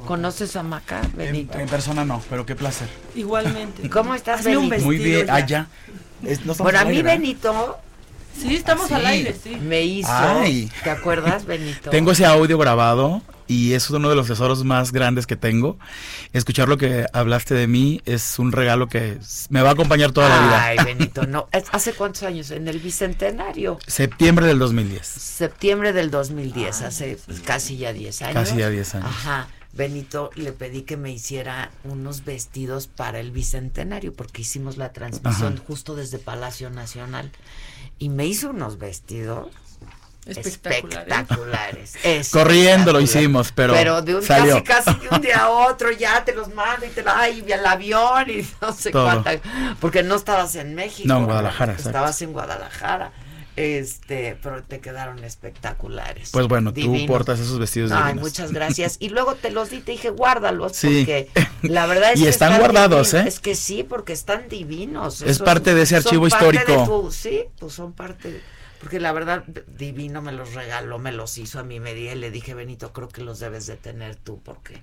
¿Conoces 0.07 0.57
a 0.57 0.64
Maca, 0.64 1.03
Benito? 1.14 1.57
En 1.57 1.69
persona 1.69 2.05
no, 2.05 2.21
pero 2.29 2.45
qué 2.45 2.57
placer. 2.57 2.89
Igualmente. 3.14 3.89
¿Cómo 3.89 4.12
estás, 4.17 4.41
Hazle 4.41 4.57
un 4.57 4.69
Benito? 4.69 4.87
Muy 4.87 4.97
bien, 4.97 5.25
ya. 5.29 5.35
allá. 5.37 5.67
Es- 6.25 6.45
no 6.45 6.53
Bueno, 6.55 6.81
a 6.81 6.85
mí. 6.85 7.01
Benito 7.01 7.79
Sí, 8.41 8.55
estamos 8.57 8.89
Sí. 8.89 8.95
al 8.95 9.07
aire, 9.07 9.34
sí. 9.43 9.57
me 9.57 9.82
hizo, 9.82 10.09
Ay. 10.11 10.70
¿te 10.84 10.91
acuerdas, 10.91 11.45
Benito? 11.47 11.91
Tengo 11.91 12.12
ese 12.12 12.26
audio 12.26 12.59
grabado 12.59 13.22
y 13.49 13.72
es 13.74 13.89
uno 13.91 14.09
de 14.09 14.16
los 14.16 14.26
tesoros 14.26 14.64
más 14.64 14.93
grandes 14.93 15.26
que 15.26 15.37
tengo. 15.37 15.78
Escuchar 16.32 16.68
lo 16.68 16.76
que 16.78 17.07
hablaste 17.12 17.55
de 17.55 17.66
mí 17.66 18.03
es 18.05 18.39
un 18.39 18.53
regalo 18.53 18.89
que 18.89 19.18
me 19.49 19.62
va 19.62 19.70
a 19.70 19.72
acompañar 19.72 20.12
toda 20.12 20.28
la 20.28 20.41
vida. 20.41 20.64
Ay, 20.64 20.78
Benito, 20.84 21.26
no. 21.26 21.49
¿Es- 21.53 21.64
¿Hace 21.72 21.93
cuántos 21.95 22.22
años? 22.24 22.51
En 22.51 22.68
el 22.68 22.78
Bicentenario. 22.80 23.78
Septiembre 23.87 24.47
del 24.47 24.59
2010. 24.59 25.07
Septiembre 25.07 25.93
del 25.93 26.11
2010, 26.11 26.82
hace 26.82 27.18
pues, 27.26 27.41
casi 27.41 27.76
ya 27.76 27.93
10 27.93 28.22
años. 28.22 28.34
Casi 28.34 28.57
ya 28.57 28.68
10 28.68 28.95
años. 28.97 29.09
Ajá. 29.09 29.49
Benito 29.72 30.30
le 30.37 30.53
pedí 30.53 30.82
que 30.82 30.97
me 30.97 31.12
hiciera 31.12 31.70
unos 31.84 32.24
vestidos 32.24 32.87
para 32.87 33.20
el 33.20 33.30
Bicentenario, 33.30 34.14
porque 34.14 34.41
hicimos 34.41 34.78
la 34.78 34.93
transmisión 34.95 35.53
Ajá. 35.55 35.62
justo 35.66 35.95
desde 35.95 36.18
Palacio 36.18 36.70
Nacional. 36.70 37.30
Y 37.99 38.09
me 38.09 38.26
hizo 38.26 38.51
unos 38.51 38.78
vestidos 38.78 39.49
Espectaculares. 40.26 41.07
espectaculares. 41.09 42.30
Corriendo 42.32 42.92
lo 42.92 43.01
hicimos, 43.01 43.53
pero 43.53 44.03
de 44.03 44.16
un 44.16 44.22
salió. 44.22 44.62
casi 44.64 44.92
casi 44.92 45.01
de 45.01 45.09
un 45.14 45.20
día 45.22 45.38
a 45.44 45.51
otro 45.68 45.92
ya 45.92 46.24
te 46.24 46.34
los 46.34 46.53
mando 46.53 46.84
y 46.84 46.88
te 46.88 47.03
lo 47.03 47.12
ay, 47.12 47.44
y 47.47 47.53
el 47.53 47.64
avión 47.64 48.28
y 48.28 48.47
no 48.61 48.72
sé 48.72 48.90
Todo. 48.90 49.05
cuánta 49.22 49.40
porque 49.80 50.03
no 50.03 50.16
estabas 50.16 50.57
en 50.57 50.74
México 50.74 51.07
No, 51.09 51.18
en 51.18 51.24
Guadalajara, 51.26 51.72
exacto. 51.72 51.90
estabas 51.90 52.20
en 52.22 52.32
Guadalajara 52.32 53.12
este 53.57 54.37
pero 54.43 54.63
te 54.63 54.81
quedaron 54.81 55.25
espectaculares 55.25 56.31
Pues 56.31 56.47
bueno, 56.47 56.73
tú 56.73 56.81
Divinos. 56.83 57.07
portas 57.09 57.41
esos 57.41 57.59
vestidos 57.59 57.91
Ay, 57.93 58.13
divinos. 58.13 58.23
muchas 58.29 58.53
gracias. 58.53 58.97
Y 59.01 59.09
luego 59.09 59.35
te 59.35 59.51
los 59.51 59.71
di, 59.71 59.81
te 59.81 59.93
dije, 59.93 60.11
guárdalos, 60.11 60.77
Sí. 60.77 60.99
porque 61.07 61.29
la 61.63 61.87
verdad 61.87 62.13
es 62.13 62.21
Y 62.21 62.25
que 62.25 62.29
están 62.29 62.59
guardados, 62.59 63.11
divinos. 63.13 63.27
¿eh? 63.27 63.29
Es 63.29 63.41
que 63.41 63.55
sí, 63.55 63.83
porque 63.83 64.13
están 64.13 64.49
divinos. 64.49 65.23
Es 65.23 65.31
Esos 65.33 65.43
parte 65.47 65.75
de 65.75 65.83
ese 65.83 65.97
archivo 65.97 66.27
histórico. 66.27 66.85
tu- 66.85 67.11
sí, 67.13 67.45
pues 67.59 67.73
son 67.73 67.93
parte 67.93 68.31
de- 68.33 68.41
Porque 68.81 69.01
la 69.01 69.13
verdad, 69.13 69.43
divino 69.67 70.21
me 70.21 70.33
los 70.33 70.53
regaló, 70.55 70.99
me 70.99 71.11
los 71.13 71.39
hizo 71.39 71.59
a 71.59 71.63
mí, 71.63 71.81
me 71.81 71.95
di, 71.95 72.09
y 72.11 72.15
le 72.15 72.31
dije, 72.31 72.55
Benito, 72.55 72.93
creo 72.93 73.09
que 73.09 73.23
los 73.23 73.39
debes 73.41 73.67
de 73.67 73.77
tener 73.77 74.17
tú, 74.17 74.41
porque 74.45 74.83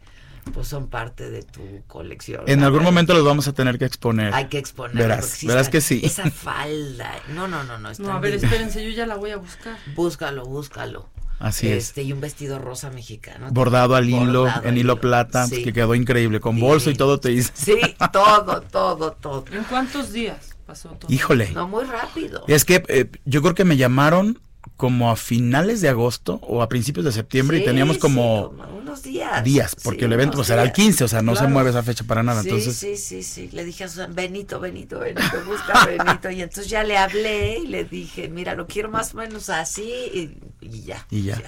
pues 0.53 0.67
son 0.67 0.87
parte 0.89 1.29
de 1.29 1.43
tu 1.43 1.61
colección. 1.87 2.43
En 2.47 2.63
algún 2.63 2.79
verdad. 2.79 2.91
momento 2.91 3.13
los 3.13 3.23
vamos 3.25 3.47
a 3.47 3.53
tener 3.53 3.77
que 3.79 3.85
exponer. 3.85 4.33
Hay 4.33 4.47
que 4.47 4.57
exponer. 4.57 4.97
Verás, 4.97 5.39
verás 5.45 5.69
que 5.69 5.81
sí. 5.81 6.01
Esa 6.03 6.29
falda. 6.31 7.11
No, 7.33 7.47
no, 7.47 7.63
no, 7.63 7.77
no. 7.79 7.89
No, 7.99 8.11
a 8.11 8.19
ver, 8.19 8.33
espérense, 8.33 8.83
yo 8.83 8.89
ya 8.91 9.05
la 9.05 9.15
voy 9.15 9.31
a 9.31 9.37
buscar. 9.37 9.77
Búscalo, 9.95 10.43
búscalo. 10.45 11.09
Así 11.39 11.67
es. 11.67 11.87
este, 11.89 12.03
Y 12.03 12.13
un 12.13 12.21
vestido 12.21 12.59
rosa 12.59 12.89
mexicano. 12.89 13.47
Bordado 13.51 13.95
al 13.95 14.09
hilo, 14.09 14.41
Bordado 14.43 14.63
en 14.63 14.69
al 14.69 14.77
hilo 14.77 14.99
plata, 15.01 15.47
Sí. 15.47 15.63
que 15.63 15.73
quedó 15.73 15.93
increíble, 15.95 16.39
con 16.39 16.59
bolso 16.59 16.89
y 16.89 16.95
todo 16.95 17.19
te 17.19 17.31
hice. 17.31 17.51
Sí, 17.53 17.75
todo, 18.13 18.61
todo, 18.61 19.11
todo. 19.13 19.43
¿En 19.51 19.63
cuántos 19.63 20.13
días 20.13 20.55
pasó 20.65 20.89
todo? 20.89 21.11
Híjole. 21.11 21.51
No, 21.51 21.67
muy 21.67 21.83
rápido. 21.83 22.45
Es 22.47 22.63
que 22.63 22.83
eh, 22.87 23.09
yo 23.25 23.41
creo 23.41 23.55
que 23.55 23.65
me 23.65 23.75
llamaron 23.75 24.39
como 24.77 25.11
a 25.11 25.15
finales 25.15 25.81
de 25.81 25.89
agosto 25.89 26.39
o 26.41 26.61
a 26.61 26.67
principios 26.67 27.05
de 27.05 27.11
septiembre 27.11 27.59
y 27.59 27.63
teníamos 27.65 27.95
sí, 27.95 28.01
como, 28.01 28.47
unos 28.77 29.03
días. 29.03 29.43
días, 29.43 29.75
porque 29.83 29.99
Sí, 29.99 30.05
el 30.05 30.13
evento 30.13 30.37
pues 30.37 30.49
era 30.49 30.61
el 30.63 30.69
días. 30.69 30.75
15, 30.75 31.03
o 31.03 31.07
sea, 31.07 31.21
no 31.21 31.35
se 31.35 31.47
mueve 31.47 31.69
esa 31.69 31.83
fecha 31.83 32.03
para 32.03 32.23
nada. 32.23 32.41
Sí, 32.41 32.49
entonces, 32.49 32.75
sí, 32.77 32.97
sí, 32.97 33.23
sí. 33.23 33.49
Le 33.53 33.63
dije 33.63 33.83
a 33.85 33.87
Susana, 33.87 34.13
Benito, 34.13 34.59
Benito, 34.59 34.99
Benito, 34.99 35.43
busca 35.45 35.85
Benito. 35.85 36.29
Y 36.31 36.41
entonces 36.41 36.69
ya 36.69 36.83
le 36.83 36.97
hablé 36.97 37.59
y 37.59 37.67
le 37.67 37.83
dije, 37.85 38.29
mira, 38.29 38.55
lo 38.55 38.67
quiero 38.67 38.89
más 38.89 39.13
o 39.13 39.17
menos 39.17 39.49
así 39.49 39.83
y, 39.91 40.37
y 40.65 40.81
ya. 40.83 41.05
y 41.09 41.23
ya. 41.23 41.41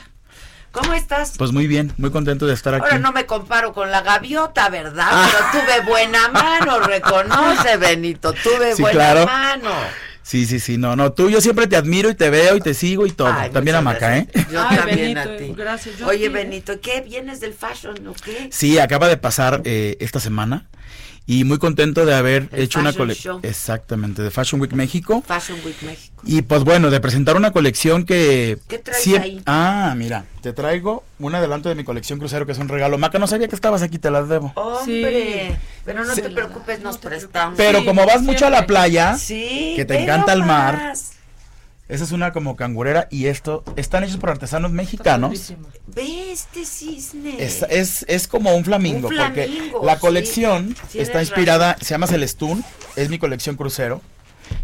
¿Cómo 0.72 0.94
estás? 0.94 1.36
Pues 1.38 1.54
muy 1.54 1.68
bien, 1.68 1.94
muy 1.98 2.12
contento 2.12 2.46
de 2.46 2.54
estar 2.54 2.74
aquí. 2.76 2.84
Ahora 2.84 3.00
no 3.00 3.14
me 3.14 3.26
comparo 3.26 3.72
con 3.74 3.92
la 3.92 4.02
gaviota, 4.02 4.68
¿verdad? 4.70 5.08
Pero 5.32 5.64
tuve 5.66 5.90
buena 5.90 6.28
mano, 6.30 6.80
reconoce, 6.82 7.78
Benito, 7.78 8.34
tuve 8.34 8.76
Sí, 8.76 8.82
buena 8.82 8.98
claro. 9.14 9.26
mano. 9.26 9.72
Sí, 10.26 10.48
sí, 10.48 10.60
sí, 10.60 10.80
no, 10.80 10.96
no, 10.96 11.14
tú 11.14 11.30
yo 11.30 11.40
siempre 11.40 11.68
te 11.68 11.76
admiro 11.76 12.10
y 12.10 12.16
te 12.16 12.32
veo 12.32 12.56
y 12.56 12.60
te 12.60 12.74
sigo 12.74 13.06
y 13.06 13.12
todo. 13.12 13.32
Ay, 13.32 13.52
También 13.52 13.76
a 13.76 13.82
Maca, 13.82 14.18
¿eh? 14.18 14.28
Yo 14.52 14.60
Ay, 14.68 14.78
también 14.78 15.14
Benito, 15.14 15.20
a 15.20 15.38
ti. 15.38 15.54
gracias, 15.56 16.00
yo 16.00 16.08
Oye. 16.08 16.30
Benito, 16.30 16.82
¿qué? 16.82 17.02
¿Vienes 17.02 17.40
del 17.42 17.54
fashion 17.54 18.08
o 18.08 18.14
qué? 18.16 18.48
Sí, 18.52 18.80
acaba 18.80 19.08
de 19.08 19.18
pasar 19.18 19.62
eh, 19.66 19.98
esta 20.00 20.20
semana 20.20 20.66
y 21.28 21.44
muy 21.44 21.58
contento 21.58 22.06
de 22.06 22.14
haber 22.14 22.50
El 22.52 22.64
hecho 22.64 22.80
una 22.80 22.94
colección. 22.94 23.40
Exactamente, 23.44 24.22
de 24.22 24.30
Fashion 24.30 24.62
Week 24.62 24.74
México. 24.74 25.24
Fashion 25.26 25.60
Week 25.66 25.82
México. 25.82 26.22
Y 26.24 26.44
pues 26.44 26.64
bueno, 26.64 26.90
de 26.90 27.00
presentar 27.00 27.36
una 27.36 27.52
colección 27.52 28.06
que... 28.06 28.60
¿Qué 28.68 28.78
traes 28.78 29.08
ahí? 29.08 29.42
Ah, 29.46 29.94
mira, 29.98 30.26
te 30.42 30.54
traigo 30.54 31.04
un 31.20 31.34
adelanto 31.34 31.70
de 31.70 31.76
mi 31.76 31.84
colección 31.84 32.20
crucero 32.20 32.46
que 32.46 32.52
es 32.52 32.60
un 32.60 32.68
regalo. 32.68 32.98
Maca, 32.98 33.18
no 33.18 33.28
sabía 33.28 33.48
que 33.48 33.56
estabas 33.56 33.82
aquí, 33.82 33.98
te 33.98 34.12
las 34.12 34.30
debo. 34.30 34.52
Hombre, 34.56 35.58
pero 35.84 36.06
no 36.06 36.14
te 36.14 36.30
preocupes, 36.30 36.82
nos 36.82 36.98
prestamos. 37.00 37.58
Pero 37.58 37.84
como 37.86 38.06
vas 38.06 38.22
mucho 38.22 38.46
a 38.46 38.50
la 38.50 38.68
playa, 38.68 39.18
Sí, 39.18 39.74
que 39.76 39.86
te 39.86 40.04
encanta 40.04 40.34
el 40.34 40.44
mar, 40.44 40.78
nomás. 40.78 41.14
Esa 41.88 42.04
es 42.04 42.12
una 42.12 42.32
como 42.32 42.56
cangurera 42.56 43.08
y 43.12 43.28
esto 43.28 43.64
están 43.76 44.04
hechos 44.04 44.18
por 44.18 44.32
artesanos 44.32 44.72
mexicanos. 44.72 45.54
Ve 45.88 46.32
este 46.32 46.66
cisne. 46.66 47.36
Es, 47.44 47.64
es, 47.70 48.06
es 48.08 48.28
como 48.28 48.56
un 48.56 48.66
flamingo, 48.66 49.08
Un 49.08 49.14
flamingo, 49.14 49.72
porque 49.72 49.86
la 49.86 49.96
sí. 49.96 50.02
colección 50.02 50.76
está 50.94 51.22
inspirada, 51.22 51.78
se 51.82 51.94
llama 51.94 52.08
Celestún, 52.08 52.64
es 52.96 53.10
mi 53.10 53.20
colección 53.20 53.56
crucero. 53.56 54.02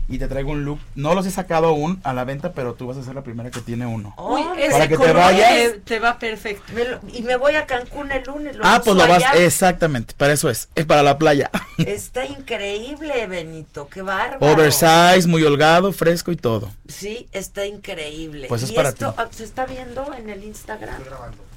Y 0.08 0.18
te 0.18 0.28
traigo 0.28 0.52
un 0.52 0.66
look. 0.66 0.80
No 0.96 1.14
los 1.16 1.26
he 1.26 1.32
sacado 1.32 1.68
aún 1.68 2.00
a 2.04 2.14
la 2.14 2.24
venta, 2.24 2.54
pero 2.54 2.74
tú 2.74 2.88
vas 2.88 2.98
a 2.98 3.04
ser 3.04 3.16
la 3.16 3.24
primera 3.24 3.50
que 3.52 3.62
tiene 3.62 3.86
uno. 3.86 4.14
Uy, 4.18 4.42
Oh, 4.44 4.54
ese 4.56 4.72
Para 4.72 4.88
que 4.88 4.98
te 4.98 5.12
vayas. 5.14 5.50
te, 5.54 5.70
te 5.80 6.00
va 6.00 6.20
perfecto. 6.20 6.64
Me 6.74 6.84
lo- 6.86 7.00
y 7.14 7.22
me 7.22 7.36
voy 7.38 7.56
a 7.56 7.66
Cancún 7.66 8.12
el 8.12 8.24
lunes. 8.24 8.56
lo 8.56 8.66
Ah, 8.66 8.82
pues 8.84 8.96
lo 8.98 9.08
vas, 9.08 9.24
allá. 9.24 9.44
exactamente, 9.46 10.14
para 10.18 10.34
eso 10.34 10.50
es, 10.50 10.68
es 10.76 10.86
para 10.86 11.04
la 11.04 11.18
playa. 11.18 11.50
Está 11.78 12.26
increíble, 12.26 13.26
Benito, 13.28 13.88
qué 13.88 14.02
bárbaro. 14.02 14.54
Oversize, 14.54 15.28
muy 15.28 15.44
holgado, 15.44 15.92
fresco 15.94 16.32
y 16.32 16.36
todo. 16.36 16.70
Sí, 16.88 17.28
está 17.32 17.66
increíble. 17.66 18.48
Pues 18.48 18.64
es 18.64 18.72
¿Y 18.72 18.74
para 18.74 18.90
esto 18.90 19.10
ti. 19.12 19.16
ah, 19.18 19.28
se 19.32 19.44
está 19.44 19.66
viendo 19.66 20.14
en 20.14 20.30
el 20.30 20.44
Instagram? 20.44 21.02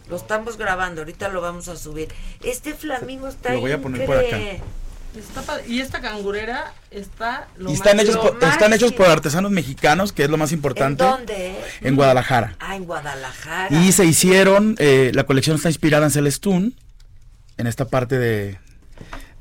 Lo 0.09 0.17
estamos 0.17 0.59
grabando, 0.59 1.01
ahorita 1.01 1.29
lo 1.29 1.41
vamos 1.41 1.67
a 1.69 1.77
subir. 1.77 2.09
Este 2.43 2.75
flamingo 2.75 3.27
está 3.29 3.53
Lo 3.55 3.61
voy 3.61 3.73
a 3.73 3.81
poner 3.81 4.05
por 4.07 4.19
acá. 4.19 4.39
Está 5.17 5.65
y 5.67 5.81
esta 5.81 6.01
cangurera 6.01 6.75
está 6.91 7.47
lo 7.57 7.71
Y 7.71 7.75
están 7.75 8.01
hechos, 8.01 8.17
por, 8.17 8.43
están 8.43 8.73
hechos 8.73 8.93
por 8.93 9.07
artesanos 9.07 9.51
mexicanos, 9.53 10.13
que 10.13 10.25
es 10.25 10.31
lo 10.31 10.37
más 10.37 10.51
¿En 10.51 10.59
importante. 10.59 11.05
dónde? 11.05 11.57
En 11.83 11.95
Guadalajara. 11.95 12.57
Ah, 12.59 12.75
en 12.75 12.85
Guadalajara. 12.85 13.69
Y 13.77 13.93
se 13.93 14.05
hicieron, 14.05 14.75
eh, 14.79 15.13
la 15.15 15.25
colección 15.25 15.57
está 15.57 15.69
inspirada 15.69 16.05
en 16.07 16.11
Celestún, 16.11 16.75
en 17.59 17.67
esta 17.69 17.85
parte 17.87 18.19
de 18.19 18.59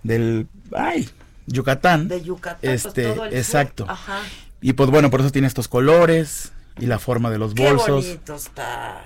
del 0.03 0.47
ay, 0.75 1.09
Yucatán. 1.47 2.07
De 2.07 2.21
Yucatán, 2.21 2.59
pues, 2.61 2.85
Este, 2.85 3.03
todo 3.03 3.23
el 3.25 3.31
sur. 3.31 3.37
exacto. 3.39 3.85
Ajá. 3.89 4.19
Y 4.61 4.73
pues 4.73 4.89
bueno, 4.91 5.09
por 5.09 5.21
eso 5.21 5.31
tiene 5.31 5.47
estos 5.47 5.67
colores 5.67 6.51
y 6.79 6.85
la 6.85 6.99
forma 6.99 7.29
de 7.31 7.37
los 7.39 7.53
Qué 7.53 7.67
bolsos. 7.69 8.05
bonito 8.05 8.35
está. 8.35 9.03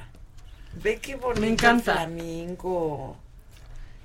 Ve 0.83 0.99
qué 1.01 1.15
bonito 1.15 1.41
Me 1.41 1.47
encanta. 1.49 1.93
el 1.93 1.97
flamingo. 2.09 3.17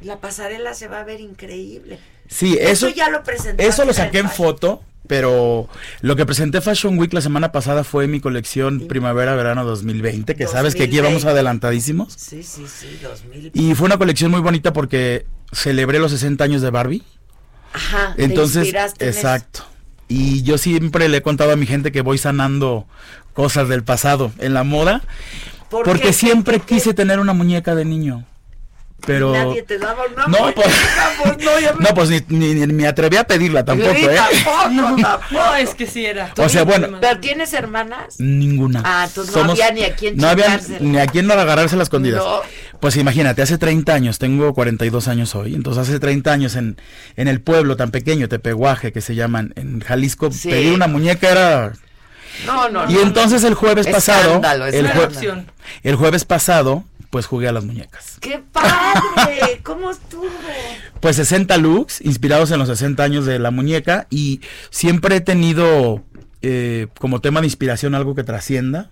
La 0.00 0.18
pasarela 0.20 0.74
se 0.74 0.88
va 0.88 1.00
a 1.00 1.04
ver 1.04 1.20
increíble. 1.20 1.98
Sí, 2.32 2.56
eso 2.60 2.88
ya 2.88 3.08
lo 3.10 3.22
presentaste 3.22 3.66
Eso 3.66 3.84
lo 3.84 3.92
saqué 3.92 4.18
en 4.18 4.30
foto, 4.30 4.82
pero 5.06 5.68
lo 6.00 6.16
que 6.16 6.24
presenté 6.24 6.60
Fashion 6.60 6.98
Week 6.98 7.12
la 7.12 7.20
semana 7.20 7.52
pasada 7.52 7.84
fue 7.84 8.06
mi 8.06 8.20
colección 8.20 8.86
Primavera-Verano 8.88 9.64
2020, 9.64 10.34
que 10.34 10.46
sabes 10.46 10.74
que 10.74 10.84
aquí 10.84 10.96
2020. 10.96 11.02
vamos 11.02 11.24
adelantadísimos. 11.26 12.12
Sí, 12.16 12.42
sí, 12.42 12.64
sí, 12.66 12.98
2000. 13.02 13.50
Y 13.54 13.74
fue 13.74 13.86
una 13.86 13.98
colección 13.98 14.30
muy 14.30 14.40
bonita 14.40 14.72
porque 14.72 15.26
celebré 15.52 15.98
los 15.98 16.10
60 16.12 16.42
años 16.42 16.62
de 16.62 16.70
Barbie. 16.70 17.02
Ajá, 17.74 18.14
te 18.16 18.24
Entonces, 18.24 18.68
en 18.68 18.76
eso. 18.76 18.94
exacto. 19.00 19.64
Y 20.08 20.42
yo 20.42 20.58
siempre 20.58 21.08
le 21.08 21.18
he 21.18 21.22
contado 21.22 21.52
a 21.52 21.56
mi 21.56 21.66
gente 21.66 21.90
que 21.92 22.00
voy 22.02 22.18
sanando 22.18 22.86
cosas 23.32 23.68
del 23.68 23.82
pasado 23.82 24.30
en 24.38 24.52
la 24.54 24.62
moda, 24.62 25.02
¿Por 25.70 25.84
porque 25.84 26.08
qué? 26.08 26.12
siempre 26.12 26.60
quise 26.60 26.92
tener 26.92 27.18
una 27.18 27.32
muñeca 27.32 27.74
de 27.74 27.84
niño. 27.86 28.26
Pero 29.04 29.32
Nadie 29.32 29.62
te 29.62 29.78
daba 29.78 30.04
una 30.14 30.26
No, 30.26 30.38
muñeca, 30.38 30.62
pues- 30.62 30.74
pues, 31.22 31.38
no, 31.44 31.58
ya 31.60 31.72
me- 31.72 31.84
no, 31.88 31.94
pues 31.94 32.08
ni, 32.10 32.20
ni- 32.28 32.54
ni 32.54 32.72
me 32.72 32.86
atreví 32.86 33.16
a 33.16 33.24
pedirla 33.24 33.64
tampoco, 33.64 33.90
¿eh? 33.92 34.16
tampoco, 34.44 34.68
No, 34.70 34.96
tampoco. 34.96 35.34
no, 35.34 35.54
es 35.56 35.74
que 35.74 35.86
sí 35.86 36.06
era. 36.06 36.32
O 36.36 36.48
sea, 36.48 36.62
bueno, 36.64 36.98
¿Pero 37.00 37.18
tienes 37.18 37.52
hermanas? 37.52 38.14
Ninguna. 38.18 38.82
Ah, 38.84 39.04
entonces 39.08 39.34
no 39.34 39.50
había 39.50 39.72
ni 39.72 39.82
a 39.84 39.96
quién 39.96 40.16
No 40.16 40.28
había 40.28 40.60
ni 40.80 40.98
a 40.98 41.06
quién 41.06 41.26
no 41.26 41.34
agarrarse 41.34 41.76
las 41.76 41.86
escondidas. 41.86 42.22
No. 42.22 42.42
Pues 42.78 42.96
imagínate, 42.96 43.42
hace 43.42 43.58
30 43.58 43.92
años, 43.94 44.18
tengo 44.18 44.54
42 44.54 45.06
años 45.08 45.34
hoy, 45.34 45.54
entonces 45.54 45.88
hace 45.88 45.98
30 46.00 46.32
años 46.32 46.56
en, 46.56 46.76
en 47.16 47.28
el 47.28 47.40
pueblo 47.40 47.76
tan 47.76 47.90
pequeño, 47.92 48.28
Tepehuaje, 48.28 48.92
que 48.92 49.00
se 49.00 49.14
llaman, 49.14 49.52
en 49.56 49.80
Jalisco, 49.80 50.30
Sí. 50.32 50.48
pedir 50.48 50.72
una 50.74 50.86
muñeca 50.88 51.30
era... 51.30 51.72
No, 52.46 52.68
no, 52.70 52.90
y 52.90 52.94
no, 52.94 53.02
entonces 53.02 53.44
el 53.44 53.54
jueves 53.54 53.86
pasado, 53.86 54.36
Escándalo, 54.36 54.66
el, 54.66 54.88
jue- 54.88 55.44
el 55.82 55.96
jueves 55.96 56.24
pasado, 56.24 56.82
pues 57.12 57.26
jugué 57.26 57.46
a 57.46 57.52
las 57.52 57.66
muñecas. 57.66 58.16
¡Qué 58.20 58.42
padre! 58.52 59.60
¿Cómo 59.62 59.90
estuvo? 59.90 60.24
Pues 60.98 61.16
60 61.16 61.58
looks, 61.58 62.00
inspirados 62.00 62.50
en 62.52 62.58
los 62.58 62.68
60 62.68 63.04
años 63.04 63.26
de 63.26 63.38
la 63.38 63.50
muñeca, 63.50 64.06
y 64.08 64.40
siempre 64.70 65.16
he 65.16 65.20
tenido 65.20 66.02
eh, 66.40 66.86
como 66.98 67.20
tema 67.20 67.42
de 67.42 67.48
inspiración 67.48 67.94
algo 67.94 68.14
que 68.14 68.24
trascienda. 68.24 68.88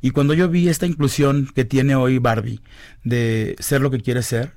Y 0.00 0.12
cuando 0.12 0.32
yo 0.32 0.48
vi 0.48 0.70
esta 0.70 0.86
inclusión 0.86 1.50
que 1.54 1.66
tiene 1.66 1.94
hoy 1.94 2.16
Barbie, 2.16 2.62
de 3.04 3.54
ser 3.58 3.82
lo 3.82 3.90
que 3.90 4.00
quieres 4.00 4.24
ser, 4.24 4.54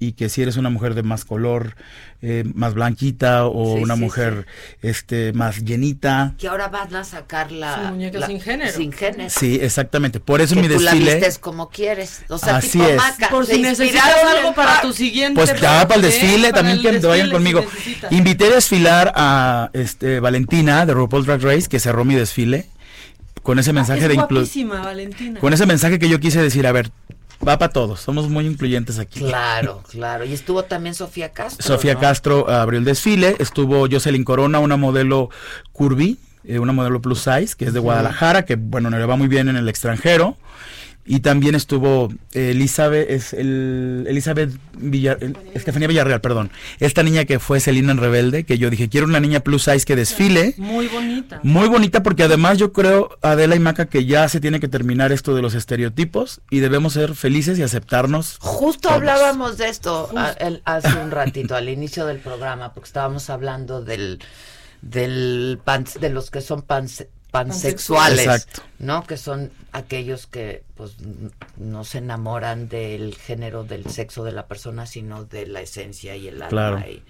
y 0.00 0.12
que 0.12 0.28
si 0.28 0.42
eres 0.42 0.56
una 0.56 0.68
mujer 0.70 0.94
de 0.94 1.02
más 1.02 1.24
color, 1.24 1.76
eh, 2.20 2.44
más 2.54 2.74
blanquita, 2.74 3.46
o 3.46 3.76
Sí, 3.76 3.82
una 3.82 3.94
sí, 3.94 4.00
mujer 4.00 4.46
este 4.82 5.32
más 5.32 5.64
llenita. 5.64 6.34
Que 6.36 6.48
ahora 6.48 6.68
van 6.68 6.94
a 6.96 7.04
sacar 7.04 7.52
la... 7.52 7.74
Su 7.76 7.80
muñeca 7.92 8.18
la- 8.18 8.26
sin 8.26 8.40
género. 8.40 8.72
Sin 8.72 8.92
género. 8.92 9.30
Sí, 9.30 9.58
exactamente. 9.62 10.20
Por 10.20 10.40
eso 10.40 10.54
que 10.56 10.62
mi 10.62 10.68
tú 10.68 10.80
la 10.80 10.90
desfile. 10.92 11.14
vistes 11.14 11.38
como 11.38 11.68
quieres. 11.70 12.22
O 12.28 12.36
sea, 12.38 12.56
Así 12.56 12.72
tipo 12.72 12.84
es. 12.84 12.96
maca. 12.96 13.28
Por 13.30 13.46
si 13.46 13.62
necesitas 13.62 14.02
algo 14.36 14.54
para 14.54 14.80
tu 14.82 14.92
siguiente. 14.92 15.40
Pues 15.40 15.58
ya 15.60 15.86
para 15.86 16.00
el 16.00 16.04
¿eh? 16.04 16.08
desfile, 16.08 16.50
Para 16.50 16.62
también 16.62 16.94
el 16.94 17.00
que 17.00 17.06
vayan 17.06 17.26
si 17.26 17.32
conmigo. 17.32 17.60
necesitas. 17.60 18.12
Invité 18.12 18.46
a 18.46 18.50
desfilar 18.50 19.12
a 19.14 19.70
este 19.72 20.20
Valentina 20.20 20.84
de 20.86 20.92
RuPaul 20.92 21.24
Drag 21.24 21.40
Race, 21.40 21.68
que 21.68 21.78
cerró 21.80 22.04
mi 22.04 22.14
desfile, 22.14 22.66
con 23.42 23.58
ese 23.58 23.72
mensaje 23.72 24.02
es 24.02 24.08
de 24.08 24.14
inclusión. 24.14 24.68
guapísima, 24.68 24.80
Valentina. 24.84 25.40
Con 25.40 25.52
ese 25.52 25.66
mensaje 25.66 25.98
que 25.98 26.08
yo 26.08 26.18
quise 26.20 26.42
decir, 26.42 26.66
a 26.66 26.72
ver, 26.72 26.90
va 27.46 27.58
para 27.58 27.72
todos, 27.72 28.00
somos 28.00 28.28
muy 28.28 28.46
incluyentes 28.46 28.98
aquí. 28.98 29.20
Claro, 29.20 29.82
claro. 29.90 30.24
Y 30.24 30.32
estuvo 30.32 30.64
también 30.64 30.94
Sofía 30.94 31.32
Castro. 31.32 31.66
Sofía 31.66 31.94
¿no? 31.94 32.00
Castro 32.00 32.50
abrió 32.50 32.78
el 32.78 32.84
desfile, 32.84 33.36
estuvo 33.38 33.88
Jocelyn 33.90 34.24
Corona, 34.24 34.58
una 34.58 34.76
modelo 34.76 35.30
curvy, 35.72 36.18
eh, 36.44 36.58
una 36.58 36.72
modelo 36.72 37.00
plus 37.00 37.20
size, 37.20 37.54
que 37.56 37.66
es 37.66 37.72
de. 37.72 37.80
Guadalajara, 37.80 38.44
que 38.44 38.56
bueno, 38.56 38.90
le 38.90 39.04
va 39.06 39.16
muy 39.16 39.28
bien 39.28 39.48
en 39.48 39.56
el 39.56 39.68
extranjero. 39.68 40.36
Y 41.06 41.20
también 41.20 41.54
estuvo 41.54 42.08
eh, 42.32 42.52
Elizabeth, 42.52 43.10
es 43.10 43.34
el, 43.34 44.06
Elizabeth 44.08 44.50
Villar, 44.78 45.18
el- 45.20 45.36
Estefanía 45.52 45.86
Villarreal, 45.86 46.22
perdón. 46.22 46.50
Esta 46.80 47.02
niña 47.02 47.26
que 47.26 47.38
fue 47.38 47.60
Celina 47.60 47.92
en 47.92 47.98
Rebelde, 47.98 48.44
que 48.44 48.56
yo 48.56 48.70
dije, 48.70 48.88
quiero 48.88 49.06
una 49.06 49.20
niña 49.20 49.40
plus 49.40 49.64
size 49.64 49.84
que 49.84 49.96
desfile. 49.96 50.54
Muy 50.56 50.88
bonita. 50.88 51.40
Muy 51.42 51.68
bonita 51.68 52.02
porque 52.02 52.22
además 52.22 52.56
yo 52.56 52.72
creo, 52.72 53.18
Adela 53.20 53.54
y 53.54 53.58
Maca, 53.58 53.84
que 53.84 54.06
ya 54.06 54.26
se 54.30 54.40
tiene 54.40 54.60
que 54.60 54.68
terminar 54.68 55.12
esto 55.12 55.34
de 55.34 55.42
los 55.42 55.52
estereotipos 55.54 56.40
y 56.48 56.60
debemos 56.60 56.94
ser 56.94 57.14
felices 57.14 57.58
y 57.58 57.62
aceptarnos. 57.62 58.38
Justo 58.40 58.88
todos. 58.88 58.94
hablábamos 58.94 59.58
de 59.58 59.68
esto 59.68 60.08
a- 60.16 60.30
el- 60.30 60.62
hace 60.64 60.88
un 60.98 61.10
ratito, 61.10 61.54
al 61.54 61.68
inicio 61.68 62.06
del 62.06 62.18
programa, 62.20 62.72
porque 62.72 62.86
estábamos 62.86 63.28
hablando 63.28 63.82
del, 63.84 64.20
del 64.82 65.58
pan- 65.64 65.84
de 66.00 66.08
los 66.10 66.30
que 66.30 66.40
son 66.40 66.62
pans- 66.62 67.06
pansexuales, 67.30 68.20
Exacto. 68.20 68.62
¿no? 68.78 69.04
Que 69.06 69.16
son 69.16 69.50
aquellos 69.72 70.26
que 70.28 70.62
pues 70.76 70.96
no 71.56 71.84
se 71.84 71.98
enamoran 71.98 72.68
del 72.68 73.14
género, 73.14 73.62
del 73.64 73.86
sexo 73.90 74.24
de 74.24 74.32
la 74.32 74.46
persona, 74.46 74.86
sino 74.86 75.24
de 75.24 75.46
la 75.46 75.60
esencia 75.60 76.16
y 76.16 76.26
el 76.28 76.34
alma, 76.42 76.48
Claro. 76.48 76.78
y- 76.80 77.02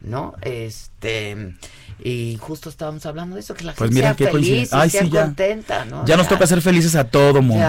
¿no? 0.00 0.34
Este 0.42 1.54
y 2.04 2.38
justo 2.40 2.68
estábamos 2.70 3.04
hablando 3.06 3.34
de 3.34 3.40
eso, 3.40 3.54
que 3.54 3.64
la 3.64 3.74
Pues 3.74 3.90
gente 3.92 4.00
sea 4.16 4.30
feliz 4.30 4.68
y 4.72 4.76
Ay, 4.76 4.88
sea 4.90 5.02
sí, 5.02 5.10
ya. 5.10 5.22
contenta, 5.24 5.84
¿no? 5.86 6.06
Ya 6.06 6.16
nos 6.16 6.28
toca 6.28 6.46
ser 6.46 6.62
felices 6.62 6.94
a 6.94 7.02
todo 7.02 7.42
mundo. 7.42 7.64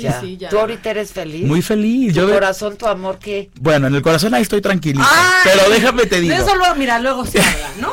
Ya, 0.00 0.22
ya. 0.38 0.48
Tú 0.48 0.58
ahorita 0.58 0.90
eres 0.92 1.12
feliz. 1.12 1.44
Muy 1.46 1.60
feliz. 1.60 2.14
Tu 2.14 2.20
Yo 2.20 2.26
ve- 2.26 2.32
corazón, 2.32 2.78
tu 2.78 2.86
amor, 2.86 3.18
¿qué? 3.18 3.50
Bueno, 3.60 3.88
en 3.88 3.94
el 3.94 4.00
corazón 4.00 4.32
ahí 4.32 4.40
estoy 4.40 4.62
tranquilito. 4.62 5.04
Ay, 5.06 5.40
pero 5.44 5.68
déjame 5.68 6.06
te 6.06 6.20
digo. 6.22 6.34
De 6.34 6.40
eso 6.40 6.56
luego, 6.56 6.74
mira, 6.76 6.98
luego 6.98 7.26
se 7.26 7.38
habla, 7.42 7.68
¿no? 7.82 7.90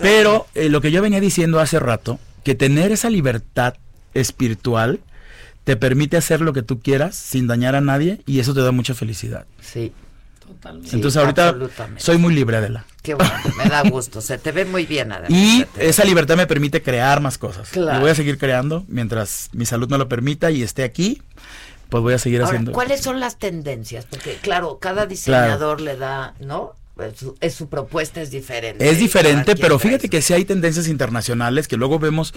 Pero 0.00 0.46
eh, 0.54 0.68
lo 0.70 0.80
que 0.80 0.90
yo 0.90 1.02
venía 1.02 1.20
diciendo 1.20 1.60
hace 1.60 1.78
rato, 1.78 2.18
que 2.42 2.54
tener 2.54 2.92
esa 2.92 3.10
libertad 3.10 3.74
espiritual 4.14 5.00
te 5.64 5.76
permite 5.76 6.16
hacer 6.16 6.40
lo 6.40 6.52
que 6.52 6.62
tú 6.62 6.80
quieras 6.80 7.16
sin 7.16 7.46
dañar 7.46 7.74
a 7.74 7.80
nadie 7.80 8.20
y 8.26 8.38
eso 8.40 8.54
te 8.54 8.60
da 8.60 8.70
mucha 8.70 8.94
felicidad. 8.94 9.46
Sí. 9.60 9.92
Totalmente. 10.46 10.94
Entonces 10.94 11.14
Sí, 11.14 11.24
ahorita 11.24 11.56
soy 11.96 12.18
muy 12.18 12.34
libre, 12.34 12.58
Adela. 12.58 12.84
Qué 13.02 13.14
bueno, 13.14 13.32
me 13.56 13.64
da 13.70 13.82
gusto. 13.88 14.20
Se 14.20 14.36
te 14.36 14.52
ve 14.52 14.66
muy 14.66 14.84
bien, 14.84 15.10
además. 15.10 15.30
Y 15.30 15.64
esa 15.78 16.04
libertad 16.04 16.36
me 16.36 16.46
permite 16.46 16.82
crear 16.82 17.20
más 17.22 17.38
cosas. 17.38 17.70
Claro. 17.70 17.98
Y 17.98 18.00
voy 18.02 18.10
a 18.10 18.14
seguir 18.14 18.36
creando 18.36 18.84
mientras 18.88 19.48
mi 19.52 19.64
salud 19.64 19.88
me 19.88 19.96
lo 19.96 20.06
permita 20.06 20.50
y 20.50 20.62
esté 20.62 20.84
aquí, 20.84 21.22
pues 21.88 22.02
voy 22.02 22.12
a 22.12 22.18
seguir 22.18 22.40
Ahora, 22.40 22.50
haciendo. 22.50 22.72
¿cuáles 22.72 23.00
son 23.00 23.20
las 23.20 23.38
tendencias? 23.38 24.04
Porque, 24.04 24.36
claro, 24.36 24.78
cada 24.80 25.06
diseñador 25.06 25.80
le 25.80 25.96
da, 25.96 26.34
¿no? 26.40 26.74
Es 26.96 27.18
su, 27.18 27.34
es 27.40 27.54
su 27.54 27.68
propuesta 27.68 28.20
es 28.22 28.30
diferente. 28.30 28.88
Es 28.88 28.98
diferente, 28.98 29.56
pero 29.56 29.80
fíjate 29.80 30.08
que 30.08 30.22
sí 30.22 30.32
hay 30.32 30.44
tendencias 30.44 30.86
internacionales 30.86 31.66
que 31.66 31.76
luego 31.76 31.98
vemos 31.98 32.34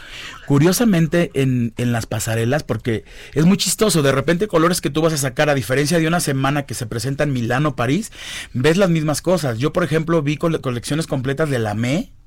curiosamente 0.47 1.30
en, 1.36 1.74
en 1.78 1.91
las 1.91 2.08
pasarelas, 2.08 2.64
porque 2.64 3.03
es 3.34 3.45
muy 3.45 3.58
chistoso. 3.58 4.01
De 4.01 4.12
repente, 4.12 4.47
colores 4.47 4.82
que 4.82 4.89
tú 4.89 5.01
vas 5.01 5.14
a 5.14 5.18
sacar, 5.18 5.49
a 5.49 5.53
diferencia 5.55 5.99
de 5.99 6.08
una 6.08 6.20
semana 6.20 6.66
que 6.66 6.74
se 6.74 6.88
presenta 6.88 7.24
en 7.24 7.34
Milán 7.34 7.66
o 7.68 7.76
París, 7.76 8.12
ves 8.53 8.78
las 8.78 8.89
mismas 8.89 9.22
cosas. 9.22 9.60
Yo, 9.60 9.74
por 9.74 9.84
ejemplo, 9.84 10.22
vi 10.24 10.38
cole- 10.38 10.60
colecciones 10.60 11.05
completas 11.05 11.49
de 11.49 11.60
la 11.60 11.76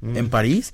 En 0.02 0.30
París 0.30 0.72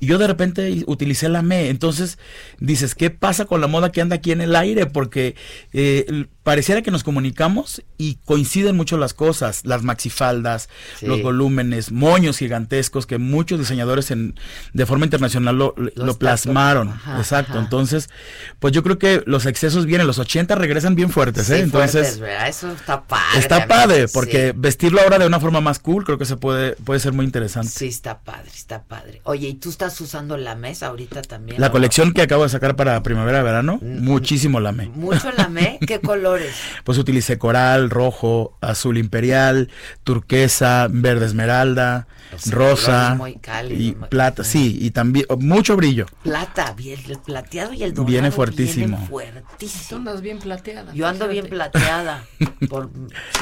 y 0.00 0.06
yo 0.06 0.18
de 0.18 0.26
repente 0.26 0.82
utilicé 0.86 1.28
la 1.28 1.42
ME. 1.42 1.68
Entonces 1.68 2.18
dices, 2.58 2.94
¿qué 2.96 3.08
pasa 3.10 3.44
con 3.44 3.60
la 3.60 3.68
moda 3.68 3.92
que 3.92 4.00
anda 4.00 4.16
aquí 4.16 4.32
en 4.32 4.40
el 4.40 4.56
aire? 4.56 4.86
Porque 4.86 5.36
eh, 5.72 6.26
pareciera 6.42 6.82
que 6.82 6.90
nos 6.90 7.04
comunicamos 7.04 7.82
y 7.98 8.16
coinciden 8.24 8.76
mucho 8.76 8.96
las 8.98 9.14
cosas, 9.14 9.64
las 9.64 9.82
maxifaldas, 9.84 10.68
Sí. 10.98 11.06
los 11.06 11.22
volúmenes, 11.22 11.92
moños 11.92 12.38
gigantescos 12.38 13.06
que 13.06 13.18
muchos 13.18 13.60
diseñadores 13.60 14.10
en, 14.10 14.34
de 14.72 14.86
forma 14.86 15.04
internacional 15.06 15.56
lo, 15.56 15.74
lo 15.94 16.18
plasmaron. 16.18 16.88
Ajá, 16.88 17.18
Exacto. 17.18 17.52
ajá. 17.52 17.60
Entonces, 17.62 18.10
pues 18.58 18.72
yo 18.72 18.82
creo 18.82 18.98
que 18.98 19.22
los 19.26 19.46
excesos 19.46 19.86
vienen, 19.86 20.06
los 20.08 20.18
80 20.18 20.54
regresan 20.56 20.96
bien 20.96 21.10
fuertes, 21.10 21.48
¿eh? 21.50 21.56
Sí, 21.58 21.62
Entonces. 21.62 22.20
Eso 22.48 22.72
está 22.72 23.04
padre. 23.04 23.38
está 23.38 23.68
padre, 23.68 24.08
sí. 24.08 24.14
porque 24.14 24.52
vestirlo 24.56 25.00
ahora 25.00 25.18
de 25.18 25.26
una 25.26 25.38
forma 25.38 25.60
más 25.60 25.78
cool 25.78 26.04
creo 26.04 26.18
que 26.18 26.24
se 26.24 26.36
puede, 26.36 26.72
puede 26.76 26.98
ser 27.00 27.12
muy 27.12 27.24
interesante. 27.24 27.68
Sí, 27.70 27.86
está 27.86 28.18
padre. 28.20 28.50
Está 28.64 28.82
padre. 28.84 29.20
Oye, 29.24 29.48
¿y 29.48 29.54
tú 29.54 29.68
estás 29.68 30.00
usando 30.00 30.38
la 30.38 30.54
mesa 30.54 30.86
ahorita 30.86 31.20
también? 31.20 31.60
La 31.60 31.66
¿no? 31.66 31.72
colección 31.72 32.14
que 32.14 32.22
acabo 32.22 32.44
de 32.44 32.48
sacar 32.48 32.76
para 32.76 33.02
primavera-verano, 33.02 33.78
muchísimo 33.82 34.58
lamé. 34.58 34.86
Mucho 34.88 35.30
lamé. 35.32 35.78
¿Qué 35.86 36.00
colores? 36.00 36.54
Pues 36.82 36.96
utilicé 36.96 37.36
coral, 37.36 37.90
rojo, 37.90 38.56
azul 38.62 38.96
imperial, 38.96 39.68
turquesa, 40.02 40.86
verde 40.90 41.26
esmeralda, 41.26 42.08
rosa 42.50 43.16
muy 43.16 43.38
y 43.68 43.94
muy- 43.94 44.08
plata. 44.08 44.44
Sí, 44.44 44.78
y 44.80 44.92
también 44.92 45.26
oh, 45.28 45.36
mucho 45.36 45.76
brillo. 45.76 46.06
Plata, 46.22 46.72
bien, 46.72 46.98
el 47.06 47.18
plateado 47.18 47.74
y 47.74 47.82
el 47.82 47.92
dorado. 47.92 48.10
Viene 48.10 48.30
fuertísimo. 48.30 48.96
fuertísimo. 49.08 49.84
Tú 49.90 49.96
andas 49.96 50.22
bien 50.22 50.38
plateada. 50.38 50.94
Yo 50.94 51.06
ando 51.06 51.28
bien 51.28 51.48
plateada. 51.48 52.24
por- 52.70 52.90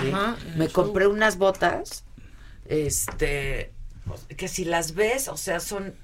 sí. 0.01 0.11
Ajá, 0.13 0.35
en 0.53 0.59
Me 0.59 0.69
compré 0.69 1.07
unas 1.07 1.39
botas, 1.39 2.05
este, 2.67 3.73
que 4.37 4.49
si 4.49 4.65
las 4.65 4.95
ves, 4.95 5.29
o 5.29 5.37
sea, 5.37 5.61
son, 5.61 5.95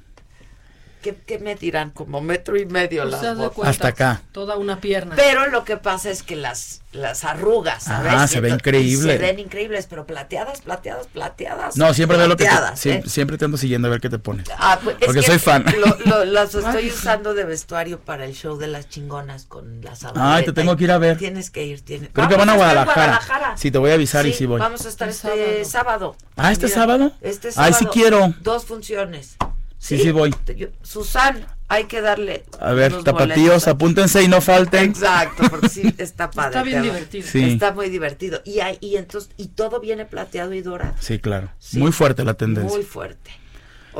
¿qué, 1.02 1.14
qué 1.14 1.38
me 1.38 1.54
dirán? 1.54 1.90
Como 1.90 2.20
metro 2.20 2.56
y 2.56 2.66
medio 2.66 3.02
Pues, 3.08 3.22
las 3.22 3.36
botas. 3.36 3.52
cuenta, 3.54 3.70
Hasta 3.70 3.88
acá. 3.88 4.22
Toda 4.32 4.56
una 4.56 4.80
pierna. 4.80 5.14
Pero 5.16 5.46
lo 5.48 5.64
que 5.64 5.76
pasa 5.76 6.10
es 6.10 6.22
que 6.22 6.36
las, 6.36 6.82
las 6.92 7.24
arrugas, 7.24 7.84
¿sabes? 7.84 8.12
Ajá, 8.12 8.26
se 8.28 8.38
Y 8.38 8.40
ve 8.40 8.48
entonces- 8.48 8.66
increíble. 8.68 9.12
Se 9.14 9.18
ven 9.18 9.38
increíbles, 9.38 9.86
pero 9.88 10.06
plateadas, 10.06 10.60
plateadas, 10.60 11.06
plateadas. 11.06 11.76
No, 11.76 11.92
siempre 11.94 12.16
veo 12.18 12.26
lo 12.28 12.36
que 12.36 12.44
te, 12.46 12.90
¿eh? 12.90 13.02
siempre 13.06 13.38
te 13.38 13.44
ando 13.44 13.56
siguiendo 13.56 13.88
a 13.88 13.90
ver 13.90 14.00
qué 14.00 14.08
te 14.10 14.18
pones. 14.18 14.46
Ah, 14.58 14.78
pues, 14.82 14.96
es 15.00 15.06
Porque 15.06 15.20
que 15.20 15.26
soy 15.26 15.38
fan. 15.38 15.64
Lo, 15.78 15.96
lo- 16.04 16.24
las 16.24 16.54
Ay, 16.54 16.62
estoy 16.64 16.88
usando 16.88 17.34
de 17.34 17.44
vestuario 17.44 18.00
para 18.00 18.24
el 18.24 18.34
show 18.34 18.56
de 18.58 18.66
las 18.68 18.88
chingonas 18.88 19.44
con 19.44 19.80
la 19.82 19.92
Ay, 20.16 20.44
te 20.44 20.52
tengo 20.52 20.76
que 20.76 20.84
ir 20.84 20.92
a 20.92 20.98
ver. 20.98 21.16
Tienes 21.18 21.50
que 21.50 21.64
ir. 21.64 21.80
Tienes... 21.82 22.10
Creo 22.12 22.28
que 22.28 22.36
van 22.36 22.48
a 22.48 22.54
Guadalajara. 22.56 22.94
Guadalajara. 22.94 23.56
Sí, 23.56 23.70
te 23.70 23.78
voy 23.78 23.90
a 23.90 23.94
avisar 23.94 24.26
y 24.26 24.32
sí 24.32 24.46
voy. 24.46 24.58
Vamos 24.60 24.84
a 24.84 24.88
estar 24.88 25.08
El 25.08 25.14
este 25.14 25.64
sábado. 25.64 26.16
Ah, 26.36 26.52
¿este 26.52 26.66
Mira, 26.66 26.74
sábado? 26.78 27.12
Este 27.20 27.48
Ay, 27.48 27.52
sábado. 27.54 27.76
sí 27.78 27.86
quiero. 27.86 28.34
Dos 28.40 28.64
funciones. 28.64 29.36
Sí, 29.78 29.98
sí 29.98 30.10
voy. 30.10 30.34
Yo- 30.56 30.68
Susan, 30.82 31.46
hay 31.68 31.84
que 31.84 32.00
darle. 32.00 32.44
A 32.60 32.72
ver, 32.72 32.92
tapatíos, 33.02 33.36
boletos. 33.36 33.68
apúntense 33.68 34.22
y 34.22 34.28
no 34.28 34.40
falten. 34.40 34.90
Exacto, 34.90 35.44
porque 35.50 35.68
sí 35.68 35.94
está 35.98 36.30
padre. 36.30 36.48
Está 36.50 36.62
bien 36.64 36.82
divertido. 36.82 37.26
Sí. 37.26 37.42
Está 37.44 37.72
muy 37.72 37.88
divertido. 37.88 38.40
Y, 38.44 38.60
hay, 38.60 38.78
y 38.80 38.96
entonces, 38.96 39.30
y 39.36 39.48
todo 39.48 39.80
viene 39.80 40.04
plateado 40.04 40.52
y 40.54 40.60
dorado. 40.62 40.94
Sí, 41.00 41.18
claro. 41.18 41.50
Sí. 41.58 41.78
Muy 41.78 41.92
fuerte 41.92 42.24
la 42.24 42.34
tendencia. 42.34 42.74
Muy 42.76 42.84
fuerte. 42.84 43.30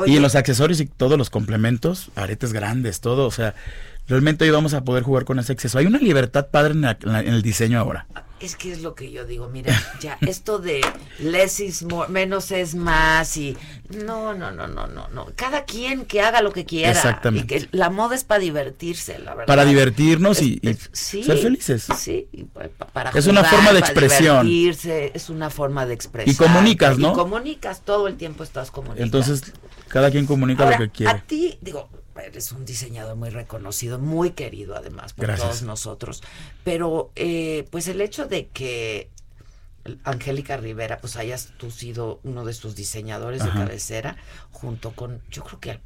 Y 0.06 0.16
en 0.16 0.22
los 0.22 0.34
accesorios 0.36 0.80
y 0.80 0.86
todos 0.86 1.18
los 1.18 1.28
complementos, 1.30 2.10
aretes 2.14 2.52
grandes, 2.52 3.00
todo, 3.00 3.26
o 3.26 3.30
sea, 3.32 3.54
realmente 4.06 4.44
hoy 4.44 4.50
vamos 4.50 4.72
a 4.74 4.84
poder 4.84 5.02
jugar 5.02 5.24
con 5.24 5.38
ese 5.40 5.52
exceso. 5.52 5.78
Hay 5.78 5.86
una 5.86 5.98
libertad 5.98 6.48
padre 6.52 6.72
en 6.74 6.82
la- 6.82 6.98
en 7.02 7.34
el 7.34 7.42
diseño 7.42 7.80
ahora. 7.80 8.06
Es 8.40 8.54
que 8.54 8.70
es 8.70 8.82
lo 8.82 8.94
que 8.94 9.10
yo 9.10 9.24
digo, 9.24 9.48
mira, 9.48 9.74
ya 10.00 10.16
esto 10.26 10.58
de 10.58 10.80
less 11.18 11.60
is 11.60 11.82
more, 11.82 12.08
menos 12.08 12.50
es 12.52 12.74
más 12.74 13.36
y 13.36 13.56
no, 13.88 14.34
no, 14.34 14.50
no, 14.50 14.68
no, 14.68 14.86
no, 14.86 15.08
no. 15.08 15.26
Cada 15.34 15.64
quien 15.64 16.04
que 16.04 16.20
haga 16.20 16.42
lo 16.42 16.52
que 16.52 16.64
quiera. 16.64 16.90
Exactamente. 16.90 17.56
Y 17.56 17.60
que 17.60 17.68
la 17.72 17.90
moda 17.90 18.14
es 18.14 18.24
para 18.24 18.40
divertirse, 18.40 19.18
la 19.18 19.34
verdad. 19.34 19.46
Para 19.46 19.64
divertirnos 19.64 20.40
y, 20.42 20.60
y 20.62 20.76
Sí, 20.92 21.24
ser 21.24 21.38
felices. 21.38 21.86
Sí, 21.98 22.28
para 22.92 23.10
Es 23.10 23.26
una 23.26 23.44
forma 23.44 23.72
de 23.72 23.80
expresión. 23.80 24.46
divertirse, 24.46 25.12
es 25.14 25.30
una 25.30 25.50
forma 25.50 25.86
de 25.86 25.94
expresión. 25.94 26.34
Y 26.34 26.36
comunicas, 26.36 26.98
¿no? 26.98 27.12
Y 27.12 27.14
comunicas, 27.14 27.82
todo 27.82 28.08
el 28.08 28.16
tiempo 28.16 28.44
estás 28.44 28.70
comunicando. 28.70 29.04
Entonces, 29.04 29.52
cada 29.88 30.10
quien 30.10 30.26
comunica 30.26 30.64
Ahora, 30.64 30.78
lo 30.78 30.84
que 30.84 30.90
quiere. 30.90 31.12
A 31.12 31.20
ti, 31.22 31.58
digo, 31.60 31.88
eres 32.18 32.52
un 32.52 32.64
diseñador 32.64 33.16
muy 33.16 33.30
reconocido, 33.30 33.98
muy 33.98 34.30
querido 34.30 34.76
además 34.76 35.12
por 35.12 35.26
Gracias. 35.26 35.48
todos 35.48 35.62
nosotros. 35.62 36.22
Pero, 36.64 37.10
eh, 37.16 37.66
pues 37.70 37.88
el 37.88 38.00
hecho 38.00 38.26
de 38.26 38.48
que 38.48 39.10
Angélica 40.04 40.56
Rivera, 40.56 40.98
pues 40.98 41.16
hayas 41.16 41.52
tú 41.56 41.70
sido 41.70 42.20
uno 42.22 42.44
de 42.44 42.52
sus 42.54 42.74
diseñadores 42.74 43.42
Ajá. 43.42 43.50
de 43.58 43.64
cabecera, 43.64 44.16
junto 44.50 44.92
con, 44.92 45.22
yo 45.30 45.44
creo 45.44 45.60
que, 45.60 45.80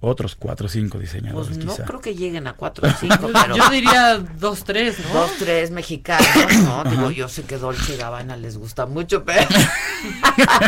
Otros 0.00 0.36
cuatro 0.36 0.66
o 0.66 0.68
cinco 0.68 0.98
diseñadores, 0.98 1.48
pues 1.56 1.64
no 1.64 1.72
quizá. 1.72 1.84
creo 1.84 2.00
que 2.00 2.14
lleguen 2.14 2.46
a 2.46 2.52
cuatro 2.52 2.86
o 2.86 2.92
cinco, 3.00 3.30
pero 3.32 3.56
Yo 3.56 3.70
diría 3.70 4.18
dos, 4.38 4.64
tres, 4.64 4.96
¿no? 5.12 5.20
dos, 5.20 5.30
tres 5.38 5.70
mexicanos, 5.70 6.28
¿no? 6.64 6.84
Digo, 6.84 7.10
yo 7.10 7.28
sé 7.28 7.42
que 7.44 7.56
Dolce 7.56 7.96
Gabbana 7.96 8.36
les 8.36 8.58
gusta 8.58 8.84
mucho, 8.86 9.24
pero 9.24 9.46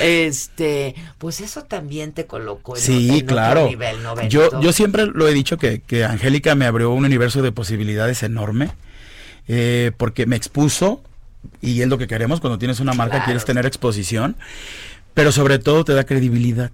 este, 0.00 0.94
pues 1.18 1.40
eso 1.40 1.64
también 1.64 2.12
te 2.12 2.26
colocó 2.26 2.76
en, 2.76 2.82
Sí, 2.82 3.08
en 3.10 3.14
otro 3.16 3.26
claro. 3.26 3.68
nivel, 3.68 4.02
¿no, 4.02 4.20
yo, 4.28 4.60
yo 4.60 4.72
siempre 4.72 5.06
lo 5.06 5.28
he 5.28 5.34
dicho 5.34 5.56
que, 5.58 5.80
que 5.80 6.04
Angélica 6.04 6.54
me 6.54 6.66
abrió 6.66 6.90
un 6.92 7.04
universo 7.04 7.42
de 7.42 7.52
posibilidades 7.52 8.22
enorme, 8.22 8.70
eh, 9.48 9.92
porque 9.96 10.26
me 10.26 10.36
expuso, 10.36 11.02
y 11.60 11.82
es 11.82 11.88
lo 11.88 11.98
que 11.98 12.06
queremos 12.06 12.40
cuando 12.40 12.58
tienes 12.58 12.80
una 12.80 12.92
marca, 12.92 13.08
Claro. 13.16 13.24
quieres 13.26 13.44
tener 13.44 13.66
exposición, 13.66 14.36
pero 15.14 15.32
sobre 15.32 15.58
todo 15.58 15.84
te 15.84 15.94
da 15.94 16.04
credibilidad. 16.04 16.70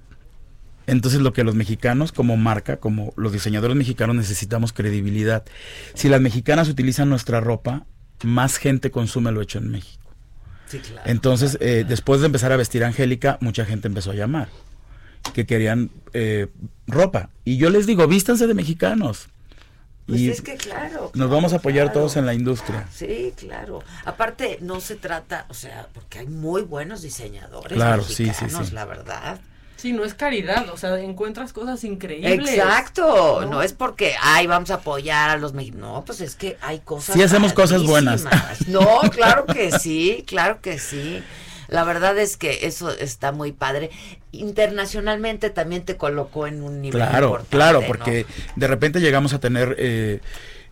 Entonces 0.86 1.20
lo 1.20 1.32
que 1.32 1.44
los 1.44 1.54
mexicanos 1.54 2.12
como 2.12 2.36
marca, 2.36 2.76
como 2.76 3.12
los 3.16 3.32
diseñadores 3.32 3.76
mexicanos 3.76 4.16
necesitamos 4.16 4.72
credibilidad. 4.72 5.44
Si 5.94 6.08
las 6.08 6.20
mexicanas 6.20 6.68
utilizan 6.68 7.08
nuestra 7.08 7.40
ropa, 7.40 7.86
más 8.22 8.56
gente 8.56 8.90
consume 8.90 9.32
lo 9.32 9.40
hecho 9.40 9.58
en 9.58 9.70
México. 9.70 10.10
Sí, 10.66 10.78
claro. 10.78 11.02
Entonces, 11.10 11.58
eh, 11.60 11.84
después 11.86 12.20
de 12.20 12.26
empezar 12.26 12.52
a 12.52 12.56
vestir 12.56 12.84
a 12.84 12.88
Angélica, 12.88 13.38
mucha 13.40 13.64
gente 13.64 13.88
empezó 13.88 14.10
a 14.10 14.14
llamar 14.14 14.48
que 15.32 15.46
querían 15.46 15.90
eh, 16.12 16.48
ropa. 16.86 17.30
Y 17.44 17.56
yo 17.56 17.70
les 17.70 17.86
digo, 17.86 18.06
vístanse 18.06 18.46
de 18.46 18.54
mexicanos. 18.54 19.28
Pues 20.06 20.20
y 20.20 20.28
es 20.28 20.42
que 20.42 20.56
claro. 20.56 21.10
nos 21.14 21.30
vamos 21.30 21.54
a 21.54 21.56
apoyar 21.56 21.90
todos 21.92 22.16
en 22.16 22.26
la 22.26 22.34
industria. 22.34 22.86
Sí, 22.92 23.32
claro. 23.36 23.82
Aparte, 24.04 24.58
no 24.60 24.80
se 24.80 24.96
trata, 24.96 25.46
o 25.48 25.54
sea, 25.54 25.88
porque 25.94 26.18
hay 26.18 26.26
muy 26.26 26.60
buenos 26.60 27.00
diseñadores 27.00 27.72
Claro, 27.72 28.04
sí, 28.04 28.14
sí, 28.14 28.24
mexicanos, 28.24 28.68
sí. 28.68 28.74
la 28.74 28.84
verdad. 28.84 29.40
Sí, 29.84 29.92
no 29.92 30.02
es 30.02 30.14
caridad, 30.14 30.70
o 30.70 30.78
sea, 30.78 30.98
encuentras 30.98 31.52
cosas 31.52 31.84
increíbles. 31.84 32.48
Exacto, 32.48 33.42
no. 33.42 33.50
¿no? 33.50 33.62
es 33.62 33.74
porque, 33.74 34.14
ay, 34.18 34.46
vamos 34.46 34.70
a 34.70 34.76
apoyar 34.76 35.28
a 35.28 35.36
los 35.36 35.52
mexicanos. 35.52 35.92
No, 35.92 36.04
pues 36.06 36.22
es 36.22 36.36
que 36.36 36.56
hay 36.62 36.78
cosas. 36.78 37.14
Sí 37.14 37.22
hacemos 37.22 37.52
cosas 37.52 37.82
buenas. 37.82 38.24
No, 38.66 39.02
claro 39.10 39.44
que 39.44 39.70
sí, 39.72 40.24
claro 40.26 40.62
que 40.62 40.78
sí. 40.78 41.22
La 41.68 41.84
verdad 41.84 42.16
es 42.16 42.38
que 42.38 42.60
eso 42.66 42.92
está 42.92 43.30
muy 43.30 43.52
padre. 43.52 43.90
Internacionalmente 44.32 45.50
también 45.50 45.84
te 45.84 45.98
colocó 45.98 46.46
en 46.46 46.62
un 46.62 46.80
nivel 46.80 47.02
Claro, 47.02 47.26
importante, 47.26 47.50
claro, 47.54 47.80
¿no? 47.82 47.86
porque 47.86 48.24
de 48.56 48.66
repente 48.66 49.00
llegamos 49.00 49.34
a 49.34 49.38
tener 49.38 49.76
eh, 49.78 50.20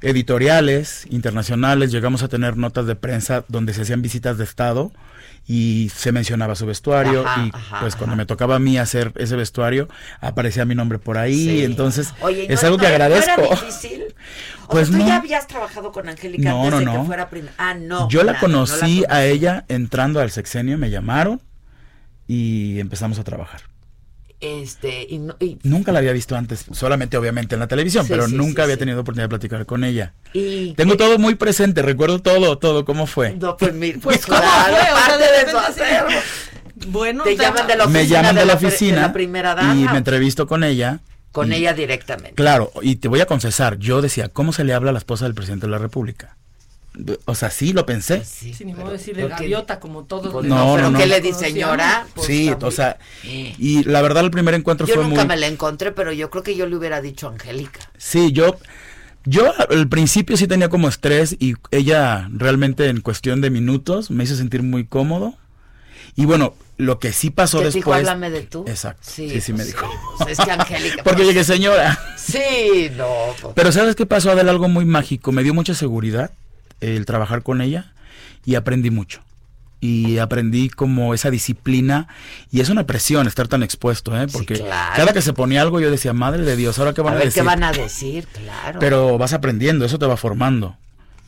editoriales 0.00 1.06
internacionales, 1.10 1.92
llegamos 1.92 2.22
a 2.22 2.28
tener 2.28 2.56
notas 2.56 2.86
de 2.86 2.96
prensa 2.96 3.44
donde 3.48 3.74
se 3.74 3.82
hacían 3.82 4.00
visitas 4.00 4.38
de 4.38 4.44
Estado 4.44 4.90
y 5.47 5.90
se 5.95 6.12
mencionaba 6.12 6.55
su 6.55 6.66
vestuario 6.66 7.26
Ajá, 7.26 7.45
y 7.47 7.51
ajá, 7.53 7.80
pues 7.80 7.97
cuando 7.97 8.14
me 8.16 8.26
tocaba 8.26 8.57
a 8.57 8.59
mí 8.61 8.78
hacer 8.78 9.12
ese 9.16 9.34
vestuario 9.36 9.88
aparecía 10.20 10.64
mi 10.64 10.74
nombre 10.74 10.99
por 10.99 11.18
ahí, 11.18 11.34
Sí. 11.47 11.64
entonces 11.64 12.14
Oye, 12.20 12.47
¿y 12.49 12.53
es 12.53 12.62
no- 12.62 12.66
algo 12.68 12.76
no- 12.78 12.82
que 12.84 12.88
no 12.88 12.95
agradezco. 12.95 13.40
era 13.43 13.51
difícil? 13.51 14.05
O 14.64 14.68
Pues 14.74 14.88
sea, 14.88 14.97
tú 14.97 15.03
no. 15.03 15.09
ya 15.09 15.16
habías 15.16 15.47
trabajado 15.49 15.93
con 15.93 16.09
Angélica 16.09 16.49
No, 16.49 16.64
antes 16.64 16.84
no, 16.84 16.93
de 16.93 16.99
que 17.01 17.05
fuera 17.05 17.28
primera. 17.28 17.53
Ah, 17.59 17.74
no. 17.74 18.09
Yo 18.09 18.22
la 18.22 18.38
conocí 18.38 19.05
a 19.11 19.22
ella 19.24 19.64
entrando 19.68 20.18
al 20.20 20.30
sexenio, 20.30 20.78
me 20.78 20.88
llamaron 20.88 21.43
y 22.26 22.78
empezamos 22.80 23.18
a 23.18 23.24
trabajar. 23.24 23.62
Este, 24.43 25.07
y, 25.09 25.18
no- 25.18 25.36
y, 25.38 25.57
Nunca 25.62 25.93
la 25.93 26.01
había 26.01 26.12
visto 26.12 26.34
antes, 26.36 26.64
solamente 26.72 27.16
obviamente 27.16 27.55
en 27.55 27.61
la 27.61 27.68
televisión, 27.68 28.05
Sí, 28.05 28.11
pero 28.12 28.26
sí, 28.26 28.34
nunca 28.34 28.62
sí, 28.62 28.64
había 28.64 28.74
sí. 28.74 28.80
tenido 28.80 29.01
oportunidad 29.01 29.26
de 29.26 29.28
platicar 29.30 29.64
con 29.66 29.84
ella. 29.84 30.14
y- 30.34 30.74
Tengo 30.74 30.97
todo 30.97 31.16
muy 31.18 31.36
presente, 31.36 31.80
recuerdo 31.80 32.18
todo, 32.20 32.59
todo, 32.59 32.84
cómo 32.84 33.07
fue. 33.07 33.36
No, 33.36 33.57
pues, 33.57 33.72
mi- 33.72 33.93
pues 33.93 34.26
¿cómo 34.26 34.38
claro, 34.38 34.74
fue? 34.74 34.82
O 34.82 34.84
sea, 34.84 35.05
aparte 35.05 35.22
de 35.22 35.30
de 35.30 35.45
repente. 36.03 36.16
Bueno, 36.88 37.22
Te 37.22 37.34
o 37.34 37.36
sea, 37.36 37.45
llaman 37.51 37.66
de 37.68 37.76
la 37.76 37.86
me 37.86 37.99
oficina 38.01 38.18
llaman 38.22 38.34
de 38.34 38.45
la 38.45 38.59
pre- 38.59 38.66
oficina 38.68 39.01
la 39.03 39.12
primera 39.12 39.55
dama. 39.55 39.74
y 39.76 39.84
me 39.88 39.99
entrevisto 39.99 40.47
con 40.49 40.64
ella. 40.64 40.99
Con 41.30 41.53
y- 41.53 41.57
ella 41.57 41.72
directamente. 41.72 42.34
Claro, 42.34 42.72
y 42.82 42.97
te 42.97 43.07
voy 43.09 43.20
a 43.20 43.26
confesar, 43.26 43.78
yo 43.78 44.03
decía, 44.03 44.28
¿cómo 44.28 44.53
se 44.53 44.64
le 44.64 44.74
habla 44.74 44.90
a 44.90 44.93
la 44.93 44.99
esposa 44.99 45.24
del 45.24 45.34
presidente 45.34 45.66
de 45.66 45.70
la 45.70 45.78
República? 45.78 46.36
O 47.24 47.34
sea, 47.34 47.49
sí 47.51 47.72
lo 47.72 47.86
pensé. 47.86 48.22
Sí, 48.24 48.53
sin 48.53 48.66
ni 48.66 48.72
modo 48.74 48.84
pero- 48.84 48.99
decir 48.99 49.16
de 49.16 49.22
pero 49.22 49.36
que- 49.36 49.43
gaviota 49.45 49.80
como 49.80 50.05
todos. 50.05 50.30
Pues 50.32 50.45
le- 50.45 50.51
no, 50.51 50.74
pero 50.76 50.90
no, 50.90 50.99
¿qué 50.99 51.07
no. 51.07 51.11
le 51.14 51.20
di, 51.22 51.32
señora? 51.32 52.07
Pues 52.14 52.26
sí, 52.26 52.49
está 52.49 52.66
o 52.66 52.70
sea, 52.70 52.99
y 53.24 53.82
la 53.84 54.03
verdad 54.03 54.24
el 54.24 54.30
primer 54.30 54.55
encuentro 54.55 54.86
Yo 54.86 54.95
fue 54.95 55.05
nunca 55.05 55.22
muy... 55.22 55.28
me 55.28 55.36
la 55.38 55.47
encontré, 55.47 55.93
pero 55.93 56.12
yo 56.12 56.28
creo 56.30 56.43
que 56.43 56.55
yo 56.55 56.66
le 56.66 56.76
hubiera 56.76 57.01
dicho 57.01 57.28
a 57.28 57.32
Angélica. 57.32 57.80
Sí, 57.97 58.32
yo, 58.32 58.57
yo 59.24 59.53
al 59.70 59.88
principio 59.88 60.36
sí 60.36 60.47
tenía 60.47 60.68
como 60.68 60.88
estrés 60.88 61.34
y 61.38 61.55
ella 61.70 62.28
realmente 62.32 62.88
en 62.88 63.01
cuestión 63.01 63.40
de 63.40 63.49
minutos 63.51 64.11
me 64.11 64.24
hizo 64.24 64.36
sentir 64.36 64.62
muy 64.62 64.84
cómodo. 64.84 65.34
Y 66.14 66.26
bueno, 66.26 66.53
lo 66.76 66.99
que 66.99 67.11
sí 67.12 67.30
pasó 67.30 67.61
Te 67.61 67.64
después... 67.66 67.84
dijo, 67.86 67.95
háblame 67.95 68.28
de 68.28 68.43
tú. 68.43 68.64
Exacto, 68.68 69.01
sí, 69.11 69.40
sí, 69.40 69.53
me 69.53 69.59
pues 69.61 69.68
dijo. 69.68 69.86
pues 70.18 70.38
es 70.38 70.45
que 70.45 70.51
Angélica. 70.51 70.97
Porque 71.05 71.22
pues, 71.22 71.28
llegué 71.28 71.43
señora. 71.45 71.99
Sí, 72.18 72.90
no. 72.99 73.07
pues, 73.40 73.55
Pero 73.57 73.72
¿sabes 73.72 73.97
qué 73.97 74.05
pasó, 74.05 74.30
Adel? 74.30 74.51
Algo 74.51 74.68
muy 74.68 74.84
mágico. 74.84 75.32
Me 75.32 75.43
dio 75.43 75.55
mucha 75.55 75.72
seguridad 75.74 76.32
el 76.83 77.07
trabajar 77.07 77.43
con 77.43 77.61
ella 77.61 77.93
y 78.45 78.55
aprendí 78.57 78.91
mucho. 78.91 79.20
Y 79.80 80.18
aprendí 80.18 80.68
como 80.68 81.12
esa 81.12 81.28
disciplina 81.30 82.07
y 82.53 82.61
es 82.61 82.68
una 82.68 82.87
presión 82.87 83.26
estar 83.26 83.49
tan 83.49 83.64
expuesto, 83.64 84.16
¿eh? 84.20 84.28
Porque 84.33 84.55
claro. 84.55 84.93
cada 84.95 85.12
que 85.12 85.22
se 85.22 85.33
ponía 85.33 85.61
algo 85.61 85.80
yo 85.80 85.91
decía, 85.91 86.12
madre 86.12 86.45
de 86.45 86.55
Dios, 86.55 86.78
¿ahora 86.78 86.93
qué 86.95 87.01
van 87.03 87.14
a 87.14 87.16
a, 87.16 87.18
ver 87.18 87.26
decir? 87.28 87.43
qué 87.43 87.47
van 87.47 87.64
a 87.64 87.72
decir, 87.72 88.26
claro. 88.28 88.78
Pero 88.78 89.18
vas 89.18 89.33
aprendiendo, 89.33 89.85
eso 89.85 89.99
te 89.99 90.07
va 90.07 90.16
formando. 90.16 90.76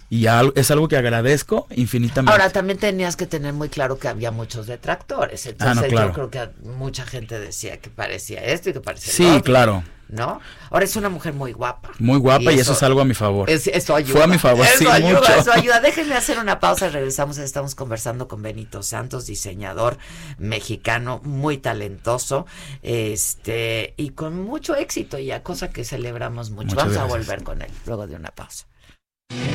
Y 0.08 0.26
es 0.54 0.70
algo 0.70 0.86
que 0.86 0.96
agradezco 0.96 1.66
infinitamente. 1.74 2.30
Ahora 2.30 2.48
también 2.50 2.78
tenías 2.78 3.16
que 3.16 3.26
tener 3.26 3.52
muy 3.54 3.68
claro 3.68 3.98
que 3.98 4.06
había 4.06 4.30
muchos 4.30 4.68
detractores. 4.68 5.46
Entonces 5.46 5.78
Ah, 5.78 5.80
no, 5.80 5.88
claro. 5.88 6.08
yo 6.08 6.14
creo 6.14 6.30
que 6.30 6.68
mucha 6.68 7.04
gente 7.04 7.40
decía 7.40 7.78
que 7.78 7.90
parecía 7.90 8.38
esto 8.44 8.70
y 8.70 8.74
que 8.74 8.80
parecía 8.80 9.12
Sí, 9.12 9.24
lo 9.24 9.30
otro, 9.30 9.42
claro. 9.42 9.84
¿No? 10.08 10.40
Ahora 10.70 10.84
es 10.84 10.94
una 10.96 11.08
mujer 11.08 11.32
muy 11.32 11.52
guapa. 11.52 11.90
Muy 11.98 12.18
guapa 12.18 12.52
y 12.52 12.58
eso, 12.58 12.72
es 12.74 12.82
algo 12.82 13.00
a 13.00 13.04
mi 13.04 13.14
favor. 13.14 13.48
es- 13.50 13.66
eso 13.68 13.96
ayuda. 13.96 14.12
Fue 14.12 14.22
a 14.24 14.26
mi 14.26 14.38
favor, 14.38 14.64
Eso 14.66 14.78
sí, 14.78 14.86
ayuda, 14.86 15.20
mucho. 15.20 15.34
eso 15.34 15.52
ayuda. 15.52 15.80
Déjenme 15.80 16.14
hacer 16.14 16.38
una 16.38 16.60
pausa 16.60 16.86
y 16.86 16.90
regresamos. 16.90 17.38
Estamos 17.38 17.74
conversando 17.74 18.28
con 18.28 18.42
Benito 18.42 18.82
Santos, 18.82 19.26
diseñador 19.26 19.96
mexicano, 20.38 21.20
muy 21.24 21.58
talentoso, 21.58 22.46
este, 22.82 23.94
y 23.96 24.10
con 24.10 24.42
mucho 24.42 24.76
éxito 24.76 25.18
ya, 25.18 25.42
cosa 25.42 25.70
que 25.70 25.84
celebramos 25.84 26.50
mucho. 26.50 26.74
Muchas 26.74 26.94
Vamos 26.94 26.96
a 26.98 27.04
volver 27.04 27.42
con 27.42 27.62
él 27.62 27.70
luego 27.86 28.06
de 28.06 28.16
una 28.16 28.30
pausa. 28.30 28.66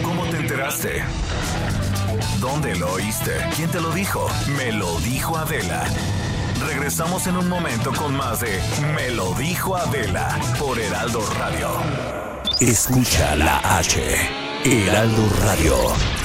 ¿Cómo 0.03 0.25
te 0.25 0.37
enteraste? 0.37 1.03
¿Dónde 2.41 2.75
lo 2.75 2.93
oíste? 2.93 3.31
¿Quién 3.55 3.69
te 3.69 3.79
lo 3.79 3.91
dijo? 3.91 4.27
Me 4.57 4.71
lo 4.71 4.99
dijo 5.01 5.37
Adela. 5.37 5.85
Regresamos 6.67 7.27
en 7.27 7.37
un 7.37 7.47
momento 7.47 7.91
con 7.93 8.15
más 8.15 8.41
de 8.41 8.59
Me 8.95 9.11
lo 9.11 9.33
dijo 9.33 9.75
Adela 9.75 10.39
por 10.59 10.79
Heraldo 10.79 11.21
Radio. 11.37 11.69
Escucha 12.59 13.35
la 13.35 13.59
H. 13.77 13.99
Heraldo 14.65 15.29
Radio. 15.41 16.18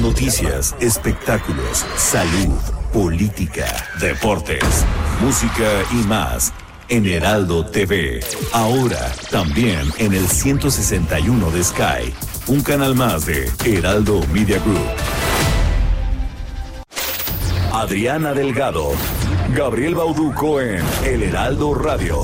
Noticias, 0.00 0.74
espectáculos, 0.80 1.84
salud, 1.96 2.54
política, 2.92 3.66
deportes, 4.00 4.84
música 5.20 5.68
y 5.92 6.06
más. 6.06 6.52
En 6.88 7.06
Heraldo 7.06 7.66
TV. 7.66 8.20
Ahora 8.52 9.12
también 9.30 9.90
en 9.98 10.12
el 10.12 10.28
161 10.28 11.50
de 11.50 11.64
Sky. 11.64 12.14
Un 12.46 12.62
canal 12.62 12.94
más 12.94 13.26
de 13.26 13.50
Heraldo 13.64 14.24
Media 14.32 14.58
Group. 14.60 14.86
Adriana 17.72 18.32
Delgado. 18.32 18.92
Gabriel 19.54 19.94
Bauduco 19.94 20.60
en 20.60 20.84
El 21.04 21.22
Heraldo 21.22 21.74
Radio. 21.74 22.22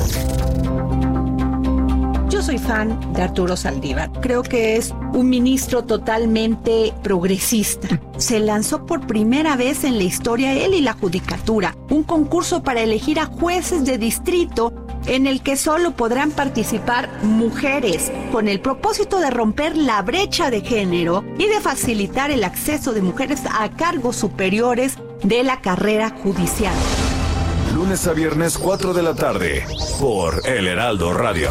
Soy 2.43 2.59
fan 2.59 3.13
de 3.13 3.23
Arturo 3.23 3.57
Saldívar. 3.57 4.11
Creo 4.21 4.43
que 4.43 4.75
es 4.75 4.93
un 5.13 5.29
ministro 5.29 5.85
totalmente 5.85 6.93
progresista. 7.01 8.01
Se 8.17 8.41
lanzó 8.41 8.85
por 8.85 9.07
primera 9.07 9.55
vez 9.55 9.85
en 9.85 9.97
la 9.97 10.03
historia 10.03 10.53
él 10.53 10.75
y 10.75 10.81
la 10.81 10.95
judicatura, 10.95 11.77
un 11.89 12.03
concurso 12.03 12.65
para 12.65 12.81
elegir 12.81 13.21
a 13.21 13.27
jueces 13.27 13.85
de 13.85 13.97
distrito 13.97 14.73
en 15.07 15.29
el 15.29 15.41
que 15.41 15.57
solo 15.57 15.93
podrán 15.93 16.33
participar 16.33 17.09
mujeres, 17.23 18.11
con 18.33 18.49
el 18.49 18.61
propósito 18.61 19.21
de 19.21 19.31
romper 19.31 19.77
la 19.77 20.03
brecha 20.03 20.51
de 20.51 20.63
género 20.63 21.25
y 21.39 21.47
de 21.47 21.61
facilitar 21.61 22.33
el 22.33 22.43
acceso 22.43 22.93
de 22.93 23.03
mujeres 23.03 23.43
a 23.49 23.71
cargos 23.71 24.17
superiores 24.17 24.99
de 25.23 25.45
la 25.45 25.61
carrera 25.61 26.11
judicial. 26.11 26.75
Lunes 27.73 28.05
a 28.09 28.13
viernes 28.13 28.59
4 28.59 28.95
de 28.95 29.03
la 29.03 29.15
tarde 29.15 29.65
por 30.01 30.43
El 30.45 30.67
Heraldo 30.67 31.13
Radio. 31.15 31.51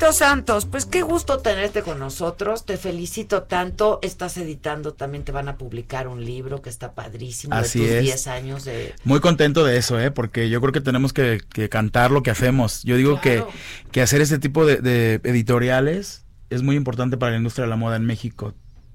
Benito 0.00 0.16
Santos, 0.16 0.64
pues 0.64 0.86
qué 0.86 1.02
gusto 1.02 1.40
tenerte 1.40 1.82
con 1.82 1.98
nosotros, 1.98 2.64
te 2.64 2.78
felicito 2.78 3.42
tanto, 3.42 3.98
estás 4.00 4.38
editando, 4.38 4.94
también 4.94 5.24
te 5.24 5.30
van 5.30 5.46
a 5.50 5.58
publicar 5.58 6.08
un 6.08 6.24
libro 6.24 6.62
que 6.62 6.70
está 6.70 6.94
padrísimo 6.94 7.54
Así 7.54 7.80
de 7.80 7.86
tus 7.86 7.94
es. 7.96 8.02
10 8.04 8.26
años 8.28 8.64
de... 8.64 8.94
Muy 9.04 9.20
contento 9.20 9.62
de 9.62 9.76
eso, 9.76 10.00
¿eh? 10.00 10.10
porque 10.10 10.48
yo 10.48 10.62
creo 10.62 10.72
que 10.72 10.80
tenemos 10.80 11.12
que, 11.12 11.42
que 11.52 11.68
cantar 11.68 12.12
lo 12.12 12.22
que 12.22 12.30
hacemos. 12.30 12.82
Yo 12.82 12.96
digo 12.96 13.20
que, 13.20 13.44
que 13.92 14.00
hacer 14.00 14.22
este 14.22 14.38
tipo 14.38 14.64
de, 14.64 14.76
de 14.76 15.20
editoriales 15.22 16.24
es 16.48 16.62
muy 16.62 16.76
importante 16.76 17.18
para 17.18 17.32
la 17.32 17.36
industria 17.36 17.64
de 17.64 17.68
la 17.68 17.76
moda 17.76 17.96
en 17.96 18.06
México, 18.06 18.54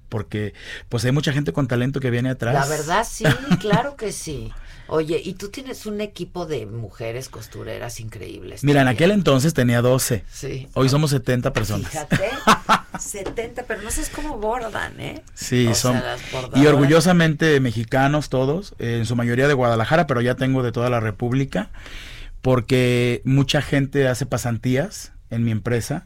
porque 0.09 0.55
pues 0.89 1.05
hay 1.05 1.11
mucha 1.11 1.31
gente 1.31 1.53
con 1.53 1.67
talento 1.67 1.99
que 1.99 2.09
viene 2.09 2.31
atrás. 2.31 2.55
La 2.55 2.65
verdad 2.65 3.05
sí, 3.07 3.25
claro 3.59 3.95
que 3.95 4.11
sí. 4.11 4.51
Oye, 4.88 5.19
y 5.23 5.33
tú 5.33 5.49
tienes 5.49 5.86
un 5.86 5.99
equipo 6.01 6.45
de 6.45 6.65
mujeres 6.65 7.29
costureras 7.29 7.99
increíbles. 7.99 8.63
Mira, 8.63 8.81
en 8.81 8.88
aquel 8.88 9.11
entonces 9.11 9.53
tenía 9.53 9.81
12. 9.81 10.23
Sí. 10.31 10.67
Hoy 10.73 10.89
somos 10.89 11.09
70 11.11 11.53
personas. 11.53 11.89
Fíjate, 11.89 12.29
70, 12.99 13.63
pero 13.63 13.81
no 13.81 13.89
sabes 13.91 14.09
cómo 14.09 14.38
bordan, 14.38 14.99
¿eh? 14.99 15.23
Sí, 15.33 15.67
O 15.67 15.75
son. 15.75 15.93
sea, 15.99 16.17
y 16.55 16.65
orgullosamente 16.67 17.59
mexicanos 17.59 18.29
todos, 18.29 18.73
eh, 18.79 18.97
en 18.99 19.05
su 19.05 19.15
mayoría 19.15 19.47
de 19.47 19.53
Guadalajara, 19.55 20.07
pero 20.07 20.21
ya 20.21 20.36
tengo 20.36 20.61
de 20.63 20.71
toda 20.71 20.89
la 20.89 20.99
República, 20.99 21.69
porque 22.41 23.21
mucha 23.25 23.61
gente 23.61 24.07
hace 24.07 24.25
pasantías 24.25 25.13
en 25.31 25.43
mi 25.43 25.51
empresa 25.51 26.05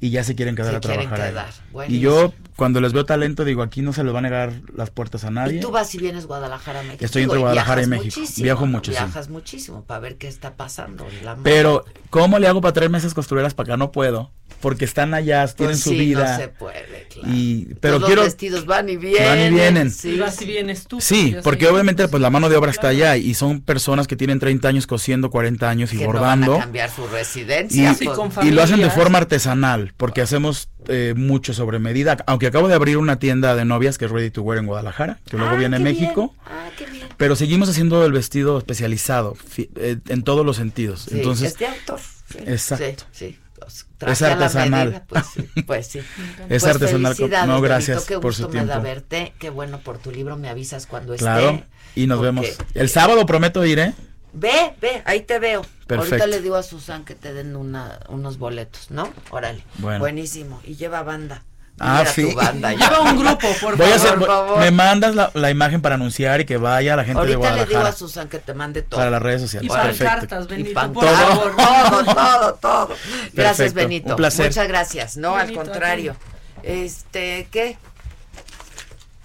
y 0.00 0.10
ya 0.10 0.22
se 0.24 0.34
quieren 0.34 0.54
quedar 0.54 0.70
Se 0.70 0.76
a 0.76 0.80
quieren 0.80 1.00
trabajar 1.08 1.26
ahí. 1.26 1.32
quedar. 1.32 1.48
Y 1.68 1.72
Buenísimo. 1.72 2.02
yo 2.02 2.32
cuando 2.56 2.80
les 2.80 2.92
veo 2.92 3.04
talento 3.04 3.44
digo, 3.44 3.62
aquí 3.62 3.82
no 3.82 3.92
se 3.92 4.02
les 4.04 4.14
va 4.14 4.18
a 4.18 4.22
negar 4.22 4.52
las 4.76 4.90
puertas 4.90 5.24
a 5.24 5.30
nadie. 5.30 5.58
Y 5.58 5.60
tú 5.60 5.70
vas 5.70 5.94
y 5.94 5.98
vienes 5.98 6.26
Guadalajara 6.26 6.80
a 6.80 6.82
México. 6.82 7.04
Estoy 7.04 7.22
entre 7.24 7.38
Guadalajara 7.38 7.82
y 7.82 7.86
viajas 7.86 8.00
México. 8.04 8.20
muchísimo, 8.20 8.44
Viajo 8.44 8.66
mucho, 8.66 8.92
sí. 8.92 8.98
Viajas 8.98 9.28
muchísimo 9.28 9.84
para 9.84 10.00
ver 10.00 10.16
qué 10.16 10.28
está 10.28 10.54
pasando. 10.54 11.06
la. 11.24 11.36
Pero, 11.42 11.84
¿cómo 12.10 12.38
le 12.38 12.46
hago 12.48 12.60
para 12.60 12.72
traerme 12.72 12.98
esas 12.98 13.14
costureras 13.14 13.54
para 13.54 13.68
acá? 13.72 13.76
No 13.76 13.92
puedo. 13.92 14.30
Porque 14.60 14.84
están 14.86 15.14
allá, 15.14 15.46
tienen 15.46 15.74
Pues 15.74 15.84
su 15.84 15.90
sí, 15.90 15.98
vida. 15.98 16.32
no 16.32 16.36
se 16.36 16.48
puede, 16.48 17.06
claro. 17.12 17.28
Y, 17.32 17.74
pero 17.80 17.94
Todos 17.98 18.06
quiero. 18.08 18.22
los 18.22 18.32
vestidos 18.32 18.66
van 18.66 18.88
y 18.88 18.96
vienen. 18.96 19.24
Van 19.28 19.38
y 19.40 19.50
vienen. 19.56 19.92
Y 20.02 20.18
vas 20.18 20.42
y 20.42 20.46
vienes 20.46 20.88
tú. 20.88 21.00
Sí, 21.00 21.36
porque 21.44 21.66
sé. 21.66 21.70
obviamente 21.70 22.08
pues 22.08 22.20
la 22.20 22.28
mano 22.28 22.48
de 22.48 22.56
obra 22.56 22.72
está 22.72 22.88
allá 22.88 23.16
y 23.16 23.34
son 23.34 23.60
personas 23.60 24.08
que 24.08 24.16
tienen 24.16 24.40
30 24.40 24.66
años 24.66 24.88
cosiendo, 24.88 25.30
40 25.30 25.70
años 25.70 25.92
y 25.92 25.98
que 25.98 26.06
bordando. 26.06 26.46
no 26.46 26.52
van 26.54 26.60
a 26.60 26.64
cambiar 26.64 26.90
su 26.90 27.04
y, 27.04 27.06
residencia. 27.06 27.96
pues. 28.02 28.46
y 28.46 28.50
lo 28.50 28.60
hacen 28.60 28.80
de 28.80 28.90
forma 28.90 29.18
artesanal, 29.18 29.87
porque 29.96 30.20
hacemos 30.20 30.68
eh, 30.88 31.14
mucho 31.16 31.54
sobre 31.54 31.78
medida. 31.78 32.16
Aunque 32.26 32.46
acabo 32.46 32.68
de 32.68 32.74
abrir 32.74 32.96
una 32.98 33.18
tienda 33.18 33.54
de 33.56 33.64
novias 33.64 33.98
que 33.98 34.04
es 34.06 34.10
Ready 34.10 34.30
to 34.30 34.42
Wear 34.42 34.58
en 34.58 34.66
Guadalajara, 34.66 35.18
que 35.28 35.36
luego 35.36 35.52
Ah, 35.54 35.58
viene 35.58 35.76
a 35.76 35.78
qué 35.78 35.84
México. 35.84 36.34
bien. 36.34 36.40
Ah, 36.58 36.70
qué 36.76 36.86
bien. 36.86 37.08
Pero 37.16 37.36
seguimos 37.36 37.68
haciendo 37.68 38.04
el 38.04 38.12
vestido 38.12 38.58
especializado 38.58 39.36
eh, 39.76 39.98
en 40.08 40.22
todos 40.22 40.44
los 40.46 40.56
sentidos. 40.56 41.02
Sí, 41.08 41.16
Entonces, 41.18 41.52
es 41.52 41.58
de 41.58 41.66
autor. 41.66 42.00
sí, 42.00 42.38
Exacto. 42.46 43.04
Sí, 43.12 43.26
sí. 43.26 43.38
Pues, 43.58 43.86
Es 44.12 44.22
artesanal. 44.22 44.86
medida, 44.90 45.04
pues 45.08 45.24
sí, 45.34 45.62
pues 45.66 45.86
sí. 45.88 45.98
Es 46.48 46.62
Pues 46.62 46.64
artesanal, 46.64 47.16
no, 47.48 47.60
gracias 47.60 48.04
qué 48.04 48.18
por 48.20 48.32
su 48.32 48.44
gusto 48.44 48.56
me 48.56 48.64
da 48.64 48.74
tiempo. 48.74 48.82
verte. 48.84 49.32
Qué 49.40 49.50
bueno 49.50 49.80
por 49.80 49.98
tu 49.98 50.12
libro, 50.12 50.36
me 50.36 50.48
avisas 50.48 50.86
cuando 50.86 51.16
claro. 51.16 51.50
esté. 51.50 51.64
Y 51.96 52.06
nos 52.06 52.18
porque- 52.18 52.26
vemos. 52.26 52.46
El 52.74 52.88
sábado 52.88 53.26
prometo 53.26 53.64
ir, 53.66 53.80
¿eh? 53.80 53.94
Ve, 54.32 54.74
ve, 54.80 55.02
ahí 55.06 55.22
te 55.22 55.38
veo. 55.38 55.62
Perfecto. 55.86 56.14
Ahorita 56.16 56.26
le 56.26 56.40
digo 56.42 56.56
a 56.56 56.62
Susan 56.62 57.04
que 57.04 57.14
te 57.14 57.32
den 57.32 57.56
una, 57.56 57.98
unos 58.08 58.38
boletos, 58.38 58.90
¿no? 58.90 59.10
Órale. 59.30 59.64
Bueno. 59.78 59.98
Buenísimo. 60.00 60.60
Y 60.64 60.76
lleva 60.76 61.02
banda. 61.02 61.42
Ah, 61.80 61.98
Mira 62.00 62.12
sí. 62.12 62.28
tu 62.30 62.36
banda. 62.36 62.72
Lleva 62.74 63.00
un 63.02 63.18
grupo, 63.20 63.46
por 63.60 63.76
Voy 63.76 63.88
a 63.90 63.94
hacer, 63.94 64.16
por 64.18 64.26
favor. 64.26 64.58
me 64.58 64.70
mandas 64.72 65.14
la, 65.14 65.30
la 65.34 65.48
imagen 65.48 65.80
para 65.80 65.94
anunciar 65.94 66.40
y 66.40 66.44
que 66.44 66.56
vaya 66.56 66.96
la 66.96 67.04
gente 67.04 67.24
de 67.24 67.34
Ahorita 67.34 67.50
le 67.50 67.54
digo 67.54 67.60
Guadalajara. 67.70 67.88
a 67.88 67.92
Susan 67.92 68.28
que 68.28 68.40
te 68.40 68.52
mande 68.52 68.82
todo. 68.82 68.98
Para 68.98 69.12
las 69.12 69.22
redes 69.22 69.42
sociales. 69.42 69.70
Y 69.70 69.72
Perfecto. 69.72 70.04
pancartas, 70.04 70.44
Y 70.44 70.48
Benito, 70.48 70.74
pan- 70.74 70.92
por 70.92 71.04
todo. 71.04 71.14
favor. 71.16 71.56
todo, 71.56 72.14
todo, 72.14 72.54
todo. 72.54 72.88
Gracias, 73.32 73.56
Perfecto, 73.56 73.74
Benito. 73.76 74.10
un 74.10 74.16
placer. 74.16 74.46
Muchas 74.46 74.66
gracias. 74.68 75.16
No, 75.16 75.34
Benito, 75.36 75.60
al 75.60 75.66
contrario. 75.68 76.16
Este, 76.64 77.46
¿qué? 77.52 77.78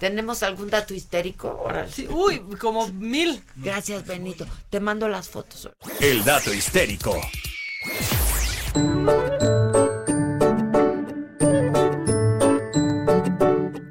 ¿Tenemos 0.04 0.42
algún 0.42 0.68
dato 0.68 0.92
histérico? 0.92 1.62
Órale. 1.64 1.90
Sí, 1.90 2.06
uy, 2.10 2.42
como 2.60 2.88
mil. 2.88 3.42
Gracias, 3.56 4.06
Benito. 4.06 4.44
Te 4.68 4.78
mando 4.78 5.08
las 5.08 5.30
fotos. 5.30 5.70
El 5.98 6.22
dato 6.22 6.52
histérico. 6.52 7.18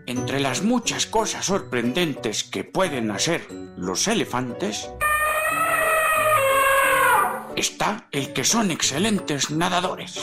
Entre 0.05 0.39
las 0.39 0.61
muchas 0.61 1.07
cosas 1.07 1.47
sorprendentes 1.47 2.43
que 2.43 2.64
pueden 2.64 3.09
hacer 3.09 3.47
los 3.76 4.07
elefantes, 4.07 4.88
está 7.55 8.07
el 8.11 8.34
que 8.34 8.43
son 8.43 8.70
excelentes 8.70 9.49
nadadores. 9.49 10.22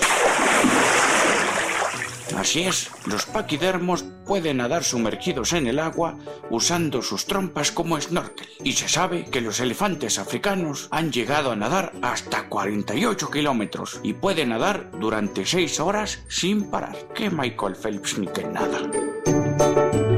Así 2.37 2.63
es, 2.63 2.91
los 3.07 3.27
paquidermos 3.27 4.05
pueden 4.25 4.59
nadar 4.59 4.85
sumergidos 4.85 5.53
en 5.53 5.67
el 5.67 5.79
agua 5.79 6.19
usando 6.51 7.03
sus 7.03 7.27
trompas 7.27 7.73
como 7.73 8.01
snorkel. 8.01 8.49
Y 8.63 8.73
se 8.73 8.89
sabe 8.89 9.25
que 9.25 9.41
los 9.41 9.61
elefantes 9.61 10.19
africanos 10.19 10.89
han 10.91 11.13
llegado 11.13 11.51
a 11.51 11.57
nadar 11.57 11.93
hasta 12.03 12.49
48 12.49 13.31
kilómetros 13.31 14.01
y 14.03 14.15
pueden 14.15 14.51
nadar 14.51 14.91
durante 14.99 15.47
6 15.47 15.81
horas 15.81 16.23
sin 16.29 16.71
parar. 16.71 16.97
Que 17.15 17.31
Michael 17.31 17.77
Phelps 17.77 18.19
ni 18.19 18.27
que 18.27 18.45
nada. 18.45 20.10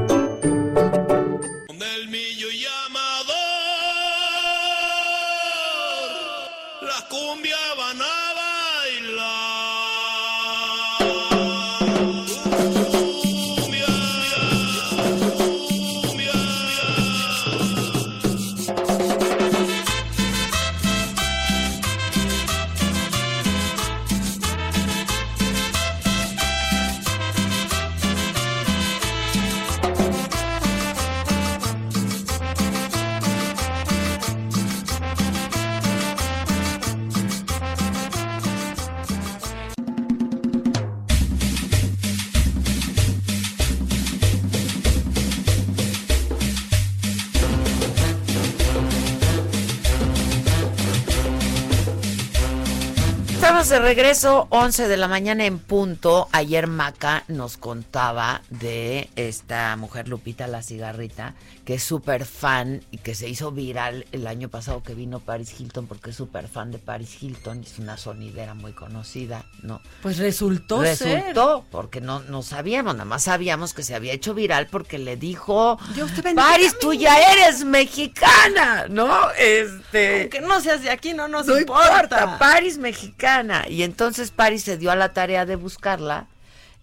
De 53.73 53.79
regreso, 53.79 54.45
11 54.51 54.87
de 54.87 54.97
la 54.97 55.07
mañana 55.07 55.45
en 55.45 55.57
punto. 55.57 56.27
Ayer 56.31 56.67
Maca 56.67 57.23
nos 57.27 57.57
contaba 57.57 58.43
de 58.51 59.09
esta 59.15 59.75
mujer 59.77 60.07
Lupita 60.07 60.45
la 60.45 60.61
cigarrita, 60.61 61.33
que 61.65 61.75
es 61.75 61.83
súper 61.83 62.25
fan 62.25 62.83
y 62.91 62.99
que 62.99 63.15
se 63.15 63.27
hizo 63.27 63.51
viral 63.51 64.05
el 64.11 64.27
año 64.27 64.49
pasado 64.49 64.83
que 64.83 64.93
vino 64.93 65.21
Paris 65.21 65.59
Hilton, 65.59 65.87
porque 65.87 66.11
es 66.11 66.15
súper 66.15 66.47
fan 66.49 66.71
de 66.71 66.77
Paris 66.77 67.17
Hilton, 67.19 67.61
es 67.63 67.79
una 67.79 67.97
sonidera 67.97 68.53
muy 68.53 68.73
conocida, 68.73 69.45
¿no? 69.63 69.81
Pues 70.03 70.19
resultó, 70.19 70.81
Resultó, 70.83 71.65
porque 71.71 71.99
no, 71.99 72.19
no 72.19 72.43
sabíamos, 72.43 72.93
nada 72.93 73.05
más 73.05 73.23
sabíamos 73.23 73.73
que 73.73 73.81
se 73.81 73.95
había 73.95 74.13
hecho 74.13 74.35
viral 74.35 74.67
porque 74.67 74.99
le 74.99 75.17
dijo, 75.17 75.79
Dios 75.95 76.13
te 76.13 76.35
Paris, 76.35 76.75
tú 76.79 76.93
ya 76.93 77.17
eres 77.31 77.63
mexicana, 77.63 78.85
¿no? 78.87 79.31
Este... 79.31 80.21
Aunque 80.21 80.41
no 80.41 80.61
seas 80.61 80.83
de 80.83 80.91
aquí, 80.91 81.13
no 81.13 81.27
nos 81.27 81.47
No 81.47 81.57
importa. 81.57 82.03
importa, 82.03 82.37
Paris 82.37 82.77
mexicana. 82.77 83.62
Y 83.69 83.83
entonces 83.83 84.31
Paris 84.31 84.63
se 84.63 84.77
dio 84.77 84.91
a 84.91 84.95
la 84.95 85.13
tarea 85.13 85.45
de 85.45 85.55
buscarla, 85.55 86.27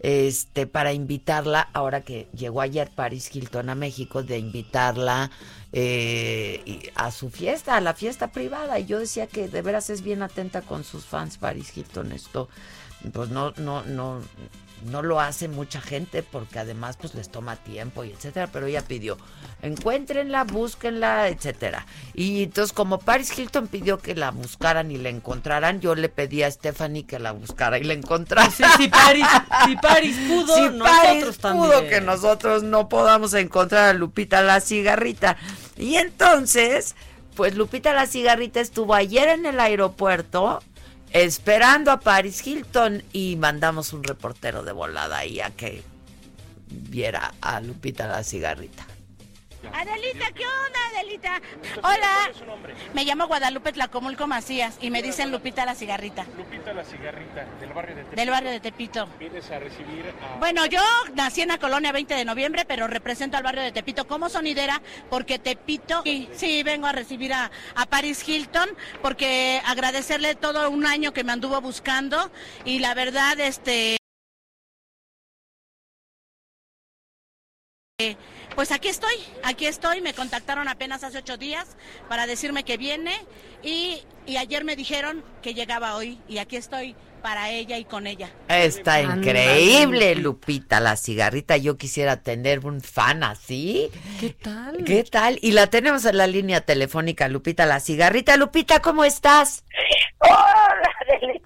este, 0.01 0.67
para 0.67 0.93
invitarla, 0.95 1.69
ahora 1.75 2.01
que 2.01 2.27
llegó 2.35 2.63
ayer 2.63 2.91
Paris 2.91 3.35
Hilton 3.35 3.69
a 3.69 3.75
México, 3.75 4.23
de 4.23 4.39
invitarla 4.39 5.31
eh, 5.73 6.91
a 6.95 7.11
su 7.11 7.31
fiesta, 7.31 7.77
a 7.77 7.81
la 7.81 7.95
fiesta 7.95 8.33
privada. 8.33 8.79
Y 8.79 8.87
yo 8.87 8.99
decía 8.99 9.27
que 9.27 9.49
de 9.49 9.63
veras 9.63 9.91
es 9.91 10.03
bien 10.03 10.23
atenta 10.23 10.63
con 10.63 10.85
sus 10.85 11.05
fans, 11.05 11.37
Paris 11.37 11.77
Hilton. 11.77 12.13
Esto, 12.13 12.49
pues 13.13 13.29
no, 13.29 13.53
no, 13.59 13.83
no, 13.83 14.23
no 14.85 15.03
lo 15.03 15.21
hace 15.21 15.49
mucha 15.49 15.81
gente 15.81 16.23
porque 16.23 16.59
además 16.59 16.97
pues 16.97 17.15
les 17.15 17.29
toma 17.31 17.57
tiempo 17.57 18.05
y 18.05 18.11
etcétera, 18.11 18.49
pero 18.53 18.67
ella 18.67 18.83
pidió, 18.83 19.19
encuéntrenla, 19.63 20.45
búsquenla, 20.45 21.29
etcétera. 21.29 21.87
Y 22.15 22.45
entonces 22.45 22.73
como 22.73 22.99
Paris 22.99 23.37
Hilton 23.39 23.69
pidió 23.69 23.99
que 23.99 24.15
la 24.15 24.31
buscaran 24.31 24.91
y 24.91 24.99
la 24.99 25.09
encontraran, 25.09 25.81
yo 25.81 25.95
le 25.95 26.09
pedí 26.09 26.43
a 26.43 26.51
Stephanie 26.51 27.05
que 27.05 27.19
la 27.19 27.33
buscara 27.33 27.79
y 27.79 27.85
la 27.85 27.95
encontrara. 27.95 28.51
Sí, 28.51 28.65
si 28.77 28.89
Paris, 28.89 29.27
si 29.67 29.77
Paris 29.77 30.17
pudo, 30.29 30.57
Si 30.57 30.63
nosotros 30.63 30.89
Paris 30.89 31.39
también. 31.39 31.65
pudo 31.65 31.89
que 31.89 32.01
nosotros 32.01 32.63
no 32.63 32.89
podamos 32.89 33.35
encontrar 33.35 33.91
a 33.91 33.93
Lupita 33.93 34.43
la 34.43 34.61
cigarrita. 34.61 35.37
Y 35.77 35.97
entonces, 35.97 36.95
pues 37.35 37.55
Lupita 37.55 37.93
la 37.95 38.07
cigarrita 38.07 38.61
estuvo 38.61 38.95
ayer 38.95 39.29
en 39.29 39.47
el 39.47 39.61
aeropuerto 39.61 40.63
esperando 41.13 41.91
a 41.91 42.01
Paris 42.01 42.47
Hilton 42.47 43.03
y 43.13 43.37
mandamos 43.37 43.93
un 43.93 44.05
reportero 44.05 44.63
de 44.63 44.73
volada 44.73 45.19
ahí 45.19 45.41
a 45.41 45.51
que 45.51 45.83
viera 46.69 47.35
a 47.41 47.61
Lupita 47.61 48.07
la 48.07 48.23
cigarrita. 48.23 48.87
Adelita, 49.69 50.33
¿qué 50.33 50.45
onda, 50.45 50.79
Adelita? 50.95 51.41
Hola. 51.83 52.31
Me 52.95 53.05
llamo 53.05 53.27
Guadalupe 53.27 53.73
Tlacomulco 53.73 54.27
Macías 54.27 54.79
y 54.81 54.91
me 54.91 55.03
dicen 55.03 55.31
Lupita 55.31 55.65
la 55.65 55.75
cigarrita. 55.75 56.25
Lupita 56.37 56.73
la 56.73 56.83
cigarrita, 56.83 57.45
del 57.61 57.73
barrio 57.73 57.97
de 57.97 58.03
Tepito. 58.03 58.17
Del 58.21 58.31
barrio 58.31 58.51
de 58.51 58.61
Tepito. 58.61 59.09
Vienes 59.19 59.51
a 59.51 59.59
recibir 59.59 60.13
a... 60.23 60.39
Bueno, 60.39 60.67
yo 60.67 60.81
nací 61.15 61.43
en 61.43 61.49
la 61.49 61.59
colonia 61.59 61.93
20 61.93 62.15
de 62.15 62.25
noviembre, 62.25 62.65
pero 62.65 62.87
represento 62.87 63.37
al 63.37 63.43
barrio 63.43 63.63
de 63.63 63.73
Tepito 63.73 64.07
como 64.07 64.29
sonidera, 64.29 64.81
porque 65.09 65.39
Tepito, 65.39 66.03
sí, 66.05 66.29
sí, 66.33 66.63
vengo 66.63 66.87
a 66.87 66.93
recibir 66.93 67.33
a, 67.33 67.51
a 67.75 67.87
Paris 67.87 68.27
Hilton, 68.27 68.71
porque 69.03 69.61
agradecerle 69.67 70.35
todo 70.35 70.71
un 70.71 70.87
año 70.87 71.13
que 71.13 71.25
me 71.25 71.33
anduvo 71.33 71.61
buscando 71.61 72.31
y 72.65 72.79
la 72.79 72.95
verdad, 72.95 73.39
este... 73.41 74.00
Eh, 78.01 78.17
Pues 78.55 78.73
aquí 78.73 78.89
estoy, 78.89 79.15
aquí 79.45 79.67
estoy. 79.67 80.01
Me 80.01 80.13
contactaron 80.13 80.67
apenas 80.69 81.05
hace 81.05 81.19
ocho 81.19 81.37
días 81.37 81.77
para 82.09 82.27
decirme 82.27 82.65
que 82.65 82.77
viene 82.77 83.13
y, 83.63 84.03
y 84.27 84.39
ayer 84.39 84.65
me 84.65 84.75
dijeron 84.75 85.23
que 85.43 85.55
llegaba 85.55 85.95
hoy 85.97 86.19
y 86.29 86.39
aquí 86.39 86.57
estoy 86.57 86.97
para 87.23 87.51
ella 87.51 87.77
y 87.79 87.85
con 87.85 88.07
ella. 88.07 88.31
Está 88.49 89.03
increíble, 89.03 90.15
Lupita, 90.17 90.81
la 90.81 90.97
cigarrita. 90.97 91.59
Yo 91.59 91.77
quisiera 91.77 92.23
tener 92.23 92.67
un 92.67 92.81
fan 92.81 93.23
así. 93.23 93.91
¿Qué 94.19 94.31
tal? 94.31 94.85
¿Qué 94.85 95.05
tal? 95.05 95.39
Y 95.43 95.53
la 95.53 95.69
tenemos 95.69 96.05
en 96.07 96.17
la 96.17 96.27
línea 96.27 96.63
telefónica, 96.63 97.29
Lupita, 97.29 97.67
la 97.67 97.79
cigarrita. 97.79 98.37
Lupita, 98.37 98.81
¿cómo 98.81 99.05
estás? 99.05 99.65
Hola, 100.19 100.60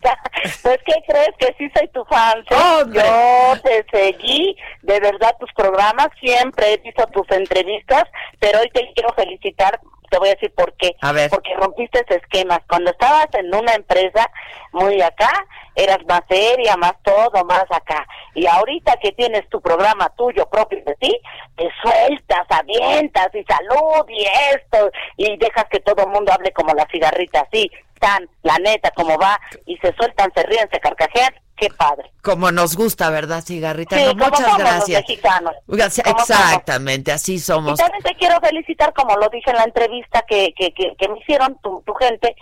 Pues, 0.62 0.78
¿qué 0.84 0.94
crees? 1.06 1.30
Que 1.38 1.54
sí 1.58 1.70
soy 1.74 1.88
tu 1.88 2.04
fan. 2.04 2.44
¿sí? 2.48 2.54
Yo 2.92 3.60
te 3.62 3.84
seguí, 3.90 4.56
de 4.82 5.00
verdad, 5.00 5.34
tus 5.40 5.52
programas. 5.54 6.08
Siempre 6.20 6.74
he 6.74 6.76
visto 6.78 7.06
tus 7.08 7.30
entrevistas, 7.30 8.04
pero 8.38 8.60
hoy 8.60 8.70
te 8.70 8.92
quiero 8.94 9.12
felicitar. 9.14 9.80
Te 10.14 10.20
voy 10.20 10.28
a 10.28 10.34
decir 10.34 10.54
por 10.54 10.72
qué. 10.74 10.94
A 11.00 11.10
ver. 11.10 11.28
Porque 11.28 11.52
rompiste 11.56 12.04
esquemas. 12.08 12.60
Cuando 12.68 12.92
estabas 12.92 13.26
en 13.32 13.52
una 13.52 13.74
empresa 13.74 14.30
muy 14.70 15.02
acá, 15.02 15.44
eras 15.74 15.98
más 16.06 16.20
seria, 16.28 16.76
más 16.76 16.92
todo, 17.02 17.44
más 17.44 17.64
acá. 17.68 18.06
Y 18.32 18.46
ahorita 18.46 18.94
que 19.02 19.10
tienes 19.10 19.48
tu 19.48 19.60
programa 19.60 20.08
tuyo 20.10 20.48
propio 20.48 20.80
de 20.86 20.94
ti, 21.00 21.20
te 21.56 21.68
sueltas, 21.82 22.46
avientas 22.48 23.28
y 23.34 23.42
salud 23.42 24.08
y 24.08 24.24
esto, 24.54 24.88
y 25.16 25.36
dejas 25.36 25.64
que 25.68 25.80
todo 25.80 26.04
el 26.04 26.10
mundo 26.10 26.32
hable 26.32 26.52
como 26.52 26.72
la 26.74 26.86
cigarrita, 26.92 27.40
así, 27.40 27.68
tan, 27.98 28.30
la 28.44 28.56
neta, 28.58 28.92
como 28.92 29.18
va, 29.18 29.36
y 29.66 29.76
se 29.78 29.92
sueltan, 29.94 30.30
se 30.32 30.44
ríen, 30.44 30.68
se 30.70 30.78
carcajean. 30.78 31.34
Qué 31.68 31.74
padre. 31.74 32.10
Como 32.22 32.50
nos 32.52 32.76
gusta, 32.76 33.10
¿verdad, 33.10 33.42
cigarrita? 33.44 33.96
Sí, 33.96 34.04
No, 34.04 34.10
como 34.12 34.24
muchas 34.26 34.40
somos 34.40 34.58
los 34.58 34.68
gracias. 34.70 35.00
mexicanos. 35.08 35.54
Como 35.66 35.82
Exactamente, 35.82 37.12
así 37.12 37.34
Y 37.34 37.38
somos. 37.38 37.78
también 37.78 38.02
te 38.02 38.14
quiero 38.16 38.38
felicitar, 38.40 38.92
como 38.92 39.16
lo 39.16 39.28
dije 39.28 39.50
en 39.50 39.56
la 39.56 39.64
entrevista 39.64 40.22
que, 40.28 40.52
que, 40.56 40.72
que, 40.72 40.94
que 40.98 41.08
me 41.08 41.18
hicieron 41.18 41.58
tu, 41.62 41.82
tu 41.86 41.94
gente. 41.94 42.34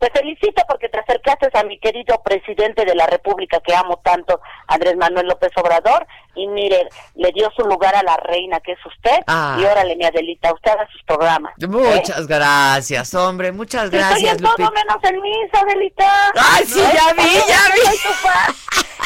Te 0.00 0.08
felicito 0.12 0.62
porque 0.68 0.88
te 0.88 0.96
acercaste 1.00 1.48
a 1.54 1.64
mi 1.64 1.76
querido 1.80 2.22
presidente 2.22 2.84
de 2.84 2.94
la 2.94 3.08
República 3.08 3.58
que 3.58 3.74
amo 3.74 3.96
tanto, 4.04 4.40
Andrés 4.68 4.94
Manuel 4.96 5.26
López 5.26 5.50
Obrador, 5.56 6.06
y 6.36 6.46
mire, 6.46 6.88
le 7.16 7.32
dio 7.32 7.50
su 7.56 7.62
lugar 7.64 7.96
a 7.96 8.04
la 8.04 8.16
reina 8.18 8.60
que 8.60 8.72
es 8.74 8.78
usted, 8.86 9.18
Ah. 9.26 9.56
y 9.60 9.64
órale, 9.64 9.96
mi 9.96 10.04
Adelita, 10.04 10.52
usted 10.54 10.70
haga 10.70 10.86
sus 10.92 11.02
programas. 11.02 11.52
¿eh? 11.60 11.66
Muchas 11.66 12.28
gracias, 12.28 13.12
hombre, 13.14 13.50
muchas 13.50 13.86
Estoy 13.86 13.98
gracias, 13.98 14.36
en 14.36 14.44
todo 14.44 14.54
Lupita. 14.56 14.70
menos 14.70 15.02
en 15.02 15.20
misa, 15.20 15.60
Adelita. 15.62 16.32
Ay, 16.54 16.64
sí, 16.64 16.78
¿No? 16.80 16.92
ya 16.94 17.12
vi, 17.14 17.32
ya 17.48 17.74
vi. 17.74 17.80
Soy 17.80 17.98
tu 17.98 18.08
fan. 18.20 18.54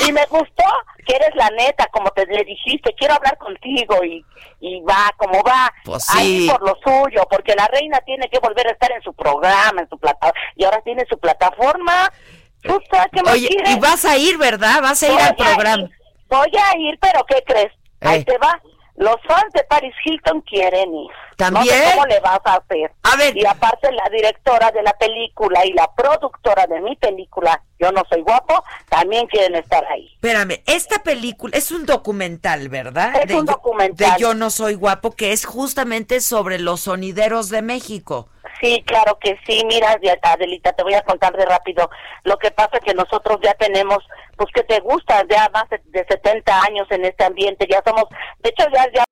Y 0.07 0.13
me 0.13 0.25
gustó 0.27 0.65
que 1.07 1.17
eres 1.17 1.35
la 1.35 1.51
neta, 1.51 1.87
como 1.93 2.11
te 2.11 2.27
le 2.27 2.45
dijiste, 2.45 2.95
quiero 2.97 3.15
hablar 3.15 3.37
contigo 3.39 4.05
y, 4.05 4.25
y 4.61 4.81
va, 4.83 5.11
como 5.17 5.43
va. 5.43 5.73
Pues 5.85 6.09
Ahí 6.15 6.43
sí. 6.43 6.49
por 6.51 6.63
lo 6.63 6.77
suyo, 6.85 7.27
porque 7.31 7.55
la 7.55 7.67
reina 7.69 7.99
tiene 8.07 8.29
que 8.29 8.39
volver 8.39 8.67
a 8.69 8.73
estar 8.73 8.91
en 8.93 9.03
su 9.03 9.13
programa, 9.13 9.81
en 9.83 9.89
su 9.89 9.99
plataforma, 9.99 10.41
y 10.57 10.65
ahora 10.65 10.81
tiene 10.83 11.05
su 11.09 11.19
plataforma. 11.19 12.13
¿Tú 12.63 12.81
sabes 12.91 13.09
qué 13.13 13.31
Oye, 13.31 13.49
y 13.67 13.79
vas 13.81 14.05
a 14.05 14.17
ir, 14.17 14.39
¿verdad? 14.39 14.81
Vas 14.83 15.03
a 15.03 15.07
ir 15.09 15.13
Voy 15.15 15.23
al 15.23 15.35
programa. 15.37 15.83
ir, 15.83 15.91
voy 16.29 16.53
a 16.57 16.79
ir, 16.79 16.99
pero 17.01 17.25
¿qué 17.27 17.43
crees? 17.45 17.73
Ahí 18.01 18.21
Eh. 18.21 18.25
te 18.25 18.39
va. 18.39 18.61
Los 18.97 19.17
fans 19.27 19.53
de 19.55 19.65
Paris 19.65 19.95
Hilton 20.05 20.43
quieren 20.43 20.95
ir. 20.95 21.11
¿También? 21.37 21.65
No 21.67 21.73
sé 21.73 21.91
cómo 21.95 22.07
le 22.07 22.21
vas 22.21 22.41
a 22.45 22.57
hacer. 22.57 22.93
A 23.03 23.17
ver. 23.17 23.37
Y 23.37 23.45
aparte 23.47 23.91
la 23.91 24.09
directora 24.11 24.71
de 24.71 24.83
la 24.83 24.93
película 24.93 25.65
y 25.65 25.73
la 25.73 25.91
productora 25.95 26.67
de 26.67 26.81
mi 26.81 26.95
película, 26.97 27.63
Yo 27.79 27.91
no 27.91 28.03
soy 28.09 28.21
guapo, 28.23 28.63
también 28.89 29.27
quieren 29.27 29.57
estar 29.57 29.85
ahí. 29.87 30.09
Espérame, 30.15 30.63
esta 30.67 31.03
película 31.03 31.57
es 31.57 31.73
un 31.73 31.85
documental, 31.85 32.69
¿verdad? 32.69 33.17
Es 33.17 33.31
un 33.35 33.45
Yo- 33.47 33.53
documental. 33.55 34.13
De 34.13 34.21
Yo 34.21 34.35
no 34.35 34.51
soy 34.51 34.75
guapo, 34.75 35.11
que 35.17 35.33
es 35.33 35.45
justamente 35.47 36.21
sobre 36.21 36.61
los 36.61 36.83
sonideros 36.83 37.49
de 37.49 37.63
México. 37.63 38.29
Sí, 38.61 38.85
claro 38.87 39.19
que 39.21 39.37
sí. 39.45 39.65
Mira, 39.67 39.99
Adelita, 40.23 40.73
te 40.75 40.85
voy 40.85 40.95
a 40.95 41.03
contar 41.03 41.37
de 41.37 41.45
rápido. 41.45 41.91
Lo 42.23 42.37
que 42.39 42.53
pasa 42.53 42.77
es 42.79 42.85
que 42.85 42.95
nosotros 42.95 43.39
ya 43.43 43.55
tenemos, 43.55 43.99
pues 44.37 44.51
que 44.55 44.63
te 44.65 44.81
gusta, 44.81 45.25
ya 45.29 45.51
más 45.53 45.69
de, 45.71 45.81
de 45.87 46.05
70 46.09 46.63
años 46.63 46.87
en 46.91 47.05
este 47.05 47.25
ambiente. 47.25 47.67
Ya 47.71 47.83
somos, 47.85 48.05
de 48.43 48.51
hecho, 48.51 48.65
ya, 48.73 48.87
ya 48.95 49.05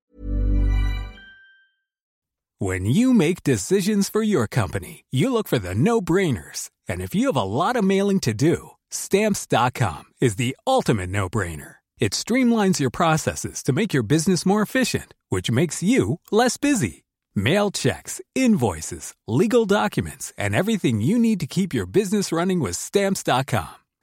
When 2.62 2.85
you 2.85 3.14
make 3.14 3.43
decisions 3.43 4.11
for 4.11 4.23
your 4.23 4.47
company, 4.47 5.07
you 5.11 5.33
look 5.33 5.49
for 5.49 5.59
the 5.59 5.75
no 5.75 6.03
brainers. 6.03 6.68
And 6.87 7.01
if 7.01 7.14
you 7.14 7.29
have 7.29 7.37
a 7.37 7.43
lot 7.43 7.75
of 7.75 7.85
mailing 7.85 8.21
to 8.21 8.35
do, 8.35 8.73
stamps.com 8.91 10.12
is 10.21 10.37
the 10.37 10.55
ultimate 10.66 11.09
no 11.09 11.31
brainer. 11.31 11.77
It 11.99 12.12
streamlines 12.12 12.79
your 12.79 12.91
processes 12.91 13.62
to 13.62 13.73
make 13.73 13.95
your 13.95 14.03
business 14.03 14.45
more 14.45 14.61
efficient, 14.61 15.14
which 15.31 15.51
makes 15.51 15.83
you 15.83 16.21
less 16.31 16.59
busy. 16.59 17.05
Mail 17.35 17.71
checks, 17.71 18.21
invoices, 18.35 19.14
legal 19.27 19.64
documents, 19.64 20.35
and 20.37 20.55
everything 20.55 21.01
you 21.01 21.18
need 21.18 21.41
to 21.41 21.47
keep 21.47 21.73
your 21.73 21.87
business 21.87 22.31
running 22.31 22.61
with 22.61 22.77
stamps.com. 22.77 23.80